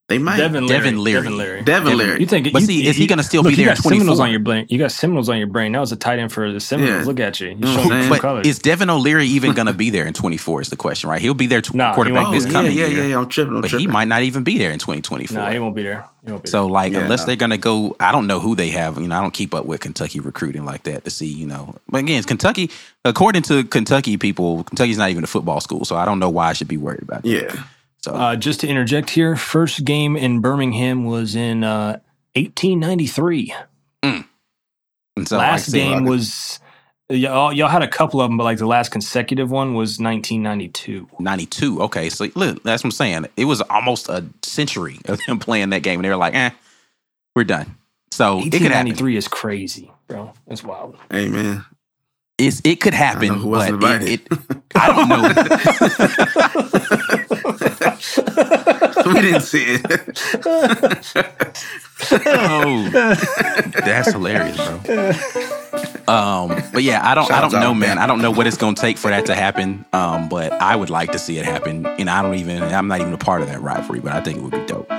They 0.08 0.16
might 0.16 0.38
Devin 0.38 0.66
Leary. 0.66 0.80
Devin 0.80 1.04
Leary. 1.04 1.20
Devin 1.22 1.36
Leary. 1.36 1.62
Devin 1.64 1.98
Leary. 1.98 2.20
You 2.20 2.26
think? 2.26 2.50
But 2.50 2.60
you, 2.62 2.66
see, 2.66 2.86
is 2.86 2.96
he 2.96 3.06
gonna 3.06 3.22
still 3.22 3.42
look, 3.42 3.50
be 3.52 3.56
there 3.56 3.66
You 3.66 3.70
in 3.72 3.76
got 3.76 3.82
Seminoles 3.84 4.20
on 4.20 4.30
your 4.30 4.40
brain. 4.40 4.64
You 4.70 4.78
got 4.78 4.90
Seminoles 4.90 5.28
on 5.28 5.36
your 5.36 5.48
brain. 5.48 5.72
That 5.72 5.80
was 5.80 5.92
a 5.92 5.96
tight 5.96 6.18
end 6.18 6.32
for 6.32 6.50
the 6.50 6.60
Seminoles. 6.60 7.00
Yeah. 7.02 7.06
Look 7.06 7.20
at 7.20 7.40
you. 7.40 7.48
You 7.48 7.54
know 7.56 7.68
what 7.68 7.74
showed 7.74 7.82
I'm 7.82 7.88
saying? 7.90 8.00
true 8.04 8.08
But 8.08 8.20
colors. 8.22 8.46
is 8.46 8.58
Devin 8.58 8.88
O'Leary 8.88 9.26
even 9.26 9.52
going 9.52 9.66
to 9.66 9.74
be 9.74 9.90
there 9.90 10.06
in 10.06 10.14
24? 10.14 10.62
Is 10.62 10.70
the 10.70 10.76
question, 10.76 11.10
right? 11.10 11.20
He'll 11.20 11.34
be 11.34 11.46
there 11.46 11.60
to 11.60 11.76
Nah, 11.76 11.94
quarterback 11.94 12.22
won't 12.28 12.34
this 12.36 12.46
be. 12.46 12.50
yeah, 12.52 12.56
coming 12.56 12.72
yeah, 12.72 12.86
year, 12.86 12.98
yeah, 13.02 13.06
yeah. 13.08 13.18
I'm 13.18 13.28
tripping. 13.28 13.54
I'm 13.56 13.60
but 13.60 13.70
he 13.70 13.86
might 13.86 14.08
not 14.08 14.22
even 14.22 14.44
be 14.44 14.56
there 14.56 14.70
in 14.70 14.78
2024. 14.78 15.36
nah, 15.36 15.50
he 15.50 15.58
won't 15.58 15.76
be 15.76 15.82
there. 15.82 16.06
Won't 16.26 16.42
be 16.42 16.48
So, 16.48 16.64
like, 16.66 16.94
Yeah, 16.94 17.00
unless 17.00 17.20
no. 17.20 17.26
they're 17.26 17.36
going 17.36 17.50
to 17.50 17.58
go, 17.58 17.94
I 18.00 18.10
don't 18.10 18.26
know 18.26 18.40
who 18.40 18.54
they 18.56 18.70
have. 18.70 18.96
You 18.98 19.08
know, 19.08 19.18
I 19.18 19.20
don't 19.20 19.34
keep 19.34 19.54
up 19.54 19.66
with 19.66 19.80
Kentucky 19.80 20.20
recruiting 20.20 20.64
like 20.64 20.84
that 20.84 21.04
to 21.04 21.10
see, 21.10 21.26
you 21.26 21.46
know. 21.46 21.74
But 21.90 21.98
again, 21.98 22.22
Kentucky, 22.22 22.70
according 23.04 23.42
to 23.42 23.62
Kentucky 23.64 24.16
people, 24.16 24.64
Kentucky's 24.64 24.96
not 24.96 25.10
even 25.10 25.22
a 25.22 25.26
football 25.28 25.60
school. 25.60 25.84
So 25.84 25.96
I 25.96 26.06
don't 26.06 26.18
know 26.18 26.30
why 26.30 26.48
I 26.48 26.52
should 26.54 26.68
be 26.68 26.78
worried 26.78 27.02
about 27.02 27.26
it. 27.26 27.30
Yeah. 27.30 27.62
So. 28.00 28.12
Uh, 28.12 28.36
just 28.36 28.60
to 28.60 28.68
interject 28.68 29.10
here, 29.10 29.36
first 29.36 29.84
game 29.84 30.16
in 30.16 30.40
Birmingham 30.40 31.04
was 31.04 31.34
in 31.34 31.64
uh, 31.64 31.98
1893. 32.34 33.54
and 34.02 34.24
so 35.24 35.36
like 35.36 35.50
last 35.50 35.72
game 35.72 36.04
was 36.04 36.60
y'all, 37.08 37.52
y'all 37.52 37.68
had 37.68 37.82
a 37.82 37.88
couple 37.88 38.20
of 38.20 38.30
them, 38.30 38.36
but 38.36 38.44
like 38.44 38.58
the 38.58 38.66
last 38.66 38.90
consecutive 38.90 39.50
one 39.50 39.74
was 39.74 39.98
1992. 39.98 41.08
92. 41.18 41.82
Okay. 41.82 42.08
So 42.08 42.28
look, 42.34 42.62
that's 42.62 42.84
what 42.84 42.88
I'm 42.88 42.92
saying. 42.92 43.26
It 43.36 43.46
was 43.46 43.60
almost 43.62 44.08
a 44.08 44.24
century 44.42 45.00
of 45.06 45.20
them 45.26 45.38
playing 45.40 45.70
that 45.70 45.82
game. 45.82 45.98
And 45.98 46.04
they 46.04 46.10
were 46.10 46.16
like, 46.16 46.34
eh, 46.34 46.50
we're 47.34 47.44
done. 47.44 47.76
So 48.10 48.38
it 48.38 48.50
could 48.52 48.62
1893 48.62 49.16
is 49.16 49.28
crazy, 49.28 49.90
bro. 50.06 50.32
That's 50.46 50.64
wild. 50.64 50.96
Hey, 51.10 51.28
man. 51.28 51.64
It's, 52.36 52.60
it 52.64 52.80
could 52.80 52.94
I 52.94 52.98
happen, 52.98 53.28
know 53.28 53.34
who 53.34 53.50
but 53.50 53.50
wasn't 53.50 53.82
it, 53.82 54.20
invited. 54.20 54.28
it, 54.30 54.62
I 54.76 54.86
don't 54.94 55.08
know. 57.38 57.44
we 59.06 59.20
didn't 59.20 59.42
see 59.42 59.64
it. 59.64 61.02
oh, 62.26 62.88
that's 63.84 64.12
hilarious, 64.12 64.56
bro. 64.56 65.12
Um, 66.08 66.62
but 66.72 66.82
yeah, 66.82 67.00
I 67.06 67.14
don't, 67.14 67.30
I 67.30 67.40
don't 67.40 67.52
know, 67.52 67.74
man. 67.74 67.98
I 67.98 68.06
don't 68.06 68.22
know 68.22 68.30
what 68.30 68.46
it's 68.46 68.56
going 68.56 68.74
to 68.74 68.80
take 68.80 68.96
for 68.98 69.08
that 69.08 69.26
to 69.26 69.34
happen. 69.34 69.84
Um, 69.92 70.28
but 70.28 70.52
I 70.52 70.74
would 70.74 70.90
like 70.90 71.12
to 71.12 71.18
see 71.18 71.38
it 71.38 71.44
happen, 71.44 71.86
and 71.86 72.08
I 72.08 72.22
don't 72.22 72.34
even, 72.36 72.62
I'm 72.62 72.88
not 72.88 73.00
even 73.00 73.12
a 73.12 73.18
part 73.18 73.42
of 73.42 73.48
that 73.48 73.60
rivalry, 73.60 74.00
but 74.00 74.12
I 74.12 74.20
think 74.22 74.38
it 74.38 74.42
would 74.42 74.52
be 74.52 74.64
dope. 74.66 74.90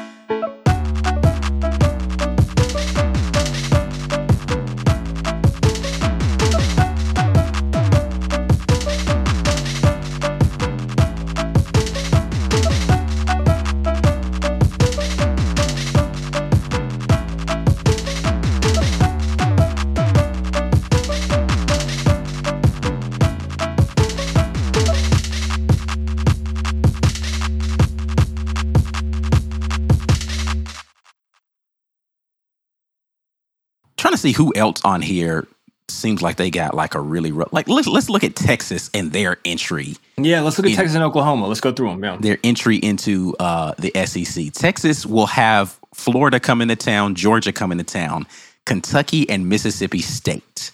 See 34.20 34.32
who 34.34 34.54
else 34.56 34.82
on 34.84 35.02
here 35.02 35.48
seems 35.88 36.22
like 36.22 36.36
they 36.38 36.52
got 36.52 36.76
like 36.76 36.94
a 36.94 37.00
really 37.02 37.32
rough, 37.32 37.52
like 37.52 37.68
let's 37.68 37.88
let's 37.88 38.10
look 38.10 38.24
at 38.24 38.36
Texas 38.36 38.90
and 38.94 39.12
their 39.12 39.38
entry, 39.46 39.96
Yeah, 40.18 40.42
let's 40.42 40.58
look 40.58 40.66
at 40.66 40.72
In- 40.72 40.78
Texas 40.78 40.96
and 40.96 41.04
Oklahoma. 41.04 41.48
Let's 41.48 41.62
go 41.62 41.72
through 41.72 41.90
them. 41.90 42.04
Yeah. 42.04 42.18
their 42.20 42.38
entry 42.44 42.78
into 42.78 43.36
uh, 43.40 43.74
the 43.80 43.92
SEC. 44.06 44.54
Texas 44.54 45.06
will 45.06 45.26
have 45.26 45.80
Florida 45.96 46.40
coming 46.40 46.68
to 46.68 46.76
town, 46.76 47.16
Georgia 47.16 47.52
coming 47.52 47.80
to 47.80 47.84
town, 47.84 48.28
Kentucky 48.66 49.28
and 49.30 49.50
Mississippi 49.50 50.00
State. 50.00 50.72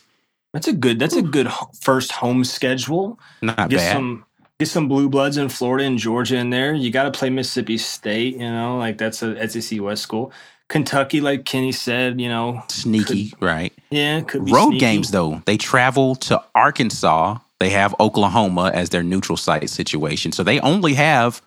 That's 0.53 0.67
a 0.67 0.73
good. 0.73 0.99
That's 0.99 1.15
a 1.15 1.21
good 1.21 1.49
first 1.81 2.12
home 2.12 2.43
schedule. 2.43 3.19
Not 3.41 3.69
Get 3.69 3.77
bad. 3.77 3.93
some. 3.93 4.25
Get 4.58 4.69
some 4.69 4.88
blue 4.88 5.10
bloods 5.10 5.36
in 5.36 5.49
Florida 5.49 5.84
and 5.84 5.97
Georgia 5.97 6.38
in 6.38 6.49
there. 6.49 6.73
You 6.73 6.89
got 6.89 7.03
to 7.03 7.12
play 7.17 7.29
Mississippi 7.29 7.77
State. 7.77 8.36
You 8.36 8.49
know, 8.49 8.77
like 8.77 8.97
that's 8.97 9.21
a 9.21 9.47
SEC 9.49 9.81
West 9.81 10.01
school. 10.03 10.31
Kentucky, 10.69 11.21
like 11.21 11.45
Kenny 11.45 11.71
said, 11.71 12.19
you 12.19 12.28
know, 12.30 12.63
Sneaky, 12.69 13.34
right? 13.39 13.73
yeah, 13.91 14.21
could 14.21 14.45
be 14.45 14.51
Road 14.51 14.69
sneaky. 14.69 14.80
games 14.80 15.12
though, 15.12 15.41
they 15.45 15.58
travel 15.58 16.15
to 16.15 16.41
Arkansas. 16.56 17.38
They 17.60 17.69
have 17.69 17.95
Oklahoma 17.99 18.71
as 18.73 18.89
their 18.89 19.04
neutral 19.04 19.38
site 19.38 19.69
situation, 19.69 20.32
so 20.32 20.43
they 20.43 20.60
only 20.60 20.95
have 20.95 21.41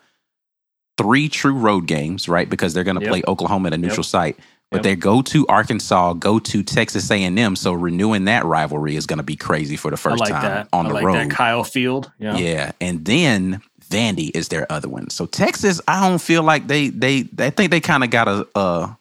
three 0.97 1.29
true 1.29 1.53
road 1.53 1.87
games, 1.87 2.27
right? 2.27 2.49
Because 2.49 2.73
they're 2.73 2.83
going 2.83 2.97
to 2.97 3.03
Yep. 3.03 3.09
play 3.11 3.23
Oklahoma 3.27 3.67
at 3.67 3.73
a 3.73 3.77
neutral 3.77 3.99
Yep. 3.99 4.05
site. 4.05 4.39
But 4.71 4.77
Yep. 4.77 4.83
they 4.83 4.95
go 4.97 5.21
to 5.23 5.47
Arkansas, 5.47 6.13
go 6.13 6.39
to 6.39 6.61
Texas 6.61 7.09
A 7.09 7.23
and 7.23 7.39
M. 7.39 7.55
So 7.55 7.73
renewing 7.73 8.25
that 8.25 8.45
rivalry 8.45 8.95
is 8.95 9.05
going 9.05 9.17
to 9.17 9.23
be 9.23 9.35
crazy 9.35 9.75
for 9.77 9.89
the 9.91 9.97
first 9.97 10.19
like 10.19 10.29
time 10.31 10.43
that. 10.43 10.67
on 10.73 10.85
I 10.85 10.89
the 10.89 10.93
like 10.95 11.05
road. 11.05 11.15
that. 11.15 11.29
Kyle 11.31 11.63
Field. 11.63 12.11
Yeah. 12.19 12.37
Yeah, 12.37 12.71
and 12.81 13.05
then 13.05 13.61
Vandy 13.89 14.29
is 14.35 14.49
their 14.49 14.71
other 14.71 14.87
one. 14.89 15.09
So 15.09 15.25
Texas, 15.25 15.81
I 15.87 16.07
don't 16.07 16.19
feel 16.21 16.43
like 16.43 16.67
they 16.67 16.89
they 16.89 17.27
I 17.39 17.49
think 17.49 17.71
they 17.71 17.79
kind 17.79 18.03
of 18.03 18.09
got 18.11 18.27
a, 18.27 18.47
a 18.55 18.97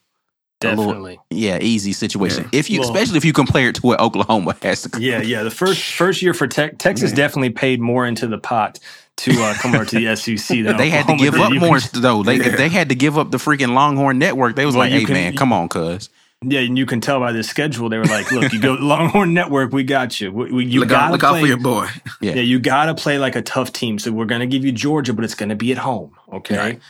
a 0.64 0.68
little- 0.70 0.86
Definitely. 0.86 1.20
yeah, 1.30 1.58
easy 1.60 1.92
situation. 1.92 2.48
Yeah. 2.52 2.58
If 2.58 2.70
you, 2.70 2.80
Well- 2.80 2.88
especially 2.90 3.16
if 3.18 3.24
you 3.24 3.32
compare 3.32 3.68
it 3.68 3.76
to 3.76 3.82
what 3.82 4.00
Oklahoma 4.00 4.56
has 4.62 4.82
to. 4.82 5.00
Yeah, 5.00 5.22
yeah. 5.22 5.42
The 5.42 5.50
first 5.50 5.82
first 5.94 6.20
year 6.22 6.34
for 6.34 6.46
Tex 6.46 6.74
Texas 6.78 7.12
definitely 7.12 7.50
paid 7.50 7.80
more 7.80 8.06
into 8.06 8.26
the 8.26 8.38
pot 8.38 8.78
to 9.18 9.32
uh, 9.42 9.54
come 9.54 9.74
over 9.74 9.84
to 9.84 9.98
the 9.98 10.16
SEC 10.36 10.64
than 10.64 10.76
They 10.76 10.90
had 10.90 11.06
to 11.06 11.16
give 11.16 11.34
did. 11.34 11.42
up 11.42 11.52
You 11.52 11.60
more 11.60 11.78
can- 11.80 12.00
though. 12.02 12.22
They 12.22 12.36
Yeah. 12.44 12.56
they 12.56 12.68
had 12.68 12.88
to 12.88 12.94
give 12.94 13.16
up 13.18 13.30
the 13.30 13.38
freaking 13.38 13.72
Longhorn 13.74 14.18
Network. 14.18 14.56
They 14.56 14.66
was 14.66 14.74
Well, 14.74 14.84
like, 14.84 14.92
"Hey 14.92 15.04
can- 15.04 15.14
man, 15.14 15.36
come 15.36 15.52
on, 15.52 15.68
cuz." 15.68 16.08
yeah, 16.44 16.60
and 16.60 16.78
you 16.78 16.86
can 16.86 17.00
tell 17.00 17.18
by 17.18 17.32
the 17.32 17.42
schedule. 17.42 17.88
They 17.88 17.98
were 17.98 18.04
like, 18.04 18.30
"Look, 18.32 18.52
you 18.52 18.60
go 18.60 18.74
Longhorn 18.80 19.34
Network, 19.34 19.72
we 19.72 19.82
got 19.84 20.20
you. 20.20 20.30
We, 20.32 20.52
we- 20.52 20.64
you 20.66 20.80
look 20.80 20.88
gotta 20.88 21.06
out, 21.06 21.10
look 21.12 21.20
play. 21.20 21.28
out 21.30 21.40
for 21.40 21.46
your 21.46 21.56
boy. 21.56 21.88
Yeah. 22.20 22.34
Yeah, 22.34 22.42
you 22.42 22.58
got 22.60 22.86
to 22.86 22.94
play 22.94 23.18
like 23.18 23.34
a 23.36 23.42
tough 23.42 23.72
team. 23.72 23.98
So 24.00 24.10
we're 24.12 24.24
going 24.24 24.40
to 24.40 24.46
give 24.46 24.64
you 24.64 24.70
Georgia, 24.72 25.12
but 25.12 25.24
it's 25.24 25.34
going 25.36 25.48
to 25.50 25.56
be 25.56 25.70
at 25.72 25.78
home. 25.78 26.12
Okay. 26.32 26.56
Right. 26.56 26.80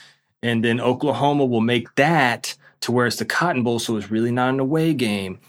And 0.43 0.63
then 0.65 0.81
Oklahoma 0.81 1.45
will 1.47 1.61
make 1.63 1.95
that 1.97 2.55
to 2.81 2.93
where 2.93 3.07
it's 3.07 3.17
the 3.17 3.25
Cotton 3.25 3.62
Bowl. 3.62 3.79
So 3.79 3.97
it's 3.97 4.11
really 4.11 4.31
not 4.31 4.51
an 4.51 4.61
away 4.61 4.95
game. 4.95 5.41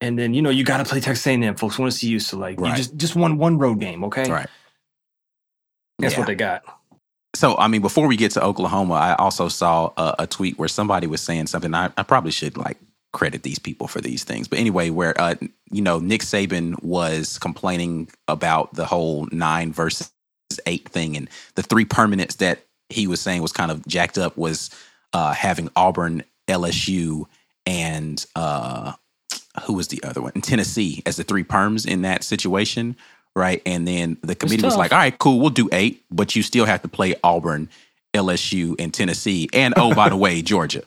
And 0.00 0.18
then, 0.18 0.32
you 0.34 0.42
know, 0.42 0.50
you 0.50 0.64
got 0.64 0.78
to 0.78 0.84
play 0.84 1.00
Texas 1.00 1.26
A&M. 1.26 1.56
Folks 1.56 1.78
want 1.78 1.90
to 1.90 1.98
see 1.98 2.08
you. 2.08 2.20
So 2.20 2.38
like, 2.38 2.60
Right. 2.60 2.70
you 2.70 2.76
just, 2.76 2.96
just 2.96 3.16
one, 3.16 3.36
one 3.38 3.58
road 3.58 3.80
game. 3.80 4.04
Okay. 4.04 4.30
Right. 4.30 4.48
That's 5.98 6.14
Yeah. 6.14 6.20
what 6.20 6.26
they 6.28 6.34
got. 6.34 6.62
So, 7.34 7.56
I 7.56 7.68
mean, 7.68 7.82
before 7.82 8.06
we 8.06 8.16
get 8.16 8.32
to 8.32 8.42
Oklahoma, 8.42 8.94
I 8.94 9.14
also 9.16 9.48
saw 9.48 9.92
a, 9.96 10.14
a 10.20 10.26
tweet 10.26 10.58
where 10.58 10.68
somebody 10.68 11.06
was 11.06 11.20
saying 11.20 11.48
something. 11.48 11.74
I, 11.74 11.90
I 11.96 12.02
probably 12.02 12.30
should 12.30 12.56
like 12.56 12.78
credit 13.12 13.42
these 13.42 13.58
people 13.58 13.86
for 13.88 14.00
these 14.00 14.24
things, 14.24 14.48
but 14.48 14.58
anyway, 14.58 14.90
where 14.90 15.18
uh, 15.20 15.34
you 15.70 15.82
know 15.82 15.98
Nick 15.98 16.22
Saban 16.22 16.82
was 16.82 17.38
complaining 17.38 18.08
about 18.28 18.74
the 18.74 18.86
whole 18.86 19.26
nine 19.32 19.72
versus 19.72 20.10
eight 20.66 20.88
thing, 20.88 21.16
and 21.16 21.28
the 21.54 21.62
three 21.62 21.84
permanents 21.84 22.36
that 22.38 22.60
he 22.88 23.06
was 23.06 23.20
saying 23.20 23.42
was 23.42 23.52
kind 23.52 23.70
of 23.70 23.86
jacked 23.86 24.18
up 24.18 24.36
was 24.36 24.70
uh, 25.12 25.32
having 25.32 25.70
Auburn, 25.76 26.22
LSU, 26.48 27.26
and 27.66 28.24
uh, 28.34 28.92
who 29.64 29.74
was 29.74 29.88
the 29.88 30.02
other 30.02 30.20
one? 30.20 30.32
And 30.34 30.42
Tennessee 30.42 31.02
as 31.06 31.16
the 31.16 31.24
three 31.24 31.44
perms 31.44 31.86
in 31.86 32.02
that 32.02 32.24
situation, 32.24 32.96
right? 33.36 33.62
And 33.64 33.86
then 33.86 34.16
the 34.22 34.34
committee 34.34 34.64
was 34.64 34.76
like, 34.76 34.92
"All 34.92 34.98
right, 34.98 35.16
cool, 35.16 35.38
we'll 35.40 35.50
do 35.50 35.68
eight, 35.72 36.04
but 36.10 36.34
you 36.34 36.42
still 36.42 36.64
have 36.64 36.82
to 36.82 36.88
play 36.88 37.14
Auburn, 37.22 37.68
LSU, 38.14 38.74
and 38.78 38.92
Tennessee, 38.92 39.48
and 39.52 39.74
oh, 39.76 39.94
by 39.94 40.08
the 40.08 40.16
way, 40.16 40.42
Georgia, 40.52 40.82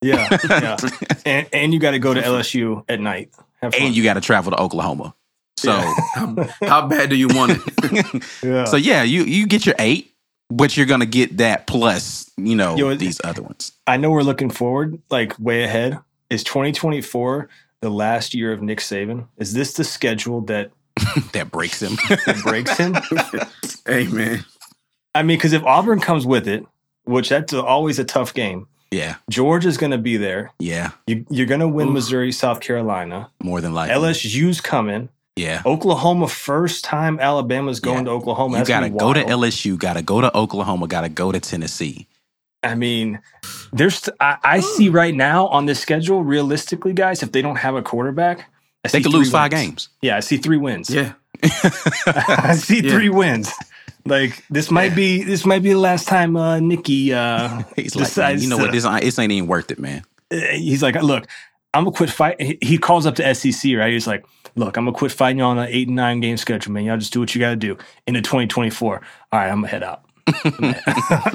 Yeah. 0.00 0.28
yeah. 0.48 0.76
and, 1.26 1.48
and 1.52 1.74
you 1.74 1.80
got 1.80 1.92
to 1.92 1.98
go 1.98 2.14
to 2.14 2.20
LSU 2.20 2.84
at 2.88 3.00
night. 3.00 3.30
And 3.62 3.94
you 3.96 4.02
got 4.02 4.14
to 4.14 4.20
travel 4.20 4.52
to 4.52 4.60
Oklahoma." 4.60 5.14
So, 5.58 5.70
How 6.62 6.88
bad 6.88 7.08
do 7.10 7.14
you 7.14 7.28
want 7.28 7.52
it? 7.54 8.24
yeah. 8.42 8.64
so 8.64 8.76
yeah, 8.76 9.04
you 9.04 9.22
you 9.22 9.46
get 9.46 9.64
your 9.64 9.76
eight, 9.78 10.11
but 10.56 10.76
you're 10.76 10.86
gonna 10.86 11.06
get 11.06 11.38
that 11.38 11.66
plus, 11.66 12.30
you 12.36 12.54
know, 12.56 12.76
Yo, 12.76 12.90
it- 12.90 12.96
these 12.98 13.20
other 13.24 13.42
ones. 13.42 13.72
I 13.86 13.96
know 13.96 14.10
we're 14.10 14.22
looking 14.22 14.50
forward, 14.50 15.00
like 15.10 15.38
way 15.38 15.64
ahead. 15.64 15.98
Is 16.30 16.44
2024 16.44 17.48
the 17.80 17.90
last 17.90 18.32
year 18.34 18.52
of 18.52 18.62
Nick 18.62 18.78
Saban? 18.78 19.26
Is 19.36 19.52
this 19.54 19.74
the 19.74 19.84
schedule 19.84 20.40
that, 20.42 20.70
that 21.32 21.50
breaks 21.50 21.80
him. 21.82 21.92
that 22.26 22.40
breaks 22.42 22.76
him? 22.76 22.94
hey 23.86 24.06
man, 24.08 24.44
I 25.14 25.22
mean, 25.22 25.36
because 25.36 25.52
if 25.52 25.62
Auburn 25.64 26.00
comes 26.00 26.24
with 26.26 26.46
it, 26.48 26.64
which 27.04 27.28
that's 27.28 27.52
always 27.52 27.98
a 27.98 28.04
tough 28.04 28.32
game, 28.34 28.66
yeah, 28.90 29.16
Georgia's 29.30 29.76
going 29.78 29.90
to 29.92 29.98
be 29.98 30.16
there. 30.16 30.52
yeah, 30.58 30.90
You, 31.06 31.24
you're 31.30 31.46
going 31.46 31.60
to 31.60 31.68
win 31.68 31.88
Oof. 31.88 31.94
Missouri, 31.94 32.30
South 32.30 32.60
Carolina. 32.60 33.30
more 33.42 33.60
than 33.60 33.72
likely. 33.74 33.94
LSU's 33.94 34.60
coming. 34.60 35.08
Yeah. 35.36 35.62
Oklahoma, 35.64 36.28
first 36.28 36.84
time 36.84 37.18
Alabama's 37.20 37.80
going 37.80 37.98
Yeah. 37.98 38.04
to 38.04 38.10
Oklahoma. 38.10 38.58
You 38.58 38.64
gotta 38.64 38.90
go 38.90 39.12
to. 39.12 39.22
LSU, 39.24 39.78
gotta 39.78 40.02
go 40.02 40.20
to 40.20 40.36
Oklahoma, 40.36 40.86
gotta 40.86 41.08
go 41.08 41.32
to 41.32 41.40
Tennessee. 41.40 42.06
I 42.62 42.74
mean, 42.74 43.18
there's. 43.72 44.08
I, 44.20 44.36
I 44.44 44.60
see 44.60 44.88
right 44.88 45.14
now 45.14 45.46
on 45.48 45.66
this 45.66 45.80
schedule, 45.80 46.22
realistically, 46.22 46.92
guys, 46.92 47.22
if 47.22 47.32
they 47.32 47.42
don't 47.42 47.56
have 47.56 47.74
a 47.74 47.82
quarterback, 47.82 48.50
I 48.84 48.88
They 48.88 49.00
could 49.02 49.10
three 49.10 49.18
lose 49.20 49.30
five 49.30 49.50
games. 49.50 49.88
Yeah, 50.00 50.16
I 50.16 50.20
see 50.20 50.36
three 50.36 50.58
wins. 50.58 50.88
yeah, 50.90 51.14
I 52.06 52.54
see 52.56 52.80
Yeah. 52.80 52.92
three 52.92 53.08
wins. 53.08 53.52
Like 54.04 54.44
this 54.50 54.70
might 54.70 54.94
be 54.96 55.22
this 55.22 55.44
might 55.46 55.62
be 55.62 55.70
the 55.72 55.78
last 55.78 56.08
time 56.08 56.36
uh 56.36 56.58
Nikki 56.58 57.12
uh 57.12 57.62
He's 57.76 57.94
like, 57.94 58.04
decides 58.06 58.40
man, 58.40 58.42
you 58.42 58.48
know 58.48 58.56
to- 58.58 58.62
what? 58.64 58.72
This, 58.72 58.84
ain't- 58.84 59.02
this 59.02 59.18
ain't 59.18 59.30
even 59.32 59.48
worth 59.48 59.70
it, 59.70 59.78
man. 59.78 60.02
uh, 60.32 60.36
he's 60.54 60.82
like, 60.82 61.00
look, 61.02 61.26
I'm 61.74 61.84
gonna 61.84 61.96
quit 61.96 62.10
fighting. 62.10 62.58
He, 62.60 62.76
calls 62.78 63.06
up 63.06 63.14
to 63.16 63.34
SEC, 63.34 63.74
right? 63.76 63.92
He's 63.92 64.06
like, 64.06 64.24
look, 64.56 64.76
I'm 64.76 64.84
gonna 64.84 64.96
quit 64.96 65.10
fighting 65.12 65.38
you 65.38 65.44
on 65.44 65.58
an 65.58 65.68
eight 65.70 65.86
and 65.88 65.96
nine 65.96 66.20
game 66.20 66.36
schedule, 66.36 66.72
man. 66.72 66.84
Y'all 66.84 66.98
just 66.98 67.12
do 67.12 67.20
what 67.20 67.34
you 67.34 67.40
gotta 67.40 67.56
do 67.56 67.76
into 68.06 68.20
2024. 68.20 68.94
All 68.96 69.00
right, 69.40 69.48
I'm 69.48 69.56
gonna 69.56 69.68
head 69.68 69.82
out. 69.82 70.04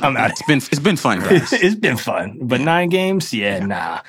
I'm 0.04 0.15
out. 0.15 0.32
It's 0.32 0.41
been 0.43 0.58
it's 0.58 0.80
been 0.80 0.95
fun, 0.97 1.19
guys. 1.19 1.52
it's 1.54 1.76
been 1.76 1.97
fun, 1.97 2.38
but 2.41 2.62
nine 2.62 2.89
games, 2.89 3.34
yeah, 3.34 3.60
nah. 3.60 4.02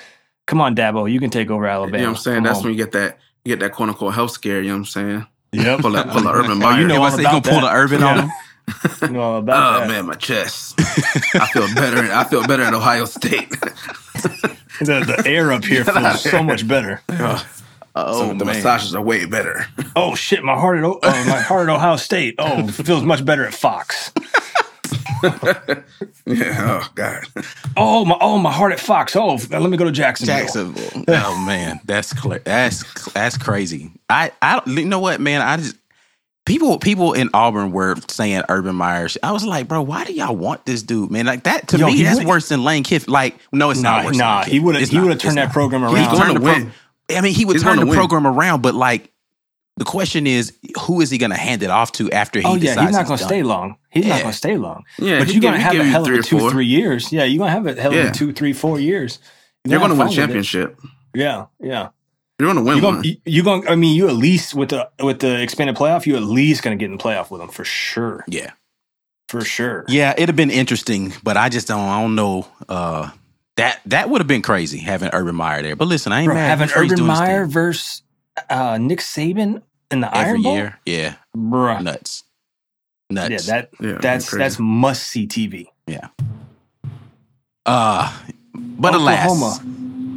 Come 0.47 0.61
on, 0.61 0.75
Dabo, 0.77 1.11
you 1.11 1.19
can 1.21 1.31
take 1.31 1.51
over 1.51 1.67
Alabama. 1.67 1.99
you 1.99 2.03
know 2.05 2.11
what 2.11 2.19
I'm 2.19 2.23
saying? 2.23 2.37
Come 2.37 2.45
That's 2.45 2.59
on. 2.59 2.65
when 2.65 2.73
you 2.75 2.79
get 2.79 2.93
that 2.93 3.19
you 3.45 3.57
get 3.57 3.61
that 3.61 3.73
quote 3.73 3.89
unquote 3.89 4.15
health 4.15 4.31
scare. 4.31 4.61
You 4.61 4.69
know 4.69 4.75
what 4.75 4.79
I'm 4.79 4.85
saying? 4.87 5.27
Yep. 5.53 5.81
Pull 5.81 5.91
that 5.93 6.09
pull 6.11 6.23
the 6.23 6.31
Urban 6.31 6.51
Oh, 6.53 6.55
Meyer. 6.57 6.81
you 6.83 6.87
know 6.87 7.07
If 7.07 7.13
I 7.13 7.17
say 7.17 7.23
you 7.23 7.29
gonna 7.29 7.41
pull 7.43 7.61
the 7.63 7.71
Urban 7.73 8.03
on 8.03 8.17
Yeah. 8.17 8.23
him, 8.23 8.31
You 9.03 9.09
know 9.09 9.21
all 9.23 9.37
about 9.39 9.77
Oh 9.77 9.81
that. 9.81 9.89
man, 9.89 10.07
my 10.07 10.15
chest. 10.15 10.75
I 10.79 11.49
feel 11.53 11.67
better. 11.75 12.13
I 12.13 12.25
feel 12.25 12.47
better 12.47 12.63
at 12.63 12.75
Ohio 12.75 13.07
State. 13.07 13.55
The, 14.81 15.01
the 15.01 15.23
air 15.27 15.53
up 15.53 15.65
here 15.65 15.85
feels 15.85 16.23
so 16.23 16.43
much 16.43 16.67
better. 16.67 17.01
oh, 17.95 18.35
the 18.35 18.45
massages 18.45 18.95
are 18.95 19.03
way 19.03 19.25
better. 19.27 19.67
Oh 19.97 20.15
shit, 20.15 20.45
my 20.45 20.55
heart 20.55 20.79
at 20.79 20.85
O- 20.85 21.01
oh, 21.03 21.25
my 21.29 21.41
heart 21.41 21.69
at 21.69 21.75
Ohio 21.75 21.97
State. 21.97 22.37
Oh, 22.39 22.67
feels 22.69 23.03
much 23.03 23.25
better 23.25 23.45
at 23.45 23.55
Fox. 23.55 24.13
yeah. 26.27 26.81
Oh 26.81 26.89
God. 26.95 27.25
Oh 27.77 28.05
my 28.05 28.17
oh 28.21 28.39
my 28.39 28.53
heart 28.53 28.73
at 28.73 28.81
Fox. 28.81 29.17
Oh, 29.17 29.39
let 29.51 29.69
me 29.69 29.77
go 29.77 29.85
to 29.85 29.91
Jacksonville. 29.91 30.37
Jacksonville. 30.37 31.05
Oh 31.09 31.45
man, 31.45 31.81
that's 31.85 32.13
clear. 32.13 32.39
That's 32.41 33.13
that's 33.13 33.37
crazy. 33.37 33.91
I 34.09 34.31
I 34.41 34.63
you 34.67 34.85
know 34.85 35.01
what, 35.01 35.21
man. 35.21 35.43
I 35.43 35.57
just 35.57 35.77
people 36.49 36.79
people 36.79 37.13
in 37.13 37.31
Auburn 37.33 37.71
were 37.71 37.95
saying 38.09 38.43
Urban 38.49 38.75
Meyer. 38.75 39.09
I 39.23 39.31
was 39.33 39.45
like, 39.45 39.69
bro, 39.69 39.83
why 39.83 40.05
do 40.05 40.13
y'all 40.13 40.35
want 40.35 40.67
this 40.67 40.83
dude, 40.83 41.11
man? 41.13 41.27
Like 41.27 41.45
that 41.45 41.69
to 41.69 41.79
Yo, 41.79 41.87
me, 41.87 42.03
that's 42.03 42.19
would- 42.19 42.27
worse 42.27 42.49
than 42.49 42.65
Lane 42.65 42.83
Kiffin. 42.83 43.13
Like, 43.13 43.37
no, 43.53 43.71
it's 43.71 43.81
Nah, 43.81 43.99
not 43.99 44.05
worse. 44.07 44.17
than 44.17 44.27
nah, 44.27 44.41
Lane 44.41 44.51
he 44.51 44.59
would 44.59 44.75
have 44.75 44.89
he 44.89 44.99
would 44.99 45.11
have 45.11 45.21
turned 45.21 45.37
that 45.37 45.45
not. 45.45 45.53
program 45.53 45.83
He's 45.83 45.93
around. 46.07 46.15
going 46.17 46.29
to 46.29 46.35
the 46.35 46.41
pro- 46.41 46.53
win. 46.55 46.73
I 47.17 47.21
mean, 47.21 47.35
he 47.35 47.45
would 47.45 47.55
He's 47.55 47.63
turn 47.63 47.79
the 47.79 47.87
win. 47.87 47.95
program 47.95 48.27
around, 48.27 48.63
but 48.63 48.75
like 48.75 49.13
the 49.77 49.85
question 49.85 50.27
is, 50.27 50.53
who 50.87 51.01
is 51.01 51.09
he 51.11 51.19
going 51.19 51.31
to 51.31 51.37
hand 51.37 51.63
it 51.63 51.71
off 51.71 51.93
to 51.93 52.11
after 52.11 52.41
he 52.41 52.45
oh 52.47 52.55
yeah, 52.55 52.61
decides 52.75 52.89
he's 52.89 52.97
not 52.97 53.07
going 53.07 53.19
to 53.19 53.25
stay 53.25 53.43
long. 53.45 53.77
He's 53.91 54.07
not 54.07 54.21
going 54.23 54.33
to 54.33 54.37
stay 54.37 54.57
long. 54.57 54.83
Yeah, 54.99 55.21
but 55.21 55.33
you're 55.33 55.41
going 55.41 55.55
to 55.55 55.61
have 55.61 55.73
give 55.73 55.83
a 55.83 55.85
hell 55.85 56.05
of 56.09 56.13
a 56.19 56.23
two 56.23 56.39
four. 56.41 56.51
three 56.51 56.67
years. 56.67 57.13
Yeah, 57.13 57.25
you're 57.25 57.39
going 57.39 57.49
to 57.49 57.53
have 57.53 57.67
a 57.79 57.81
hell 57.81 57.93
of 57.93 57.97
Yeah. 57.97 58.09
a 58.09 58.13
two 58.13 58.33
three 58.33 58.53
four 58.53 58.81
years. 58.81 59.21
You're 59.65 59.79
going 59.79 59.91
to 59.91 59.97
gonna 59.97 60.05
win 60.05 60.19
a 60.19 60.21
have 60.21 60.31
fun 60.31 60.31
with 60.33 60.47
it. 60.47 60.49
championship. 60.51 60.81
Yeah, 61.15 61.47
yeah. 61.61 61.89
You're 62.39 62.53
going 62.53 62.65
to 62.65 62.69
win 62.69 62.79
You're 62.79 62.93
going 62.93 63.17
you 63.25 63.43
going 63.43 63.69
I 63.69 63.75
mean, 63.75 63.97
you 63.97 64.09
at 64.09 64.15
least 64.15 64.55
with 64.55 64.69
the 64.71 64.89
with 65.01 65.21
the 65.21 65.41
expanded 65.43 65.77
playoff, 65.77 66.07
you 66.07 66.17
at 66.17 66.23
least 66.23 66.63
going 66.63 66.77
to 66.79 66.81
get 66.83 66.91
in 66.91 66.97
the 66.97 67.03
playoff 67.03 67.31
with 67.31 67.41
them 67.41 67.51
for 67.51 67.65
sure. 67.65 68.25
Yeah, 68.29 68.53
For 69.29 69.41
sure. 69.43 69.85
yeah, 69.89 70.13
it'd 70.17 70.29
have 70.29 70.37
been 70.37 70.51
interesting, 70.51 71.13
but 71.25 71.37
I 71.37 71.49
just 71.49 71.67
don't. 71.69 71.81
I 71.81 72.01
don't 72.01 72.15
know. 72.15 72.47
Uh, 72.69 73.11
that 73.57 73.81
that 73.87 74.09
would 74.09 74.21
have 74.21 74.29
been 74.29 74.43
crazy 74.43 74.79
having 74.79 75.11
Urban 75.13 75.35
Meyer 75.35 75.63
there. 75.63 75.75
But 75.77 75.89
listen, 75.89 76.13
I 76.13 76.21
ain't 76.21 76.27
Bro, 76.27 76.35
mad. 76.37 76.49
having 76.49 76.63
I'm 76.65 76.69
sure 76.69 76.83
he's 76.85 76.93
Urban 76.93 77.07
Meyer 77.07 77.47
versus 77.47 78.03
uh, 78.49 78.79
Nick 78.79 79.01
Saban 79.01 79.63
in 79.91 80.01
the 80.01 80.17
every 80.17 80.31
Iron 80.35 80.43
Bowl, 80.43 80.55
year. 80.55 80.79
Yeah, 80.87 81.15
bruh. 81.37 81.83
nuts, 81.83 82.23
nuts. 83.11 83.49
Yeah, 83.49 83.53
that 83.55 83.71
Yeah, 83.81 83.99
that's 84.01 84.31
that's 84.31 84.61
must 84.61 85.09
see 85.09 85.27
TV. 85.27 85.67
Yeah. 85.89 86.09
Uh, 87.67 88.17
but 88.55 88.95
Oklahoma. 88.95 89.45
alas, 89.45 89.61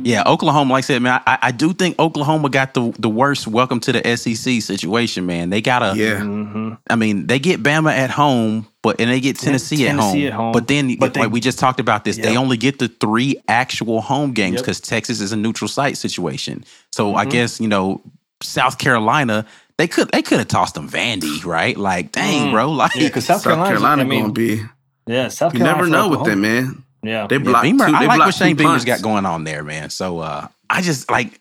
yeah, 0.03 0.23
Oklahoma. 0.25 0.73
Like 0.73 0.83
I 0.83 0.87
said, 0.87 1.01
man, 1.01 1.21
I, 1.25 1.37
I 1.43 1.51
do 1.51 1.73
think 1.73 1.97
Oklahoma 1.99 2.49
got 2.49 2.73
the 2.73 2.93
the 2.99 3.09
worst 3.09 3.47
welcome 3.47 3.79
to 3.81 3.91
the 3.91 4.17
SEC 4.17 4.61
situation. 4.61 5.25
Man, 5.25 5.49
they 5.49 5.61
got 5.61 5.81
a, 5.81 5.97
yeah. 5.97 6.19
Mm-hmm. 6.19 6.73
I 6.89 6.95
mean, 6.95 7.27
they 7.27 7.39
get 7.39 7.61
Bama 7.63 7.91
at 7.91 8.09
home, 8.09 8.67
but 8.81 8.99
and 8.99 9.09
they 9.09 9.19
get 9.19 9.37
Tennessee, 9.39 9.87
at, 9.87 9.91
home. 9.95 9.99
Tennessee 10.13 10.27
at 10.27 10.33
home. 10.33 10.51
But 10.51 10.67
then, 10.67 10.95
But 10.97 11.13
they- 11.13 11.21
like 11.21 11.31
we 11.31 11.39
just 11.39 11.59
talked 11.59 11.79
about 11.79 12.03
this, 12.03 12.17
they 12.17 12.37
only 12.37 12.57
get 12.57 12.79
the 12.79 12.87
three 12.87 13.35
actual 13.47 14.01
home 14.01 14.33
games 14.33 14.55
Yep. 14.55 14.61
because 14.63 14.79
Texas 14.81 15.21
is 15.21 15.31
a 15.31 15.37
neutral 15.37 15.67
site 15.67 15.97
situation. 15.97 16.63
So 16.91 17.15
I 17.15 17.25
Mhm. 17.25 17.29
guess 17.31 17.59
you 17.59 17.67
know 17.67 18.01
South 18.43 18.77
Carolina. 18.77 19.45
They 19.77 19.87
could 19.87 20.11
they 20.11 20.21
could 20.21 20.37
have 20.39 20.47
tossed 20.47 20.75
them 20.75 20.87
Vandy, 20.89 21.43
right? 21.43 21.75
Like, 21.75 22.11
dang, 22.11 22.47
Mm. 22.47 22.51
bro. 22.51 22.71
Like, 22.81 22.93
Yeah, 22.95 23.07
because 23.07 23.25
South, 23.25 23.37
South 23.41 23.43
Carolina, 23.45 23.69
Carolina 23.69 24.01
I 24.01 24.05
mean, 24.05 24.21
going 24.21 24.33
to 24.35 24.41
be. 24.57 24.63
yeah, 25.07 25.27
South 25.29 25.53
Carolina. 25.53 25.57
You 25.57 25.63
never 25.63 25.83
for 25.85 25.89
know 25.91 26.07
with 26.19 26.23
them, 26.29 26.41
man. 26.41 26.83
Yeah, 27.03 27.27
They 27.27 27.37
Yeah, 27.37 27.61
Beamer, 27.61 27.87
two. 27.89 27.95
I 27.95 27.99
They 28.01 28.07
like 28.07 28.19
what 28.19 28.33
Shane 28.35 28.55
two 28.55 28.63
Beamer's 28.63 28.85
got 28.85 29.01
going 29.01 29.25
on 29.25 29.43
there, 29.43 29.63
man. 29.63 29.89
So 29.89 30.19
uh, 30.19 30.47
I 30.69 30.81
just 30.81 31.09
like 31.09 31.39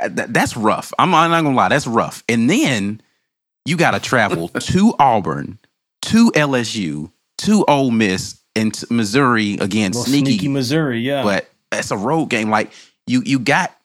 uh, 0.00 0.08
th- 0.08 0.28
that's 0.30 0.56
rough. 0.56 0.92
I'm, 0.98 1.14
I'm 1.14 1.30
not 1.30 1.42
gonna 1.42 1.56
lie, 1.56 1.68
that's 1.68 1.86
rough. 1.86 2.22
And 2.28 2.48
then 2.48 3.00
you 3.64 3.76
got 3.76 3.90
to 3.92 4.00
travel 4.00 4.48
to 4.60 4.94
Auburn, 4.98 5.58
to 6.02 6.30
LSU, 6.32 7.10
to 7.38 7.64
Ole 7.66 7.90
Miss, 7.90 8.40
and 8.56 8.72
to 8.74 8.86
Missouri 8.92 9.54
again. 9.54 9.92
Sneaky, 9.92 10.26
sneaky 10.32 10.48
Missouri. 10.48 11.00
Yeah, 11.00 11.22
but 11.22 11.50
that's 11.70 11.90
a 11.90 11.96
road 11.96 12.26
game. 12.26 12.50
Like 12.50 12.70
you, 13.06 13.22
you 13.24 13.38
got 13.38 13.76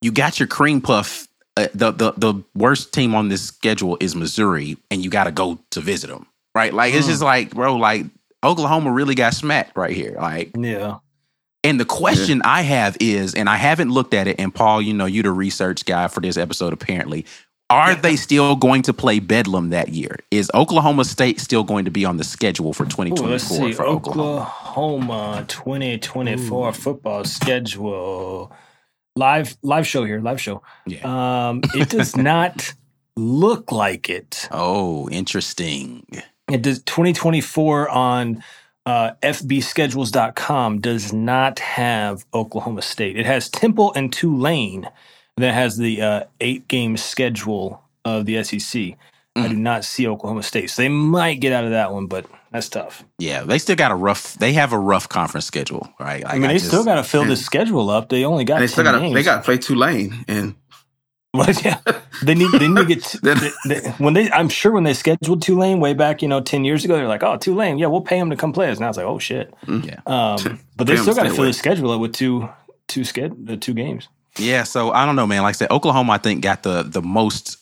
you 0.00 0.10
got 0.12 0.38
your 0.40 0.46
cream 0.46 0.80
puff. 0.80 1.28
Uh, 1.56 1.68
the 1.74 1.90
the 1.92 2.12
the 2.16 2.42
worst 2.54 2.94
team 2.94 3.14
on 3.14 3.28
this 3.28 3.42
schedule 3.42 3.98
is 4.00 4.16
Missouri, 4.16 4.78
and 4.90 5.04
you 5.04 5.10
got 5.10 5.24
to 5.24 5.30
go 5.32 5.58
to 5.70 5.80
visit 5.82 6.08
them, 6.08 6.26
right? 6.54 6.72
Like 6.72 6.94
it's 6.94 7.06
Mm. 7.06 7.10
just 7.10 7.22
like, 7.22 7.50
bro, 7.54 7.76
like 7.76 8.06
Oklahoma 8.44 8.92
really 8.92 9.14
got 9.14 9.34
smacked 9.34 9.76
right 9.76 9.94
here. 9.94 10.16
Like 10.18 10.52
yeah. 10.56 10.98
And 11.64 11.78
the 11.78 11.84
question 11.84 12.42
I 12.44 12.62
have 12.62 12.96
is, 12.98 13.34
and 13.34 13.48
I 13.48 13.56
haven't 13.56 13.90
looked 13.90 14.14
at 14.14 14.26
it, 14.26 14.40
and 14.40 14.52
Paul, 14.52 14.82
you 14.82 14.92
know, 14.92 15.06
you're 15.06 15.22
the 15.22 15.30
research 15.30 15.84
guy 15.84 16.08
for 16.08 16.20
this 16.20 16.36
episode, 16.36 16.72
apparently. 16.72 17.24
Are 17.70 17.94
they 17.94 18.16
still 18.16 18.54
going 18.54 18.82
to 18.82 18.92
play 18.92 19.18
Bedlam 19.18 19.70
that 19.70 19.88
year? 19.90 20.16
Is 20.30 20.50
Oklahoma 20.54 21.06
State 21.06 21.40
still 21.40 21.64
going 21.64 21.86
to 21.86 21.90
be 21.90 22.04
on 22.04 22.18
the 22.18 22.24
schedule 22.24 22.74
for 22.74 22.84
2024 22.84 23.28
let's 23.28 23.76
for 23.76 23.86
Oklahoma? 23.86 24.42
Oklahoma 24.42 25.44
2024 25.48 26.72
football 26.74 27.24
schedule. 27.24 28.52
Live 29.16 29.56
live 29.62 29.86
show 29.86 30.04
here, 30.04 30.20
live 30.20 30.38
show. 30.38 30.62
Yeah. 30.86 31.48
Um, 31.48 31.62
it 31.74 31.88
does 31.88 32.14
not 32.16 32.74
look 33.16 33.72
like 33.72 34.10
it. 34.10 34.48
Oh, 34.50 35.08
interesting. 35.08 36.04
It 36.52 36.62
does 36.62 36.82
2024 36.82 37.88
on 37.88 38.42
uh, 38.84 39.12
FBschedules.com 39.22 40.80
does 40.80 41.12
not 41.12 41.58
have 41.60 42.24
Oklahoma 42.34 42.82
State. 42.82 43.16
It 43.16 43.26
has 43.26 43.48
Temple 43.48 43.92
and 43.94 44.12
Tulane. 44.12 44.88
that 45.36 45.54
has 45.54 45.76
the 45.76 46.02
uh, 46.02 46.24
eight 46.40 46.68
game 46.68 46.96
schedule 46.96 47.82
of 48.04 48.26
the 48.26 48.42
SEC. 48.42 48.96
I 49.34 49.48
do 49.48 49.56
not 49.56 49.84
see 49.84 50.06
Oklahoma 50.06 50.42
State. 50.42 50.68
So 50.68 50.82
they 50.82 50.90
might 50.90 51.40
get 51.40 51.54
out 51.54 51.64
of 51.64 51.70
that 51.70 51.90
one, 51.90 52.06
but 52.06 52.26
that's 52.50 52.68
tough. 52.68 53.02
Yeah, 53.18 53.44
they 53.44 53.58
still 53.58 53.76
got 53.76 53.90
a 53.90 53.94
rough. 53.94 54.34
They 54.34 54.52
have 54.52 54.74
a 54.74 54.78
rough 54.78 55.08
conference 55.08 55.46
schedule, 55.46 55.90
right? 55.98 56.22
I 56.26 56.38
mean, 56.38 56.48
they 56.48 56.58
still 56.58 56.84
got 56.84 56.96
to 56.96 57.04
fill 57.04 57.24
this 57.24 57.42
schedule 57.42 57.88
up. 57.88 58.10
They 58.10 58.26
only 58.26 58.44
got 58.44 58.58
they 58.58 58.66
still 58.66 58.84
got 58.84 59.00
games. 59.00 59.14
they 59.14 59.22
got 59.22 59.36
to 59.36 59.42
play 59.42 59.56
Tulane, 59.56 60.26
and 60.28 60.54
Well, 61.38 61.50
yeah, 61.64 61.80
they 62.22 62.34
need 62.34 62.50
they 62.52 62.68
need 62.68 62.76
to 62.76 62.84
get 62.84 63.16
they, 63.22 63.50
they, 63.66 63.80
when 63.92 64.12
they. 64.12 64.30
I'm 64.30 64.50
sure 64.50 64.70
when 64.70 64.84
they 64.84 64.92
scheduled 64.92 65.40
Tulane 65.40 65.80
way 65.80 65.94
back, 65.94 66.20
you 66.20 66.28
know, 66.28 66.42
ten 66.42 66.62
years 66.62 66.84
ago, 66.84 66.94
they're 66.94 67.08
like, 67.08 67.22
"Oh, 67.22 67.38
Tulane, 67.38 67.78
yeah, 67.78 67.86
we'll 67.86 68.02
pay 68.02 68.18
them 68.18 68.28
to 68.28 68.36
come 68.36 68.52
play 68.52 68.70
us." 68.70 68.78
Now 68.78 68.90
it's 68.90 68.98
like, 68.98 69.06
"Oh 69.06 69.18
shit!" 69.18 69.52
Yeah. 69.66 70.00
Um, 70.04 70.60
but 70.76 70.86
they 70.86 70.96
still 70.96 71.14
got 71.14 71.22
to 71.22 71.30
fill 71.30 71.44
the 71.44 71.54
schedule 71.54 71.90
up 71.90 72.00
with 72.02 72.12
two 72.12 72.50
two 72.86 73.00
sched 73.00 73.46
the 73.46 73.56
two 73.56 73.72
games. 73.72 74.08
Yeah, 74.38 74.64
so 74.64 74.90
I 74.90 75.06
don't 75.06 75.16
know, 75.16 75.26
man. 75.26 75.42
Like 75.42 75.54
I 75.54 75.56
said, 75.56 75.70
Oklahoma, 75.70 76.12
I 76.12 76.18
think 76.18 76.42
got 76.42 76.64
the 76.64 76.82
the 76.82 77.00
most 77.00 77.56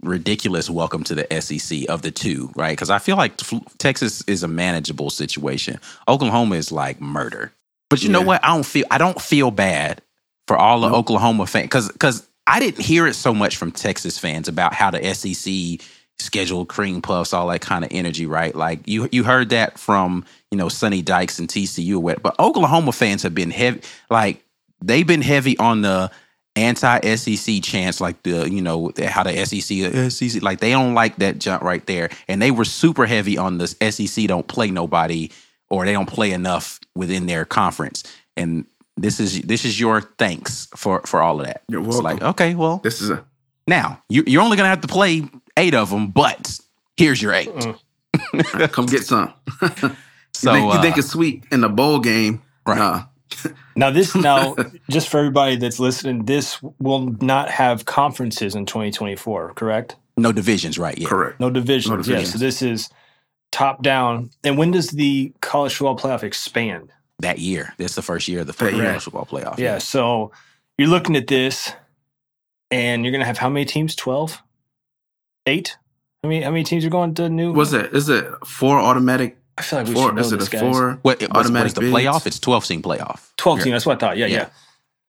ridiculous 0.00 0.70
welcome 0.70 1.04
to 1.04 1.14
the 1.14 1.40
SEC 1.40 1.88
of 1.88 2.02
the 2.02 2.10
two, 2.10 2.50
right? 2.56 2.72
Because 2.72 2.90
I 2.90 2.98
feel 2.98 3.16
like 3.16 3.32
F- 3.40 3.78
Texas 3.78 4.22
is 4.26 4.42
a 4.42 4.48
manageable 4.48 5.10
situation. 5.10 5.78
Oklahoma 6.08 6.56
is 6.56 6.70
like 6.72 7.00
murder. 7.00 7.52
But 7.90 8.02
you 8.02 8.08
know 8.08 8.22
what? 8.22 8.44
I 8.44 8.48
don't 8.48 8.66
feel 8.66 8.86
I 8.90 8.98
don't 8.98 9.20
feel 9.20 9.50
bad 9.50 10.00
for 10.46 10.56
all 10.56 10.80
the 10.80 10.88
Oklahoma 10.88 11.46
fans 11.46 11.66
because 11.66 11.92
because 11.92 12.26
I 12.46 12.60
didn't 12.60 12.82
hear 12.82 13.06
it 13.06 13.14
so 13.14 13.32
much 13.32 13.56
from 13.56 13.72
Texas 13.72 14.18
fans 14.18 14.48
about 14.48 14.74
how 14.74 14.90
the 14.90 15.14
SEC 15.14 15.86
scheduled 16.18 16.68
cream 16.68 17.02
puffs, 17.02 17.32
all 17.32 17.48
that 17.48 17.60
kind 17.60 17.84
of 17.84 17.90
energy, 17.92 18.26
right? 18.26 18.54
Like 18.54 18.86
you 18.86 19.08
you 19.12 19.24
heard 19.24 19.50
that 19.50 19.78
from 19.78 20.24
you 20.50 20.58
know 20.58 20.68
Sonny 20.68 21.02
Dykes 21.02 21.38
and 21.38 21.48
TCU, 21.48 22.20
but 22.22 22.38
Oklahoma 22.38 22.92
fans 22.92 23.22
have 23.22 23.34
been 23.34 23.50
heavy, 23.50 23.80
like 24.10 24.44
they've 24.82 25.06
been 25.06 25.22
heavy 25.22 25.56
on 25.58 25.82
the 25.82 26.10
anti 26.56 27.16
SEC 27.16 27.62
chants, 27.62 28.00
like 28.00 28.22
the 28.22 28.48
you 28.50 28.62
know 28.62 28.92
how 29.04 29.22
the 29.22 29.44
SEC 29.44 30.10
SEC 30.10 30.42
like 30.42 30.60
they 30.60 30.70
don't 30.70 30.94
like 30.94 31.16
that 31.16 31.38
jump 31.38 31.62
right 31.62 31.84
there, 31.86 32.10
and 32.28 32.40
they 32.40 32.50
were 32.50 32.64
super 32.64 33.06
heavy 33.06 33.38
on 33.38 33.58
the 33.58 33.66
SEC 33.68 34.26
don't 34.26 34.48
play 34.48 34.70
nobody 34.70 35.30
or 35.70 35.84
they 35.84 35.92
don't 35.92 36.08
play 36.08 36.30
enough 36.30 36.78
within 36.94 37.26
their 37.26 37.44
conference, 37.44 38.04
and 38.36 38.66
this 38.96 39.20
is 39.20 39.42
this 39.42 39.64
is 39.64 39.78
your 39.78 40.00
thanks 40.00 40.68
for 40.76 41.00
for 41.06 41.20
all 41.20 41.40
of 41.40 41.46
that. 41.46 41.62
You're 41.68 41.84
It's 41.86 41.96
like 41.98 42.20
welcome. 42.20 42.28
okay, 42.28 42.54
well 42.54 42.78
this 42.78 43.00
is 43.00 43.10
a 43.10 43.24
now 43.66 44.02
you, 44.08 44.24
you're 44.26 44.42
only 44.42 44.56
gonna 44.56 44.68
have 44.68 44.82
to 44.82 44.88
play 44.88 45.22
eight 45.56 45.74
of 45.74 45.90
them, 45.90 46.08
but 46.08 46.58
here's 46.96 47.20
your 47.20 47.32
eight. 47.34 47.50
come 48.72 48.86
get 48.86 49.04
some. 49.04 49.32
So 49.60 49.66
you, 50.54 50.60
think, 50.60 50.74
you 50.74 50.82
think 50.82 50.96
uh, 50.96 50.98
it's 50.98 51.08
sweet 51.10 51.44
in 51.50 51.60
the 51.60 51.68
bowl 51.68 52.00
game? 52.00 52.42
Right. 52.66 52.78
Nah. 52.78 53.04
Now 53.76 53.90
this 53.90 54.14
now 54.14 54.54
just 54.88 55.08
for 55.08 55.18
everybody 55.18 55.56
that's 55.56 55.80
listening, 55.80 56.26
this 56.26 56.62
will 56.78 57.06
not 57.20 57.50
have 57.50 57.84
conferences 57.84 58.54
in 58.54 58.66
2024, 58.66 59.54
correct? 59.54 59.96
no 60.16 60.30
divisions, 60.30 60.78
right? 60.78 60.96
Yeah, 60.96 61.08
Correct. 61.08 61.40
No 61.40 61.50
divisions. 61.50 62.06
No 62.08 62.14
Yeah, 62.16 62.24
so 62.24 62.38
this 62.38 62.62
is 62.62 62.88
top 63.50 63.82
down. 63.82 64.30
And 64.44 64.56
when 64.58 64.70
does 64.70 64.90
the 64.90 65.32
college 65.40 65.74
football 65.74 65.98
playoff 65.98 66.22
expand? 66.22 66.90
That 67.20 67.38
year, 67.38 67.72
that's 67.78 67.94
the 67.94 68.02
first 68.02 68.28
year 68.28 68.40
of 68.40 68.46
the 68.46 68.52
That 68.52 68.72
college 68.72 69.02
football 69.02 69.24
playoff. 69.26 69.58
Yeah, 69.58 69.78
so 69.78 70.32
you're 70.78 70.88
looking 70.88 71.16
at 71.16 71.26
this, 71.28 71.72
and 72.70 73.04
you're 73.04 73.12
gonna 73.12 73.24
have 73.24 73.38
how 73.38 73.48
many 73.48 73.64
teams? 73.64 73.94
Twelve, 73.94 74.42
eight. 75.46 75.76
How 76.22 76.28
many? 76.28 76.42
How 76.42 76.50
many 76.50 76.64
teams 76.64 76.84
are 76.84 76.90
going 76.90 77.14
to 77.14 77.28
new? 77.28 77.52
Was 77.52 77.72
it? 77.72 77.94
Is 77.94 78.08
it 78.08 78.26
four 78.46 78.78
automatic? 78.78 79.38
I 79.56 79.62
feel 79.62 79.78
like 79.78 79.88
we 79.88 79.94
Four? 79.94 80.06
should 80.08 80.14
know 80.16 80.20
Is 80.22 80.32
it 80.32 80.38
this, 80.40 80.48
a 80.48 80.50
guys. 80.50 80.60
four 80.62 80.90
What, 81.02 81.20
what's, 81.20 81.24
automatic 81.32 81.66
is 81.68 81.74
the 81.74 81.80
bids? 81.82 81.94
playoff? 81.94 82.26
It's 82.26 82.40
twelve 82.40 82.64
team 82.64 82.82
playoff. 82.82 83.30
Twelve 83.36 83.60
team. 83.62 83.70
That's 83.72 83.86
what 83.86 83.96
I 84.02 84.06
thought. 84.06 84.16
Yeah, 84.16 84.26
Yeah. 84.26 84.36
yeah. 84.36 84.48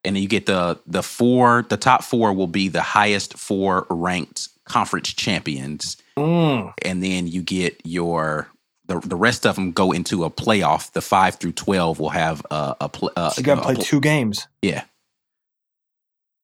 and 0.04 0.16
then 0.16 0.22
you 0.22 0.30
get 0.30 0.46
the 0.46 0.80
the 0.86 1.02
four 1.02 1.66
the 1.70 1.78
top 1.78 2.04
four 2.04 2.32
will 2.34 2.46
be 2.46 2.68
the 2.68 2.82
highest 2.84 3.36
four 3.40 3.88
ranked 3.90 4.50
conference 4.66 5.12
champions 5.14 5.98
Mm. 6.18 6.74
and 6.84 7.04
then 7.04 7.28
you 7.28 7.42
get 7.42 7.82
your 7.84 8.48
the, 8.88 9.00
the 9.00 9.16
rest 9.16 9.46
of 9.46 9.56
them 9.56 9.72
go 9.72 9.92
into 9.92 10.24
a 10.26 10.30
playoff 10.30 10.92
the 10.94 11.02
5 11.02 11.36
through 11.36 11.54
12 11.54 12.00
will 12.00 12.10
have 12.10 12.46
a, 12.52 12.76
a, 12.82 12.90
pl- 12.90 13.12
uh, 13.16 13.30
So 13.32 13.42
you 13.42 13.46
got 13.46 13.56
to 13.56 13.62
a 13.62 13.66
play 13.66 13.76
pl- 13.76 13.84
two 13.84 14.00
games. 14.02 14.48
yeah 14.62 14.84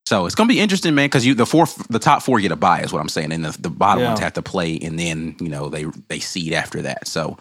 so 0.07 0.25
it's 0.25 0.35
gonna 0.35 0.47
be 0.49 0.59
interesting 0.59 0.95
man 0.95 1.05
because 1.07 1.25
you 1.25 1.33
the 1.35 1.45
four 1.45 1.65
the 1.89 1.99
top 1.99 2.21
four 2.23 2.39
get 2.39 2.51
a 2.51 2.55
bye 2.55 2.81
is 2.81 2.91
what 2.91 2.99
i'm 2.99 3.09
saying 3.09 3.31
and 3.31 3.45
the, 3.45 3.61
the 3.61 3.69
bottom 3.69 4.03
Yeah. 4.03 4.09
ones 4.09 4.19
have 4.19 4.33
to 4.33 4.41
play 4.41 4.77
and 4.79 4.97
then 4.99 5.35
you 5.39 5.49
know 5.49 5.69
they 5.69 5.85
they 6.09 6.19
seed 6.19 6.53
after 6.53 6.81
that 6.83 7.07
so 7.07 7.37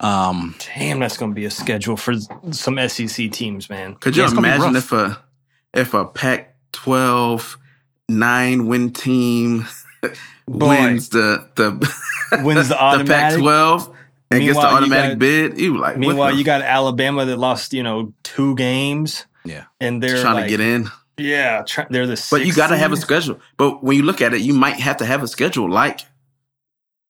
um 0.00 0.54
Damn, 0.74 1.00
that's 1.00 1.18
going 1.18 1.30
to 1.30 1.34
be 1.34 1.44
a 1.44 1.50
schedule 1.50 1.96
for 1.96 2.14
some 2.52 2.78
SEC 2.88 3.30
teams, 3.32 3.68
man. 3.68 3.96
Could 3.96 4.16
you 4.16 4.22
Yeah, 4.22 4.28
it's 4.28 4.32
imagine 4.38 4.76
if 4.76 4.92
a 4.92 5.22
if 5.74 5.92
a 5.92 6.06
Pac-12 6.06 7.56
nine 8.08 8.66
win 8.66 8.92
team 8.94 9.66
wins 10.48 11.10
the 11.10 11.46
the 11.56 11.72
Wins 12.44 12.68
the 12.68 12.74
the. 12.96 13.04
Pac-12 13.04 13.94
and 14.30 14.42
gets 14.42 14.56
the 14.56 14.62
Meanwhile, 14.62 14.70
you 14.70 14.76
automatic 14.76 15.10
got- 15.12 15.18
bid? 15.18 15.60
You 15.60 15.78
like 15.78 15.96
Meanwhile, 15.98 16.36
you 16.36 16.44
got 16.44 16.62
Alabama 16.62 17.24
that 17.26 17.36
lost, 17.36 17.72
you 17.72 17.82
know, 17.82 18.14
two 18.22 18.54
games, 18.56 19.26
yeah 19.44 19.64
and 19.80 20.02
they're 20.02 20.20
trying 20.20 20.34
like, 20.34 20.44
to 20.44 20.50
get 20.50 20.60
in. 20.60 20.88
Yeah, 21.16 21.62
try, 21.66 21.86
they're 21.90 22.06
the. 22.06 22.26
But 22.30 22.46
you 22.46 22.54
got 22.54 22.68
to 22.68 22.76
have 22.76 22.92
a 22.92 22.96
schedule. 22.96 23.40
But 23.56 23.82
when 23.82 23.96
you 23.96 24.02
look 24.02 24.22
at 24.22 24.32
it, 24.32 24.40
you 24.40 24.54
might 24.54 24.76
have 24.76 24.98
to 24.98 25.04
have 25.04 25.22
a 25.22 25.28
schedule 25.28 25.68
like, 25.68 26.00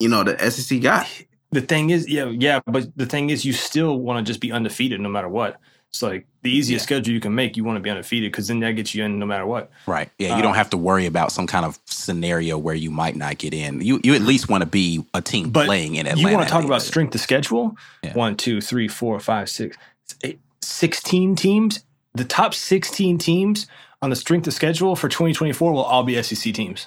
you 0.01 0.09
know, 0.09 0.25
the 0.25 0.51
SEC 0.51 0.81
got. 0.81 1.07
The 1.53 1.61
thing 1.61 1.91
is, 1.91 2.09
yeah, 2.09 2.25
yeah, 2.27 2.61
but 2.66 2.97
the 2.97 3.07
thing 3.07 3.31
is, 3.31 3.45
you 3.45 3.53
still 3.53 3.99
want 3.99 4.25
to 4.25 4.29
just 4.29 4.41
be 4.41 4.51
undefeated 4.53 5.01
no 5.01 5.09
matter 5.09 5.29
what. 5.29 5.61
It's 5.91 6.03
like 6.03 6.24
the 6.43 6.51
easiest 6.51 6.84
schedule 6.84 7.12
you 7.12 7.18
can 7.20 7.34
make. 7.34 7.57
You 7.57 7.64
want 7.64 7.76
to 7.76 7.80
be 7.80 7.91
undefeated 7.91 8.30
because 8.30 8.47
then 8.47 8.61
that 8.61 8.72
gets 8.72 8.95
you 8.95 9.03
in 9.05 9.18
no 9.18 9.26
matter 9.26 9.45
what. 9.45 9.70
Right. 9.86 10.09
Yeah, 10.18 10.28
you 10.28 10.34
Uh, 10.36 10.43
don't 10.43 10.55
have 10.55 10.70
to 10.70 10.76
worry 10.76 11.07
about 11.07 11.32
some 11.32 11.49
kind 11.49 11.64
of 11.66 11.80
scenario 11.84 12.57
where 12.59 12.76
you 12.76 12.93
might 12.93 13.16
not 13.16 13.38
get 13.38 13.53
in. 13.53 13.80
You 13.80 14.01
you 14.05 14.14
at 14.14 14.22
least 14.22 14.49
want 14.49 14.62
to 14.62 14.66
be 14.70 15.05
a 15.14 15.20
team 15.20 15.53
playing 15.53 15.97
in 15.97 16.07
Atlanta. 16.07 16.20
you 16.30 16.36
want 16.36 16.47
to 16.47 16.53
talk 16.53 16.64
about 16.64 16.74
end 16.74 16.82
of 16.82 16.86
it. 16.86 16.86
strength 16.86 17.14
of 17.16 17.20
schedule? 17.20 17.76
Yeah. 18.05 18.12
One, 18.14 18.36
two, 18.36 18.61
three, 18.61 18.86
four, 18.86 19.18
five, 19.18 19.49
six, 19.51 19.76
eight, 20.22 20.38
16 20.62 21.34
teams. 21.34 21.82
The 22.14 22.24
top 22.24 22.55
16 22.55 23.18
teams 23.18 23.66
on 24.01 24.11
the 24.11 24.16
strength 24.16 24.47
of 24.47 24.55
schedule 24.55 24.95
for 24.95 25.09
2024 25.09 25.72
will 25.72 25.82
all 25.82 26.05
be 26.05 26.20
SEC 26.22 26.53
teams. 26.55 26.86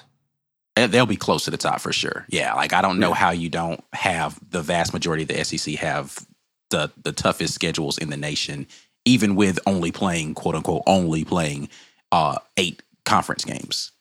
They- 0.76 0.86
They'll 0.86 1.06
be 1.06 1.16
close 1.16 1.44
to 1.44 1.50
the 1.50 1.56
top 1.58 1.80
for 1.80 1.92
sure. 1.92 2.24
Yeah, 2.30 2.54
like 2.54 2.72
I 2.72 2.80
don't 2.80 2.98
know 2.98 3.12
how 3.12 3.30
you 3.30 3.50
don't 3.50 3.84
have 3.92 4.38
the 4.50 4.62
vast 4.62 4.92
majority 4.94 5.22
of 5.24 5.28
the 5.28 5.44
SEC 5.44 5.74
have 5.76 6.26
the 6.70 6.90
the 7.02 7.12
toughest 7.12 7.54
schedules 7.54 7.98
in 7.98 8.08
the 8.10 8.16
nation, 8.16 8.66
even 9.04 9.36
with 9.36 9.58
only 9.66 9.92
playing 9.92 10.34
quote 10.34 10.54
unquote 10.54 10.82
only 10.86 11.24
playing 11.24 11.68
uh 12.12 12.36
eight 12.56 12.82
conference 13.04 13.44
games. 13.44 13.92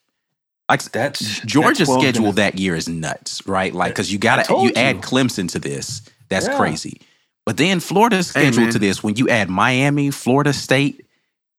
Like 0.69 0.83
That's 0.91 1.39
Georgia's 1.41 1.87
that 1.87 1.99
schedule 1.99 2.23
gonna- 2.23 2.35
that 2.35 2.57
year 2.57 2.75
is 2.75 2.87
nuts, 2.87 3.45
right? 3.45 3.73
Like 3.73 3.91
because 3.91 4.11
you 4.11 4.17
got 4.17 4.37
to 4.37 4.43
told 4.43 4.65
you 4.69 4.73
add. 4.75 5.01
Clemson 5.01 5.49
to 5.51 5.59
this. 5.59 6.01
That's 6.29 6.47
Yeah. 6.47 6.57
crazy. 6.57 7.01
But 7.45 7.57
then 7.57 7.79
Florida's 7.81 8.33
Hey, 8.33 8.43
schedule 8.43 8.63
man. 8.63 8.71
to 8.71 8.79
this 8.79 9.03
when 9.03 9.15
you 9.17 9.27
add 9.29 9.49
Miami, 9.49 10.09
Florida 10.11 10.53
State 10.53 11.05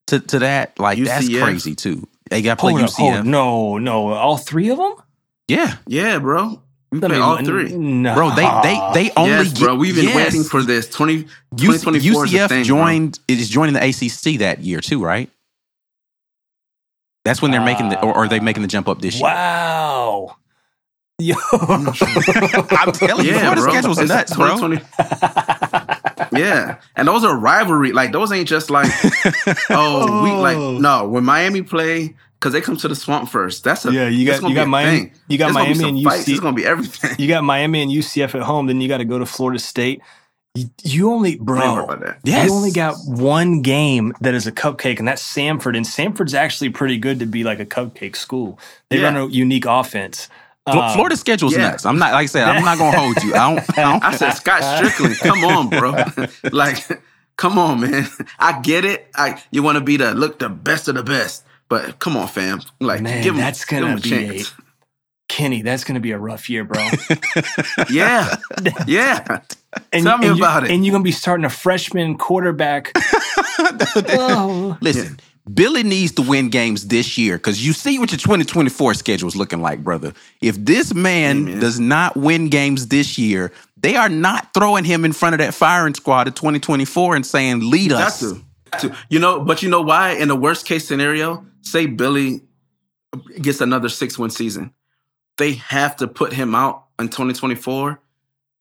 to 0.07 0.21
to 0.21 0.39
that, 0.41 0.79
like 0.81 0.99
that's 1.05 1.29
crazy 1.29 1.75
too. 1.75 2.09
They 2.31 2.41
got 2.41 2.55
to 2.57 2.61
play 2.61 2.73
Hold 2.73 2.85
up, 2.85 2.91
UCF. 2.91 2.97
hold- 3.17 3.27
no, 3.27 3.77
no, 3.79 4.09
all 4.15 4.39
three 4.39 4.71
of 4.71 4.79
them. 4.79 4.95
Yeah, 5.47 5.77
Yeah, 5.87 6.19
bro. 6.19 6.63
We 6.91 6.99
I 6.99 7.01
play 7.01 7.09
mean, 7.11 7.23
all 7.23 7.39
n- 7.39 7.45
three. 7.45 7.77
No, 7.77 8.15
bro. 8.15 8.31
They 8.31 8.49
they 8.63 8.91
they 8.95 9.11
only 9.17 9.31
yes, 9.31 9.53
get, 9.53 9.63
bro. 9.65 9.75
We've 9.75 9.95
been 9.95 10.05
yes. 10.05 10.17
waiting 10.17 10.45
for 10.45 10.63
this. 10.63 10.89
20, 10.89 11.25
UC 11.25 11.29
2024 11.57 12.25
is 12.25 12.33
a 12.33 12.37
UCF 12.37 12.49
thing, 12.49 12.59
bro. 12.59 12.65
joined 12.65 13.19
is 13.29 13.49
joining 13.49 13.75
the 13.75 13.83
ACC 13.85 14.39
that 14.41 14.61
year 14.61 14.81
too, 14.81 15.03
right? 15.03 15.29
That's 17.25 17.41
when 17.41 17.51
they're 17.51 17.65
making 17.65 17.89
the 17.89 18.01
or 18.03 18.15
are 18.15 18.29
they 18.29 18.39
making 18.41 18.63
the 18.63 18.69
jump 18.69 18.89
up 18.89 19.01
this 19.01 19.15
year? 19.17 19.25
Wow. 19.25 20.37
Yo. 21.19 21.37
I'm 21.53 21.93
telling 22.93 23.25
you, 23.25 23.33
Yeah, 23.33 23.41
Florida 23.41 23.61
bro. 23.63 23.71
schedule's 23.73 23.99
It's 23.99 24.09
nuts, 24.09 24.37
bro. 24.37 24.79
yeah, 26.39 26.81
and 26.97 27.07
those 27.09 27.25
are 27.25 27.37
rivalry. 27.37 27.93
Like 27.93 28.13
those 28.13 28.33
ain't 28.33 28.49
just 28.49 28.69
like 28.71 28.91
oh 29.71 30.23
we 30.25 30.31
like 30.33 30.57
oh. 30.57 30.79
no 30.79 31.09
when 31.09 31.25
Miami 31.25 31.63
play 31.63 32.15
because 32.45 32.53
they 32.53 32.61
come 32.61 32.77
to 32.77 32.89
the 32.89 32.95
swamp 32.95 33.31
first. 33.31 33.65
That's 33.65 33.87
a 33.87 33.91
Yeah, 33.93 34.07
you 34.09 34.27
got- 34.27 34.47
you 34.47 34.55
got 34.55 34.69
Miami- 34.69 34.99
thing. 34.99 35.13
you 35.29 35.39
got 35.39 35.47
There's 35.55 35.79
Miami 35.79 35.89
and 36.01 36.05
fights. 36.05 36.25
UC 36.29 36.33
It's 36.33 36.41
gonna 36.41 36.55
be 36.55 36.67
everything. 36.67 37.13
you 37.19 37.27
got 37.27 37.43
Miami 37.43 37.81
and 37.81 37.91
UCF 37.91 38.35
at 38.35 38.43
home, 38.43 38.67
then 38.67 38.83
you 38.83 38.89
got 38.89 38.99
to 38.99 39.07
go 39.07 39.19
to 39.19 39.25
Florida 39.25 39.59
State. 39.59 40.03
You- 40.55 40.69
You 40.85 41.11
only, 41.11 41.37
bro. 41.37 41.85
about. 41.87 42.17
Yes. 42.23 42.47
You 42.49 42.53
only 42.55 42.71
got 42.71 42.97
one 43.07 43.63
game 43.63 44.13
that 44.21 44.35
is 44.35 44.47
a 44.47 44.53
cupcake, 44.53 44.99
and 44.99 45.09
that's 45.09 45.23
Samford. 45.23 45.75
And 45.75 45.87
Samford's 45.87 46.35
actually 46.35 46.69
pretty 46.69 46.99
good 46.99 47.19
to 47.21 47.27
be 47.27 47.45
like 47.45 47.61
a 47.61 47.65
cupcake 47.67 48.15
school. 48.15 48.59
They 48.91 48.99
Yeah. 48.99 49.05
run 49.05 49.17
a 49.17 49.27
unique 49.27 49.65
offense. 49.67 50.29
Fl- 50.71 50.79
Uh, 50.81 50.93
Florida's 50.95 51.21
schedule's 51.21 51.55
yeah. 51.57 51.71
nuts. 51.71 51.87
I'm 51.87 51.99
not 51.99 52.13
like 52.13 52.25
I 52.25 52.27
said. 52.27 52.47
I'm 52.47 52.63
not 52.65 52.77
gonna 52.79 52.99
hold 52.99 53.23
you. 53.25 53.35
I 53.35 53.55
don't. 53.55 53.79
I 53.79 53.83
don't 53.83 54.05
I 54.13 54.15
said 54.17 54.33
Scott 54.33 54.61
Stricklin. 54.63 55.19
Come 55.21 55.45
on, 55.45 55.71
bro. 55.71 55.95
like, 56.53 56.87
come 57.37 57.59
on, 57.59 57.81
man. 57.81 58.07
I 58.39 58.61
get 58.61 58.85
it. 58.85 59.09
I 59.17 59.41
you 59.51 59.63
want 59.63 59.77
to 59.79 59.85
be 59.85 59.97
the 59.97 60.15
look 60.15 60.39
the 60.39 60.49
best 60.49 60.89
of 60.89 60.95
the 60.95 61.03
best, 61.03 61.44
but 61.69 61.99
come 61.99 62.17
on, 62.17 62.29
fam. 62.29 62.61
Like, 62.81 63.01
Man, 63.01 63.23
give 63.23 63.35
him, 63.35 63.41
that's 63.41 63.65
give 63.65 63.81
gonna 63.81 63.93
him 63.93 63.99
a 63.99 64.01
be 64.01 64.41
a. 64.41 64.45
Kenny. 65.29 65.63
That's 65.63 65.85
gonna 65.85 66.01
be 66.01 66.13
a 66.13 66.19
rough 66.19 66.49
year, 66.51 66.65
bro. 66.65 66.87
Yeah, 67.91 68.37
yeah. 68.87 69.41
And, 69.93 70.05
Tell 70.05 70.19
me 70.19 70.29
and 70.29 70.37
you- 70.37 70.43
about 70.45 70.65
it. 70.65 70.71
And 70.71 70.85
you're 70.85 70.93
gonna 70.93 71.03
be 71.03 71.11
starting 71.13 71.45
a 71.45 71.51
freshman 71.51 72.17
quarterback. 72.19 72.93
oh, 73.97 74.77
Listen, 74.81 75.19
Billy 75.53 75.83
needs 75.83 76.13
to 76.13 76.23
win 76.23 76.49
games 76.51 76.87
this 76.89 77.19
year 77.19 77.37
because 77.37 77.65
you 77.67 77.73
see 77.73 77.99
what 77.99 78.11
your 78.13 78.19
2024 78.19 78.95
schedule 78.95 79.29
is 79.29 79.37
looking 79.37 79.61
like, 79.61 79.83
brother. 79.83 80.13
If 80.41 80.57
this 80.57 80.95
man 80.95 81.49
Amen. 81.49 81.61
does 81.61 81.81
not 81.81 82.17
win 82.17 82.49
games 82.49 82.89
this 82.89 83.19
year, 83.19 83.53
they 83.77 83.97
are 83.97 84.09
not 84.09 84.55
throwing 84.55 84.85
him 84.85 85.05
in 85.05 85.13
front 85.13 85.35
of 85.35 85.39
that 85.41 85.55
firing 85.55 85.95
squad 85.95 86.29
of 86.29 86.35
2024 86.35 87.17
and 87.17 87.27
saying, 87.27 87.69
lead 87.71 87.93
us. 87.93 88.21
to. 88.21 88.43
Got 88.71 88.81
to. 88.83 88.97
You 89.09 89.19
know, 89.19 89.41
but 89.41 89.63
you 89.63 89.69
know 89.69 89.83
why? 89.83 90.13
In 90.13 90.29
the 90.29 90.37
worst 90.37 90.67
case 90.67 90.87
scenario, 90.87 91.45
say 91.65 91.87
Billy 91.87 92.43
gets 93.41 93.61
another 93.61 93.89
six 93.89 94.19
win 94.19 94.31
season, 94.31 94.73
they 95.39 95.53
have 95.55 95.97
to 95.97 96.07
put 96.07 96.33
him 96.33 96.55
out 96.55 96.85
in 96.99 97.07
2024 97.09 98.01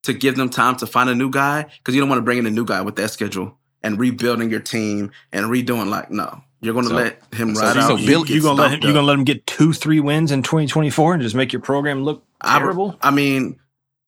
to 0.03 0.13
give 0.13 0.35
them 0.35 0.49
time 0.49 0.75
to 0.77 0.87
find 0.87 1.09
a 1.09 1.15
new 1.15 1.29
guy 1.29 1.63
because 1.77 1.95
you 1.95 2.01
don't 2.01 2.09
want 2.09 2.19
to 2.19 2.23
bring 2.23 2.37
in 2.39 2.45
a 2.45 2.51
new 2.51 2.65
guy 2.65 2.81
with 2.81 2.95
that 2.97 3.09
schedule 3.09 3.57
and 3.83 3.99
rebuilding 3.99 4.49
your 4.49 4.59
team 4.59 5.11
and 5.31 5.45
redoing 5.47 5.89
like 5.89 6.09
no. 6.11 6.41
You're 6.61 6.73
going 6.73 6.85
to 6.85 6.89
So- 6.89 6.95
let 6.95 7.21
him 7.33 7.55
so- 7.55 7.61
ride 7.61 7.73
so 7.73 7.79
out. 7.93 7.99
Bill- 8.05 8.25
you, 8.25 8.41
gonna 8.41 8.61
let 8.61 8.71
him, 8.71 8.79
you 8.81 8.93
gonna 8.93 9.05
let 9.05 9.17
him 9.19 9.25
get 9.25 9.45
two, 9.45 9.73
three 9.73 9.99
wins 9.99 10.31
in 10.31 10.43
2024 10.43 11.13
and 11.15 11.21
just 11.23 11.35
make 11.35 11.51
your 11.51 11.61
program 11.61 12.03
look 12.03 12.25
I- 12.41 12.57
terrible? 12.59 12.97
I, 13.01 13.11
mean, 13.11 13.59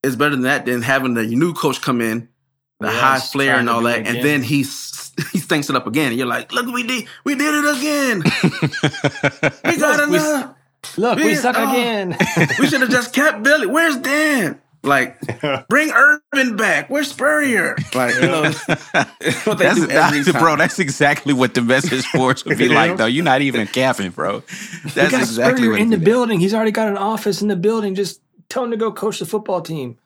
it's 0.03 0.15
better 0.15 0.31
than 0.31 0.43
that 0.43 0.65
than 0.65 0.81
having 0.81 1.13
the 1.15 1.23
new 1.25 1.53
coach 1.53 1.81
come 1.81 1.99
in, 2.01 2.29
the 2.79 2.87
Yes, 2.87 2.99
high 3.01 3.19
flair 3.19 3.57
and 3.57 3.69
all 3.69 3.81
that, 3.83 4.05
and 4.07 4.23
then 4.23 4.41
he's 4.43 5.05
he 5.32 5.39
stinks 5.39 5.70
it 5.70 5.76
up 5.76 5.88
again. 5.88 6.09
And 6.09 6.18
you're 6.18 6.28
like, 6.28 6.51
look, 6.51 6.66
we 6.68 6.84
did 6.84 7.07
we 7.24 7.36
did 7.36 7.53
it 7.53 7.78
again. 7.78 8.24
we 9.66 9.78
got 9.78 10.09
Look, 10.09 10.11
we- 10.11 11.01
Look, 11.01 11.18
we 11.18 11.30
Yeah, 11.32 11.39
suck 11.39 11.55
oh. 11.57 11.72
again. 11.72 12.16
we 12.59 12.68
should 12.68 12.82
have 12.82 12.91
just 12.91 13.13
kept 13.13 13.41
Billy. 13.43 13.66
Where's 13.68 13.97
Dan? 13.97 14.61
Like, 14.84 15.20
bring 15.68 15.89
Urban 15.89 16.57
back. 16.57 16.91
Where's 16.91 17.09
Spurrier? 17.09 17.76
Like, 17.95 18.13
you 18.13 18.22
know, 18.22 18.43
what 18.43 19.57
they 19.57 19.66
That's, 19.66 19.76
do 19.78 19.84
every 19.84 19.88
that's- 19.88 20.32
time. 20.32 20.41
bro, 20.43 20.55
that's 20.57 20.78
exactly 20.78 21.34
what 21.34 21.55
the 21.55 21.63
message 21.63 22.05
boards 22.13 22.45
would 22.45 22.59
be 22.59 22.70
like, 22.70 22.97
though. 22.97 23.07
You're 23.07 23.24
not 23.24 23.41
even 23.41 23.66
capping, 23.66 24.11
bro. 24.11 24.43
we 24.84 24.91
That's 24.91 25.11
got 25.11 25.22
exactly 25.22 25.63
Spurrier 25.63 25.72
what 25.72 25.82
in 25.82 25.89
the 25.89 25.95
it 25.95 25.99
is. 26.01 26.05
building. 26.05 26.39
He's 26.39 26.53
already 26.53 26.70
got 26.72 26.88
an 26.88 26.97
office 26.97 27.41
in 27.41 27.47
the 27.47 27.55
building. 27.55 27.95
Just 27.95 28.22
tell 28.49 28.63
him 28.63 28.70
to 28.70 28.78
go 28.78 28.91
coach 28.91 29.18
the 29.18 29.26
football 29.26 29.61
team. 29.61 29.97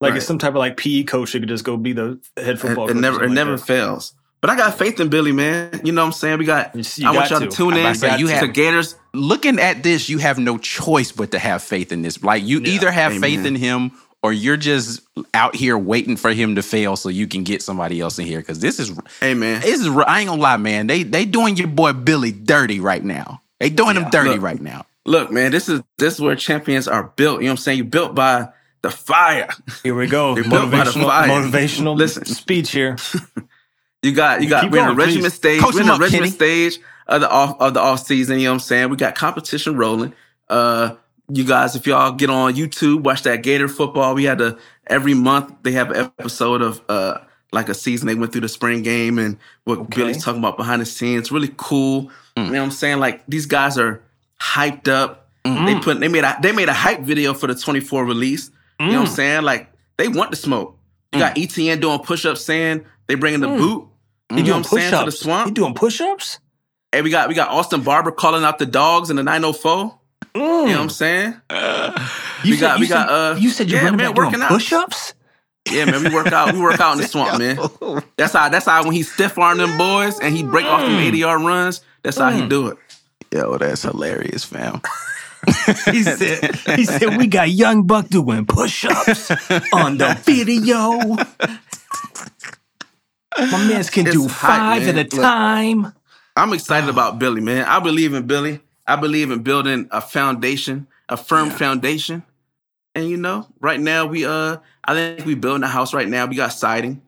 Like 0.00 0.12
Right. 0.12 0.16
it's 0.18 0.26
some 0.26 0.38
type 0.38 0.50
of 0.52 0.56
like 0.56 0.78
PE 0.78 1.02
coach 1.02 1.32
that 1.32 1.40
could 1.40 1.48
just 1.50 1.64
go 1.64 1.76
be 1.76 1.92
the 1.92 2.18
head 2.38 2.58
football 2.58 2.88
it 2.88 2.94
coach. 2.94 3.02
never, 3.02 3.16
it 3.16 3.18
something 3.26 3.34
never 3.34 3.56
that. 3.58 3.66
fails. 3.66 4.14
But 4.40 4.50
I 4.50 4.56
got 4.56 4.78
faith 4.78 5.00
in 5.00 5.08
Billy, 5.08 5.32
man. 5.32 5.80
You 5.84 5.92
know 5.92 6.02
what 6.02 6.06
I'm 6.06 6.12
saying? 6.12 6.38
We 6.38 6.44
got. 6.44 6.74
You- 6.76 6.84
you 6.96 7.08
I 7.08 7.12
want 7.12 7.30
y'all 7.30 7.40
to 7.40 7.46
to. 7.48 7.56
tune 7.56 7.74
in. 7.74 7.80
about 7.80 7.94
to 7.94 7.98
say, 7.98 8.18
you 8.18 8.28
to 8.28 8.34
have- 8.34 8.52
Gators. 8.52 8.94
looking 9.12 9.58
at 9.58 9.82
this, 9.82 10.08
you 10.08 10.18
have 10.18 10.38
no 10.38 10.58
choice 10.58 11.10
but 11.12 11.32
to 11.32 11.38
have 11.38 11.62
faith 11.62 11.90
in 11.92 12.02
this. 12.02 12.22
Like 12.22 12.44
you 12.44 12.60
either 12.60 12.90
have 12.90 13.18
faith 13.18 13.44
in 13.44 13.56
him 13.56 13.92
or 14.22 14.32
you're 14.32 14.56
just 14.56 15.00
out 15.34 15.56
here 15.56 15.76
waiting 15.76 16.16
for 16.16 16.32
him 16.32 16.54
to 16.54 16.62
fail 16.62 16.94
so 16.96 17.08
you 17.08 17.26
can 17.26 17.42
get 17.42 17.62
somebody 17.62 18.00
else 18.00 18.18
in 18.18 18.26
here. 18.26 18.38
Because 18.38 18.60
this 18.60 18.78
is 18.78 18.92
Hey, 19.20 19.34
man. 19.34 19.60
this 19.60 19.80
is 19.80 19.88
I 19.88 20.20
ain't 20.20 20.28
gonna 20.28 20.40
lie, 20.40 20.56
man. 20.56 20.86
They 20.86 21.02
they 21.02 21.24
doing 21.24 21.56
your 21.56 21.68
boy 21.68 21.92
Billy 21.92 22.30
dirty 22.32 22.78
right 22.80 23.02
now. 23.02 23.42
They 23.58 23.70
doing 23.70 23.96
him 23.96 24.08
dirty 24.10 24.30
Look. 24.30 24.42
right 24.42 24.60
now. 24.62 24.86
Look, 25.04 25.32
man, 25.32 25.50
this 25.50 25.68
is 25.68 25.80
this 25.98 26.14
is 26.14 26.20
where 26.20 26.36
champions 26.36 26.86
are 26.86 27.12
built. 27.16 27.40
You 27.40 27.46
know 27.46 27.52
what 27.52 27.58
I'm 27.58 27.62
saying? 27.62 27.78
You're 27.78 27.86
built 27.86 28.14
by 28.14 28.48
the 28.82 28.90
fire. 28.90 29.48
Here 29.82 29.94
we 29.96 30.06
go. 30.06 30.34
They 30.36 30.42
built 30.42 30.70
by 30.70 30.84
the 30.84 30.90
Motivational, 30.90 31.04
fire. 31.06 31.28
motivational 31.28 31.96
Listen. 31.96 32.24
speech 32.24 32.70
here. 32.70 32.96
You 34.02 34.12
got 34.12 34.42
you 34.42 34.48
got 34.48 34.62
Keep 34.62 34.72
we're 34.72 34.78
in 34.78 34.84
going, 34.84 34.96
the 34.96 35.04
regiment 35.04 35.32
please. 35.32 35.34
stage. 35.34 35.60
Coach 35.60 35.74
we're 35.74 35.80
in 35.80 35.86
the 35.86 35.92
up, 35.94 36.00
regiment 36.00 36.38
Kenny. 36.38 36.70
stage 36.70 36.80
of 37.06 37.20
the 37.20 37.30
off 37.30 37.60
of 37.60 37.74
the 37.74 37.80
off 37.80 38.06
season. 38.06 38.38
You 38.38 38.44
know 38.44 38.50
what 38.50 38.54
I'm 38.54 38.60
saying? 38.60 38.90
We 38.90 38.96
got 38.96 39.14
competition 39.14 39.76
rolling. 39.76 40.14
Uh, 40.48 40.94
you 41.30 41.44
guys, 41.44 41.76
if 41.76 41.86
y'all 41.86 42.12
get 42.12 42.30
on 42.30 42.54
YouTube, 42.54 43.02
watch 43.02 43.22
that 43.22 43.42
Gator 43.42 43.68
football. 43.68 44.14
We 44.14 44.24
had 44.24 44.38
to 44.38 44.58
every 44.86 45.14
month 45.14 45.52
they 45.62 45.72
have 45.72 45.90
an 45.90 46.10
episode 46.18 46.62
of 46.62 46.80
uh 46.88 47.18
like 47.52 47.68
a 47.68 47.74
season 47.74 48.06
they 48.06 48.14
went 48.14 48.32
through 48.32 48.42
the 48.42 48.48
spring 48.48 48.82
game 48.82 49.18
and 49.18 49.36
what 49.64 49.90
Billy's 49.90 50.22
talking 50.22 50.38
about 50.38 50.56
behind 50.56 50.80
the 50.82 50.86
scenes. 50.86 51.32
Really 51.32 51.52
cool. 51.56 52.10
Mm. 52.36 52.46
You 52.46 52.52
know 52.52 52.58
what 52.58 52.64
I'm 52.66 52.70
saying? 52.70 52.98
Like 52.98 53.24
these 53.26 53.46
guys 53.46 53.78
are 53.78 54.02
hyped 54.40 54.88
up. 54.88 55.28
Mm. 55.44 55.66
They 55.66 55.74
mm. 55.74 55.82
put 55.82 56.00
they 56.00 56.08
made 56.08 56.24
a 56.24 56.36
they 56.40 56.52
made 56.52 56.68
a 56.68 56.74
hype 56.74 57.00
video 57.00 57.34
for 57.34 57.46
the 57.46 57.54
24 57.54 58.04
release. 58.04 58.50
You 58.78 58.86
know 58.86 59.00
what 59.00 59.08
I'm 59.08 59.14
saying? 59.14 59.42
Like 59.42 59.72
they 59.96 60.06
want 60.06 60.30
the 60.30 60.36
smoke. 60.36 60.76
You 61.12 61.18
got 61.18 61.36
Etienne 61.36 61.80
doing 61.80 61.98
push 62.00 62.24
ups 62.24 62.44
saying 62.44 62.84
they 63.08 63.14
bringing 63.14 63.40
the 63.40 63.48
hmm. 63.48 63.56
boot. 63.56 63.88
He 64.30 64.38
You 64.38 64.44
doing 64.44 64.62
what 64.62 64.72
I'm? 64.72 64.90
To 64.90 65.10
the 65.10 65.16
push-ups. 65.16 65.46
He 65.46 65.50
doing 65.52 65.74
push-ups. 65.74 66.38
Hey, 66.92 67.02
we 67.02 67.10
got 67.10 67.28
we 67.28 67.34
got 67.34 67.48
Austin 67.48 67.82
Barber 67.82 68.12
calling 68.12 68.44
out 68.44 68.58
the 68.58 68.66
dogs 68.66 69.10
in 69.10 69.16
the 69.16 69.22
904. 69.22 69.98
You 70.34 70.40
know 70.40 70.62
what 70.62 70.70
hmm. 70.70 70.78
I'm 70.78 70.90
saying? 70.90 71.34
Uh, 71.50 72.08
you 72.44 72.52
We 72.52 72.56
got- 72.58 72.78
you 72.78 72.84
we 72.84 72.88
got, 72.88 73.08
uh, 73.08 73.36
you 73.38 73.50
said 73.50 73.70
you're 73.70 73.80
yeah, 73.80 73.90
man, 73.90 73.96
back 73.96 74.14
doing 74.14 74.26
working 74.26 74.42
out. 74.42 74.48
push-ups. 74.48 75.14
Yeah, 75.70 75.86
man, 75.86 76.04
we 76.04 76.14
work 76.14 76.28
out. 76.28 76.54
We 76.54 76.60
work 76.60 76.80
out 76.80 76.92
in 76.92 76.98
the 76.98 77.08
swamp, 77.08 77.38
man. 77.38 77.58
That's 78.16 78.32
how. 78.32 78.48
That's 78.48 78.66
how 78.66 78.84
when 78.84 78.92
he 78.92 79.02
stiff 79.02 79.38
arm 79.38 79.58
them 79.58 79.76
boys 79.76 80.18
and 80.20 80.34
he 80.36 80.42
break 80.42 80.66
off 80.66 80.80
them 80.82 80.92
hmm. 80.92 81.00
80 81.00 81.18
yard 81.18 81.40
runs. 81.42 81.80
That's 82.02 82.18
how 82.18 82.30
he 82.30 82.46
do 82.46 82.68
it. 82.68 82.78
Yo, 83.32 83.58
that's 83.58 83.82
hilarious, 83.82 84.44
fam. 84.44 84.80
He 85.90 86.02
said, 86.02 86.56
he 86.76 86.84
said, 86.84 87.16
we 87.16 87.26
got 87.26 87.48
Young 87.48 87.84
Buck 87.84 88.08
doing 88.08 88.44
push-ups 88.44 89.30
on 89.72 89.96
the 89.96 90.18
video. 90.24 91.16
My 93.38 93.68
man's 93.68 93.90
can 93.90 94.06
It's 94.06 94.16
do 94.16 94.28
five 94.28 94.82
man. 94.82 94.98
at 94.98 95.12
a 95.12 95.16
Look. 95.16 95.22
time. 95.22 95.92
I'm 96.36 96.52
excited 96.52 96.88
about 96.90 97.18
Billy, 97.18 97.40
man. 97.40 97.64
I 97.64 97.80
believe 97.80 98.14
in 98.14 98.26
Billy. 98.26 98.60
I 98.86 98.96
believe 98.96 99.30
in 99.30 99.42
building 99.42 99.88
a 99.90 100.00
foundation, 100.00 100.86
a 101.08 101.16
firm 101.16 101.50
foundation. 101.50 102.22
And 102.94 103.08
you 103.08 103.16
know, 103.16 103.46
right 103.60 103.78
now 103.80 104.06
we 104.06 104.24
uh 104.26 104.58
I 104.84 104.94
think 104.94 105.26
we 105.26 105.34
building 105.34 105.62
a 105.62 105.68
house 105.68 105.94
right 105.94 106.08
now. 106.08 106.26
We 106.26 106.36
got 106.36 106.52
siding. 106.52 107.02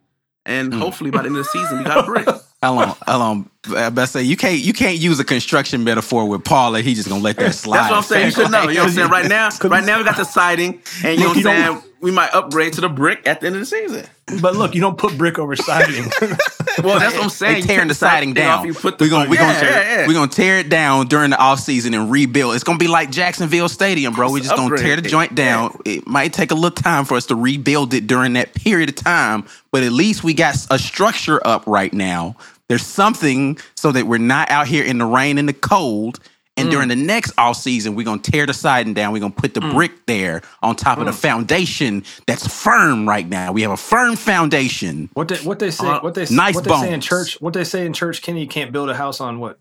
And 0.45 0.73
hopefully 0.73 1.11
by 1.11 1.19
the 1.21 1.27
end 1.27 1.37
of 1.37 1.43
the 1.43 1.49
season 1.49 1.79
we 1.79 1.83
got 1.83 1.99
a 2.03 2.03
brick. 2.03 2.27
How 2.63 2.73
long? 2.75 2.95
How 3.05 3.17
long? 3.19 3.49
I 3.69 3.89
best 3.89 4.13
say 4.13 4.23
you 4.23 4.35
can't 4.35 4.59
you 4.59 4.73
can't 4.73 4.97
use 4.97 5.19
a 5.19 5.23
construction 5.23 5.83
metaphor 5.83 6.27
with 6.27 6.43
Paul. 6.43 6.75
and 6.75 6.83
He 6.83 6.95
just 6.95 7.07
gonna 7.07 7.21
let 7.21 7.37
that 7.37 7.53
slide. 7.53 7.77
That's 7.77 7.91
what 7.91 7.97
I'm 7.97 8.03
saying. 8.03 8.25
You 8.25 8.31
should 8.31 8.51
know. 8.51 8.63
You 8.63 8.73
know 8.75 8.81
what 8.81 8.89
I'm 8.89 8.95
saying? 8.95 9.09
Right 9.09 9.27
now, 9.27 9.49
right 9.63 9.83
now 9.83 9.97
we 9.99 10.03
got 10.03 10.17
the 10.17 10.23
siding, 10.23 10.81
and 11.03 11.19
you 11.19 11.27
know 11.27 11.33
Look, 11.33 11.45
what 11.45 11.47
I'm 11.47 11.73
saying? 11.73 11.83
We 12.01 12.09
might 12.09 12.33
upgrade 12.33 12.73
to 12.73 12.81
the 12.81 12.89
brick 12.89 13.27
at 13.27 13.41
the 13.41 13.47
end 13.47 13.55
of 13.55 13.59
the 13.61 13.65
season. 13.67 14.07
But 14.41 14.55
look, 14.55 14.73
you 14.73 14.81
don't 14.81 14.97
put 14.97 15.15
brick 15.17 15.37
over 15.37 15.55
siding. 15.55 16.05
Well, 16.81 16.99
that's 16.99 17.13
what 17.15 17.23
I'm 17.25 17.29
saying. 17.29 17.53
They 17.53 17.59
You 17.59 17.65
tearing 17.65 17.87
the 17.89 17.93
siding 17.93 18.33
thing 18.33 18.45
off, 18.45 18.59
down. 18.59 18.67
You 18.67 18.73
put 18.73 18.97
the 18.97 19.03
we're 19.03 19.09
gonna, 19.09 19.29
we 19.29 19.35
yeah, 19.35 19.53
gonna, 19.53 19.59
tear, 19.59 19.69
yeah, 19.71 19.99
yeah. 20.01 20.07
we 20.07 20.13
gonna 20.13 20.31
tear 20.31 20.59
it 20.59 20.69
down 20.69 21.07
during 21.07 21.31
the 21.31 21.37
off 21.37 21.59
season 21.59 21.93
and 21.93 22.09
rebuild. 22.09 22.55
It's 22.55 22.63
gonna 22.63 22.77
be 22.77 22.87
like 22.87 23.11
Jacksonville 23.11 23.69
Stadium, 23.69 24.13
bro. 24.13 24.31
We 24.31 24.39
just 24.39 24.55
gonna 24.55 24.77
tear 24.77 24.95
the 24.95 25.01
joint 25.01 25.35
down. 25.35 25.77
It 25.85 26.07
might 26.07 26.33
take 26.33 26.51
a 26.51 26.55
little 26.55 26.71
time 26.71 27.05
for 27.05 27.15
us 27.15 27.25
to 27.27 27.35
rebuild 27.35 27.93
it 27.93 28.07
during 28.07 28.33
that 28.33 28.53
period 28.53 28.89
of 28.89 28.95
time, 28.95 29.45
but 29.71 29.83
at 29.83 29.91
least 29.91 30.23
we 30.23 30.33
got 30.33 30.55
a 30.69 30.79
structure 30.79 31.45
up 31.45 31.67
right 31.67 31.91
now. 31.93 32.35
There's 32.71 32.85
something 32.87 33.57
so 33.75 33.91
that 33.91 34.07
we're 34.07 34.17
not 34.17 34.49
out 34.49 34.65
here 34.65 34.85
in 34.85 34.97
the 34.97 35.05
rain 35.05 35.37
and 35.37 35.49
the 35.49 35.51
cold. 35.53 36.21
And 36.55 36.69
Mm. 36.69 36.71
during 36.71 36.87
the 36.87 36.95
next 36.95 37.33
off 37.37 37.57
season, 37.57 37.95
we're 37.95 38.05
gonna 38.05 38.21
tear 38.21 38.45
the 38.45 38.53
siding 38.53 38.93
down. 38.93 39.11
We're 39.11 39.19
gonna 39.19 39.33
put 39.33 39.53
the 39.55 39.59
brick 39.59 40.05
there 40.05 40.41
on 40.63 40.77
top 40.77 40.97
of 40.99 41.05
the 41.05 41.11
Mm. 41.11 41.15
foundation 41.15 42.03
that's 42.27 42.47
firm 42.47 43.09
right 43.09 43.27
now. 43.27 43.51
We 43.51 43.61
have 43.63 43.71
a 43.71 43.77
firm 43.77 44.15
foundation. 44.15 45.09
What 45.15 45.27
they 45.27 45.35
what 45.39 45.59
they 45.59 45.69
say 45.69 45.85
Uh, 45.85 45.99
what 45.99 46.13
they 46.13 46.25
nice 46.29 46.55
what 46.55 46.63
they 46.63 46.71
say 46.79 46.93
in 46.93 47.01
church 47.01 47.37
what 47.41 47.51
they 47.53 47.65
say 47.65 47.85
in 47.85 47.91
church 47.91 48.21
Kenny 48.21 48.39
you 48.39 48.47
can't 48.47 48.71
build 48.71 48.89
a 48.89 48.95
house 48.95 49.19
on 49.19 49.39
what 49.39 49.59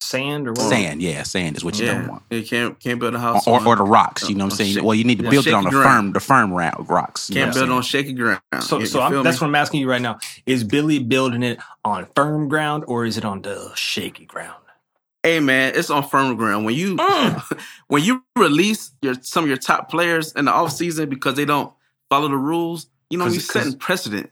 sand 0.00 0.46
or 0.46 0.52
what 0.52 0.68
Sand, 0.68 1.00
yeah, 1.02 1.22
sand 1.22 1.56
is 1.56 1.64
what 1.64 1.78
you 1.78 1.86
don't 1.86 2.08
want. 2.08 2.22
you 2.30 2.44
can't 2.44 2.78
can't 2.78 3.00
build 3.00 3.14
a 3.14 3.18
house 3.18 3.46
or, 3.46 3.58
on- 3.60 3.66
or 3.66 3.76
the 3.76 3.82
rocks. 3.82 4.28
You 4.28 4.34
know 4.36 4.44
what 4.44 4.52
I'm 4.52 4.56
saying? 4.56 4.74
shak- 4.74 4.84
well, 4.84 4.94
you 4.94 5.04
need 5.04 5.18
to 5.18 5.24
yeah, 5.24 5.30
build 5.30 5.46
it 5.46 5.54
on 5.54 5.64
shaky 5.64 5.74
the 5.76 5.82
ground. 5.82 6.04
firm, 6.06 6.12
the 6.12 6.20
firm 6.20 6.52
ra- 6.52 6.74
rocks. 6.88 7.28
you 7.30 7.34
Can't 7.36 7.48
what 7.48 7.56
I'm 7.56 7.66
build 7.68 7.76
on 7.76 7.82
shaky 7.82 8.12
ground. 8.12 8.40
So, 8.60 8.78
You- 8.78 8.86
so 8.86 8.98
you 9.08 9.18
I'm, 9.18 9.24
that's 9.24 9.40
what 9.40 9.46
I'm 9.48 9.54
asking 9.54 9.80
you 9.80 9.90
right 9.90 10.00
now. 10.02 10.18
Is 10.44 10.64
Billy 10.64 10.98
building 10.98 11.42
it 11.42 11.58
on 11.84 12.06
firm 12.14 12.48
ground 12.48 12.84
or 12.86 13.04
is 13.04 13.16
it 13.16 13.24
on 13.24 13.42
the 13.42 13.72
shaky 13.74 14.26
ground? 14.26 14.54
Hey 15.22 15.40
man, 15.40 15.72
it's 15.74 15.90
on 15.90 16.08
firm 16.08 16.36
ground. 16.36 16.64
When 16.66 16.74
you 16.74 16.96
when 17.88 18.04
you 18.04 18.22
release 18.36 18.92
your 19.02 19.14
some 19.22 19.42
of 19.44 19.48
your 19.48 19.58
top 19.58 19.90
players 19.90 20.32
in 20.32 20.44
the 20.44 20.52
off 20.52 20.72
season 20.72 21.08
because 21.08 21.34
they 21.34 21.44
don't 21.44 21.72
follow 22.08 22.28
the 22.28 22.36
rules, 22.36 22.86
you 23.10 23.18
know 23.18 23.26
you're 23.26 23.40
setting 23.40 23.76
precedent. 23.76 24.30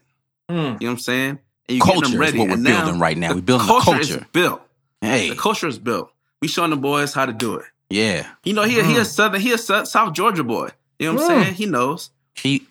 Mm. 0.49 0.55
You 0.55 0.63
know 0.63 0.71
what 0.77 0.89
I'm 0.91 0.97
saying? 0.99 1.39
And 1.67 1.75
you 1.77 1.81
culture 1.81 2.07
them 2.11 2.19
ready. 2.19 2.33
is 2.37 2.39
what 2.39 2.47
we're 2.49 2.53
and 2.53 2.63
now 2.63 2.83
building 2.85 3.01
right 3.01 3.17
now. 3.17 3.33
We're 3.33 3.41
building 3.41 3.67
culture 3.67 3.91
the 3.91 3.99
is 3.99 4.09
culture. 4.11 4.27
built. 4.31 4.61
Hey, 5.05 5.29
The 5.29 5.35
culture 5.35 5.67
is 5.67 5.79
built. 5.79 6.11
We 6.41 6.47
showing 6.47 6.69
the 6.71 6.77
boys 6.77 7.13
how 7.13 7.25
to 7.25 7.33
do 7.33 7.55
it. 7.55 7.65
yeah. 7.89 8.27
You 8.43 8.53
know, 8.53 8.63
he 8.63 8.81
he 8.83 8.97
a 8.97 9.05
southern, 9.05 9.41
he 9.41 9.51
a 9.53 9.57
South 9.57 10.13
Georgia 10.13 10.43
boy. 10.43 10.69
You 10.99 11.07
know 11.13 11.15
what 11.21 11.31
I'm 11.31 11.37
Mm. 11.39 11.43
saying? 11.43 11.53
He 11.55 11.65
knows. 11.65 12.09
He 12.35 12.67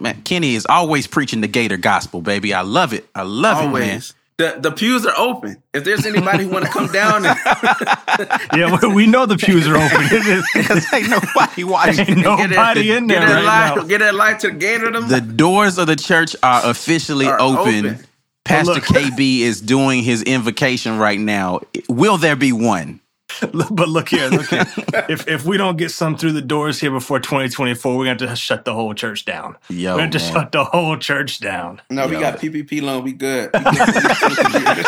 Man, 0.00 0.22
Kenny 0.22 0.54
is 0.54 0.64
always 0.66 1.06
preaching 1.06 1.42
the 1.42 1.46
Gator 1.48 1.76
gospel, 1.76 2.22
baby. 2.22 2.54
I 2.54 2.62
love 2.62 2.94
it. 2.94 3.06
I 3.14 3.20
love 3.22 3.58
it, 3.58 3.64
man. 3.64 3.68
Always. 3.90 4.14
The 4.38 4.56
the 4.58 4.72
pews 4.72 5.04
are 5.06 5.14
open. 5.16 5.62
If 5.74 5.84
there's 5.84 6.06
anybody 6.06 6.44
who 6.44 6.50
want 6.50 6.64
to 6.64 6.70
come 6.70 6.88
down, 6.90 7.24
and 7.26 7.38
Yeah, 8.52 8.78
we- 8.82 8.94
we 8.94 9.06
know 9.06 9.26
the 9.26 9.36
pews 9.36 9.68
are 9.68 9.76
open. 9.76 10.08
Because 10.54 10.92
ain't 10.94 11.10
nobody 11.10 11.64
watching. 11.64 12.08
Ain't 12.08 12.18
nobody 12.24 12.92
in 12.92 13.06
there 13.06 13.20
get 13.20 13.28
that 13.28 13.34
right 13.34 13.44
life, 13.44 13.76
now. 13.76 13.82
get 13.84 13.98
that 13.98 14.14
life 14.14 14.38
to 14.38 14.48
the 14.48 14.54
Gator 14.54 14.90
them. 14.90 15.06
The 15.08 15.20
doors 15.20 15.76
of 15.78 15.86
the 15.86 15.96
church 15.96 16.34
are 16.42 16.62
officially 16.64 17.26
Are 17.26 17.40
open. 17.40 17.86
open. 17.86 18.06
Pastor 18.44 18.74
look- 18.74 18.84
KB 18.84 19.40
is 19.40 19.60
doing 19.60 20.02
his 20.02 20.22
invocation 20.22 20.98
right 20.98 21.18
now. 21.18 21.60
Will 21.88 22.18
there 22.18 22.36
be 22.36 22.52
one? 22.52 23.00
but 23.40 23.88
look 23.88 24.10
here, 24.10 24.28
look 24.28 24.46
here. 24.46 24.64
if 25.08 25.26
if 25.26 25.44
we 25.44 25.56
don't 25.56 25.76
get 25.76 25.90
some 25.90 26.16
through 26.16 26.32
the 26.32 26.42
doors 26.42 26.78
here 26.78 26.90
before 26.92 27.18
2024, 27.18 27.96
we're 27.96 28.04
going 28.04 28.18
to 28.18 28.28
have 28.28 28.36
to 28.36 28.40
shut 28.40 28.64
the 28.64 28.72
whole 28.72 28.94
church 28.94 29.24
down. 29.24 29.56
Yo, 29.68 29.92
we're 29.94 29.98
going 30.02 30.10
to 30.12 30.18
shut 30.20 30.52
the 30.52 30.62
whole 30.64 30.96
church 30.96 31.40
down. 31.40 31.80
no, 31.90 32.06
we 32.06 32.12
got 32.14 32.38
PPP 32.38 32.80
loan. 32.80 33.02
We 33.02 33.12
good. 33.12 33.50
We 33.52 33.60
good 33.60 34.16
for 34.16 34.28
these 34.28 34.54
years. 34.54 34.86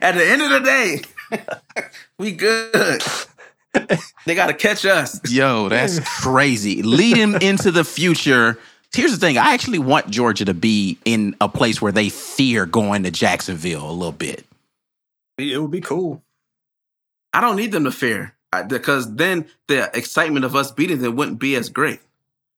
At 0.00 0.12
the 0.12 0.24
end 0.26 0.42
of 0.42 0.50
the 0.50 0.60
day, 0.60 1.02
we 2.18 2.32
good. 2.32 3.02
They 4.24 4.34
got 4.34 4.46
to 4.46 4.54
catch 4.54 4.86
us. 4.86 5.20
Yo, 5.30 5.68
that's 5.68 6.00
crazy. 6.22 6.82
Lead 6.82 7.16
him 7.16 7.34
into 7.36 7.70
the 7.70 7.84
future. 7.84 8.58
Here's 8.94 9.12
the 9.12 9.18
thing. 9.18 9.36
I 9.38 9.52
actually 9.54 9.78
want 9.78 10.08
Georgia 10.10 10.44
to 10.46 10.54
be 10.54 10.98
in 11.04 11.36
a 11.40 11.48
place 11.48 11.80
where 11.80 11.92
they 11.92 12.08
fear 12.08 12.66
going 12.66 13.02
to 13.04 13.10
Jacksonville 13.10 13.88
a 13.88 13.92
little 13.92 14.12
bit. 14.12 14.44
It 15.36 15.60
would 15.60 15.70
be 15.70 15.80
cool. 15.80 16.22
I 17.32 17.40
don't 17.40 17.56
need 17.56 17.70
them 17.72 17.84
to 17.84 17.92
fear 17.92 18.34
because 18.66 19.14
then 19.14 19.46
the 19.68 19.90
excitement 19.96 20.44
of 20.44 20.56
us 20.56 20.72
beating 20.72 20.98
them 21.00 21.16
wouldn't 21.16 21.38
be 21.38 21.54
as 21.54 21.68
great. 21.68 22.00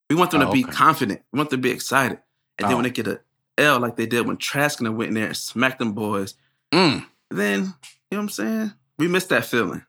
We 0.08 0.16
want 0.16 0.30
them 0.30 0.42
Oh, 0.42 0.46
to 0.46 0.52
be 0.52 0.64
okay. 0.64 0.72
confident. 0.72 1.22
We 1.32 1.38
want 1.38 1.50
them 1.50 1.60
to 1.60 1.68
be 1.68 1.72
excited. 1.74 2.18
And 2.58 2.66
then 2.68 2.72
Oh. 2.74 2.76
when 2.76 2.84
they 2.84 2.90
get 2.90 3.08
a 3.08 3.20
L 3.58 3.80
like 3.80 3.96
they 3.96 4.06
did 4.06 4.26
when 4.26 4.36
Trask 4.36 4.78
and 4.78 4.86
them 4.86 4.96
went 4.96 5.08
in 5.08 5.14
there 5.14 5.26
and 5.26 5.36
smacked 5.36 5.78
them 5.80 5.92
boys, 5.92 6.34
Mm. 6.72 7.04
then 7.30 7.60
you 7.60 7.66
know 7.66 7.72
what 8.10 8.18
I'm 8.18 8.28
saying? 8.28 8.72
We 8.98 9.08
miss 9.08 9.26
that 9.26 9.44
feeling. 9.46 9.84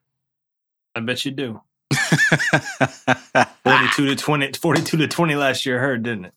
I 0.96 1.00
bet 1.02 1.24
you 1.24 1.32
do. 1.32 1.62
42 3.64 4.08
to 4.08 4.16
20, 4.16 4.52
42 4.54 4.98
to 4.98 5.08
20 5.08 5.36
last 5.36 5.66
year 5.66 5.80
hurt, 5.80 6.04
didn't 6.04 6.26
it? 6.26 6.34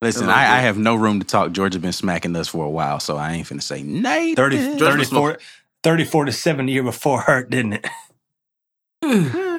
Listen, 0.00 0.28
I, 0.28 0.56
I 0.56 0.60
have 0.60 0.78
no 0.78 0.96
room 0.96 1.20
to 1.20 1.26
talk. 1.26 1.52
Georgia 1.52 1.78
been 1.78 1.92
smacking 1.92 2.34
us 2.34 2.48
for 2.48 2.64
a 2.64 2.70
while, 2.70 2.98
so 2.98 3.16
I 3.16 3.34
ain't 3.34 3.46
finna 3.46 3.62
say 3.62 3.84
nay. 3.84 4.34
30, 4.34 4.78
34, 4.78 5.38
34 5.84 6.24
to 6.24 6.32
7 6.32 6.66
the 6.66 6.72
year 6.72 6.82
before 6.82 7.20
hurt, 7.20 7.50
didn't 7.50 7.74
it? 7.74 7.86
yeah, 9.02 9.58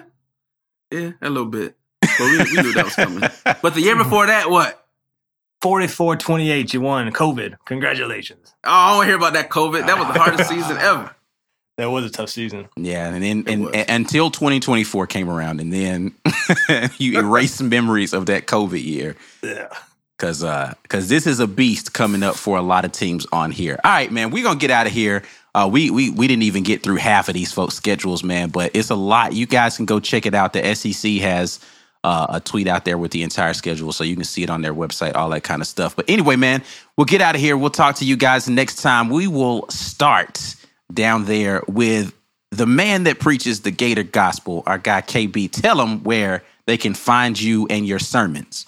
yeah, 0.92 1.12
a 1.22 1.30
little 1.30 1.48
bit. 1.48 1.78
But 2.02 2.20
we, 2.20 2.38
we 2.38 2.62
knew 2.62 2.74
that 2.74 2.86
was 2.86 2.96
coming. 2.96 3.30
But 3.62 3.74
the 3.74 3.82
year 3.82 3.96
before 3.96 4.28
that, 4.28 4.50
what? 4.50 4.86
44 5.62 6.18
28, 6.18 6.74
you 6.74 6.82
won 6.82 7.10
COVID. 7.14 7.56
Congratulations. 7.64 8.54
Oh, 8.66 8.70
I 8.70 8.90
don't 8.90 8.98
want 8.98 9.06
to 9.06 9.08
hear 9.08 9.16
about 9.16 9.34
that 9.34 9.50
COVID. 9.50 9.86
That 9.86 9.98
was 9.98 10.14
the 10.14 10.20
hardest 10.20 10.50
season 10.50 10.76
ever. 10.76 11.16
That 11.78 11.90
was 11.90 12.06
a 12.06 12.10
tough 12.10 12.30
season. 12.30 12.68
Yeah, 12.76 13.08
and 13.12 13.24
then 13.24 13.44
and, 13.48 13.76
and- 13.76 13.90
until 13.90 14.30
2024 14.30 15.08
came 15.08 15.30
around, 15.30 15.60
and 15.60 15.74
then 15.74 16.14
you 16.98 17.18
erase 17.20 17.62
memories 17.62 18.14
of 18.14 18.28
that 18.28 18.46
COVID 18.46 18.84
year. 18.84 19.16
Yeah. 19.42 19.70
Cause 20.20 20.44
uh 20.44 20.74
cause 20.88 21.10
this 21.10 21.26
is 21.28 21.40
a 21.40 21.48
beast 21.48 21.94
coming 21.94 22.22
up 22.24 22.36
for 22.36 22.58
a 22.58 22.62
lot 22.62 22.86
of 22.86 22.92
teams 22.92 23.26
on 23.34 23.52
here. 23.52 23.78
All 23.84 23.92
right, 23.92 24.10
man, 24.12 24.30
we're 24.30 24.44
gonna 24.44 24.60
get 24.60 24.70
out 24.72 24.86
of 24.88 24.94
here. 24.94 25.24
Uh 25.56 25.68
we 25.70 25.90
we 25.90 26.12
we 26.12 26.28
didn't 26.28 26.44
even 26.44 26.64
get 26.64 26.84
through 26.84 26.98
half 26.98 27.28
of 27.28 27.34
these 27.34 27.52
folks' 27.52 27.74
schedules, 27.76 28.24
man, 28.24 28.50
but 28.50 28.72
it's 28.76 28.90
a 28.92 28.96
lot. 28.96 29.34
You 29.34 29.48
guys 29.48 29.76
can 29.76 29.86
go 29.86 30.00
check 30.00 30.26
it 30.28 30.36
out. 30.36 30.54
The 30.54 30.76
SEC 30.76 31.14
has 31.22 31.60
uh, 32.06 32.28
a 32.30 32.40
tweet 32.40 32.68
out 32.68 32.86
there 32.86 32.98
with 32.98 33.12
the 33.12 33.24
entire 33.24 33.54
schedule, 33.54 33.92
so 33.92 34.04
you 34.04 34.16
can 34.16 34.24
see 34.26 34.44
it 34.44 34.50
on 34.50 34.62
their 34.62 34.74
website, 34.74 35.16
all 35.16 35.30
that 35.32 35.44
kind 35.44 35.62
of 35.62 35.68
stuff. 35.68 35.96
But 35.96 36.10
anyway, 36.10 36.36
man, 36.36 36.62
we'll 36.98 37.06
get 37.06 37.22
out 37.22 37.34
of 37.36 37.42
here. 37.42 37.58
We'll 37.58 37.70
talk 37.70 37.96
to 37.96 38.06
you 38.06 38.16
guys 38.16 38.48
next 38.48 38.82
time. 38.82 39.10
We 39.10 39.28
will 39.28 39.68
start 39.70 40.56
down 40.94 41.26
there 41.26 41.62
with 41.68 42.14
the 42.52 42.66
man 42.66 43.04
that 43.06 43.20
preaches 43.20 43.62
the 43.62 43.72
Gator 43.72 44.04
Gospel, 44.04 44.64
our 44.68 44.78
guy 44.78 45.02
KB. 45.02 45.50
Tell 45.52 45.78
them 45.78 46.04
where 46.04 46.44
they 46.68 46.78
can 46.78 46.94
find 46.94 47.40
you 47.40 47.68
and 47.70 47.86
your 47.88 48.00
sermons. 48.00 48.66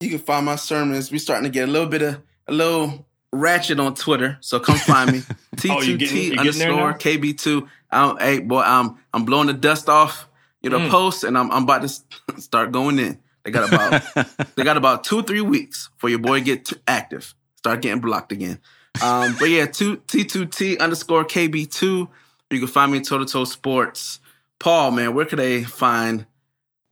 You 0.00 0.10
can 0.10 0.18
find 0.18 0.46
my 0.46 0.56
sermons. 0.56 1.10
We're 1.10 1.18
starting 1.18 1.44
to 1.44 1.50
get 1.50 1.68
a 1.68 1.72
little 1.72 1.88
bit 1.88 2.02
of 2.02 2.20
a 2.46 2.52
little 2.52 3.06
ratchet 3.32 3.80
on 3.80 3.94
Twitter, 3.94 4.38
so 4.40 4.60
come 4.60 4.76
find 4.78 5.12
me. 5.12 5.22
Oh, 5.70 5.80
you 5.80 5.96
getting- 5.96 6.16
you 6.18 6.32
T2T 6.32 6.42
getting 6.44 6.62
underscore? 6.68 6.94
KB2. 6.98 7.68
I'm, 7.90 8.18
hey 8.18 8.40
boy, 8.40 8.60
I'm 8.60 8.96
I'm 9.14 9.24
blowing 9.24 9.46
the 9.46 9.54
dust 9.54 9.88
off, 9.88 10.28
you 10.60 10.68
Mm. 10.70 10.82
know, 10.84 10.90
posts, 10.90 11.24
and 11.24 11.36
I'm 11.36 11.50
I'm 11.50 11.62
about 11.62 11.82
to 11.82 11.88
start 12.40 12.72
going 12.72 12.98
in. 12.98 13.18
They 13.42 13.50
got 13.50 13.72
about 13.72 14.02
they 14.56 14.64
got 14.64 14.76
about 14.76 15.02
two 15.04 15.22
three 15.22 15.40
weeks 15.40 15.88
for 15.96 16.08
your 16.10 16.18
boy 16.18 16.40
to 16.40 16.44
get 16.44 16.66
t- 16.66 16.76
active, 16.86 17.34
start 17.56 17.80
getting 17.80 18.00
blocked 18.00 18.32
again. 18.32 18.60
Um, 19.02 19.36
but 19.38 19.50
yeah, 19.50 19.66
two 19.66 19.98
T2T 19.98 20.78
underscore 20.80 21.24
KB2. 21.24 22.08
You 22.50 22.58
can 22.58 22.68
find 22.68 22.92
me 22.92 22.98
in 22.98 23.04
Toe 23.04 23.18
to 23.18 23.24
Toe 23.26 23.44
Sports. 23.44 24.20
Paul, 24.58 24.92
man, 24.92 25.14
where 25.14 25.26
could 25.26 25.38
they 25.38 25.64
find 25.64 26.26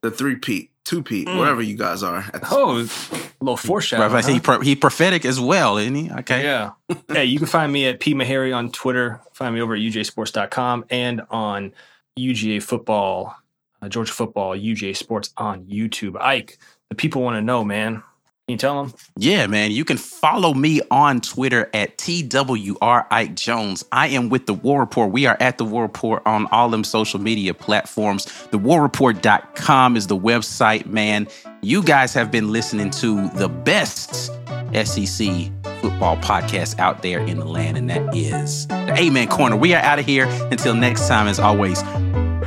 the 0.02 0.10
three 0.10 0.36
Pete, 0.36 0.70
two 0.84 1.02
Pete, 1.02 1.26
Mm. 1.28 1.38
wherever 1.38 1.62
you 1.62 1.76
guys 1.76 2.02
are? 2.02 2.18
At 2.34 2.42
the 2.42 2.48
Oh, 2.50 2.80
a 2.80 3.44
little 3.44 3.56
foreshadow. 3.56 4.08
Right, 4.12 4.24
he 4.24 4.34
huh? 4.34 4.40
pro- 4.42 4.60
he 4.60 4.74
prophetic 4.76 5.24
as 5.24 5.38
well, 5.40 5.78
isn't 5.78 5.94
he? 5.94 6.10
Okay. 6.10 6.42
Yeah. 6.42 6.72
hey, 7.08 7.24
you 7.24 7.38
can 7.38 7.46
find 7.46 7.72
me 7.72 7.86
at 7.86 8.00
P 8.00 8.14
Mahary 8.14 8.52
on 8.54 8.70
Twitter. 8.70 9.20
Find 9.32 9.54
me 9.54 9.60
over 9.60 9.74
at 9.74 9.80
UJSports.com 9.80 10.84
and 10.90 11.22
on 11.30 11.72
UGA 12.18 12.62
football, 12.62 13.36
uh, 13.80 13.88
Georgia 13.88 14.12
football, 14.12 14.56
UGA 14.56 14.94
sports 14.96 15.32
on 15.36 15.64
YouTube. 15.66 16.20
Ike, 16.20 16.58
the 16.90 16.94
people 16.96 17.22
want 17.22 17.36
to 17.36 17.42
know, 17.42 17.64
man. 17.64 18.02
Can 18.46 18.52
you 18.52 18.58
tell 18.58 18.84
them? 18.84 18.94
Yeah, 19.16 19.46
man. 19.46 19.70
You 19.70 19.86
can 19.86 19.96
follow 19.96 20.52
me 20.52 20.82
on 20.90 21.22
Twitter 21.22 21.70
at 21.72 21.96
TWR 21.96 23.06
Ike 23.10 23.34
Jones. 23.36 23.86
I 23.90 24.08
am 24.08 24.28
with 24.28 24.44
The 24.44 24.52
War 24.52 24.80
Report. 24.80 25.12
We 25.12 25.24
are 25.24 25.38
at 25.40 25.56
The 25.56 25.64
War 25.64 25.80
Report 25.80 26.22
on 26.26 26.46
all 26.48 26.68
them 26.68 26.84
social 26.84 27.18
media 27.18 27.54
platforms. 27.54 28.26
TheWarReport.com 28.26 29.96
is 29.96 30.08
the 30.08 30.18
website, 30.18 30.84
man. 30.84 31.26
You 31.62 31.82
guys 31.82 32.12
have 32.12 32.30
been 32.30 32.52
listening 32.52 32.90
to 32.90 33.30
the 33.30 33.48
best 33.48 34.26
SEC 34.74 35.50
football 35.80 36.18
podcast 36.18 36.78
out 36.78 37.00
there 37.00 37.20
in 37.20 37.38
the 37.38 37.46
land, 37.46 37.78
and 37.78 37.88
that 37.88 38.14
is 38.14 38.66
the 38.66 38.94
Amen 38.98 39.28
Corner. 39.28 39.56
We 39.56 39.72
are 39.72 39.82
out 39.82 39.98
of 39.98 40.04
here. 40.04 40.26
Until 40.50 40.74
next 40.74 41.08
time, 41.08 41.28
as 41.28 41.38
always, 41.38 41.82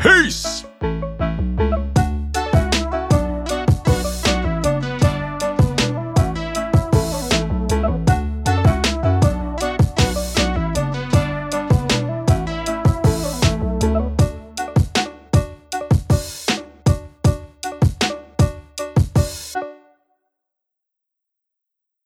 peace. 0.04 0.64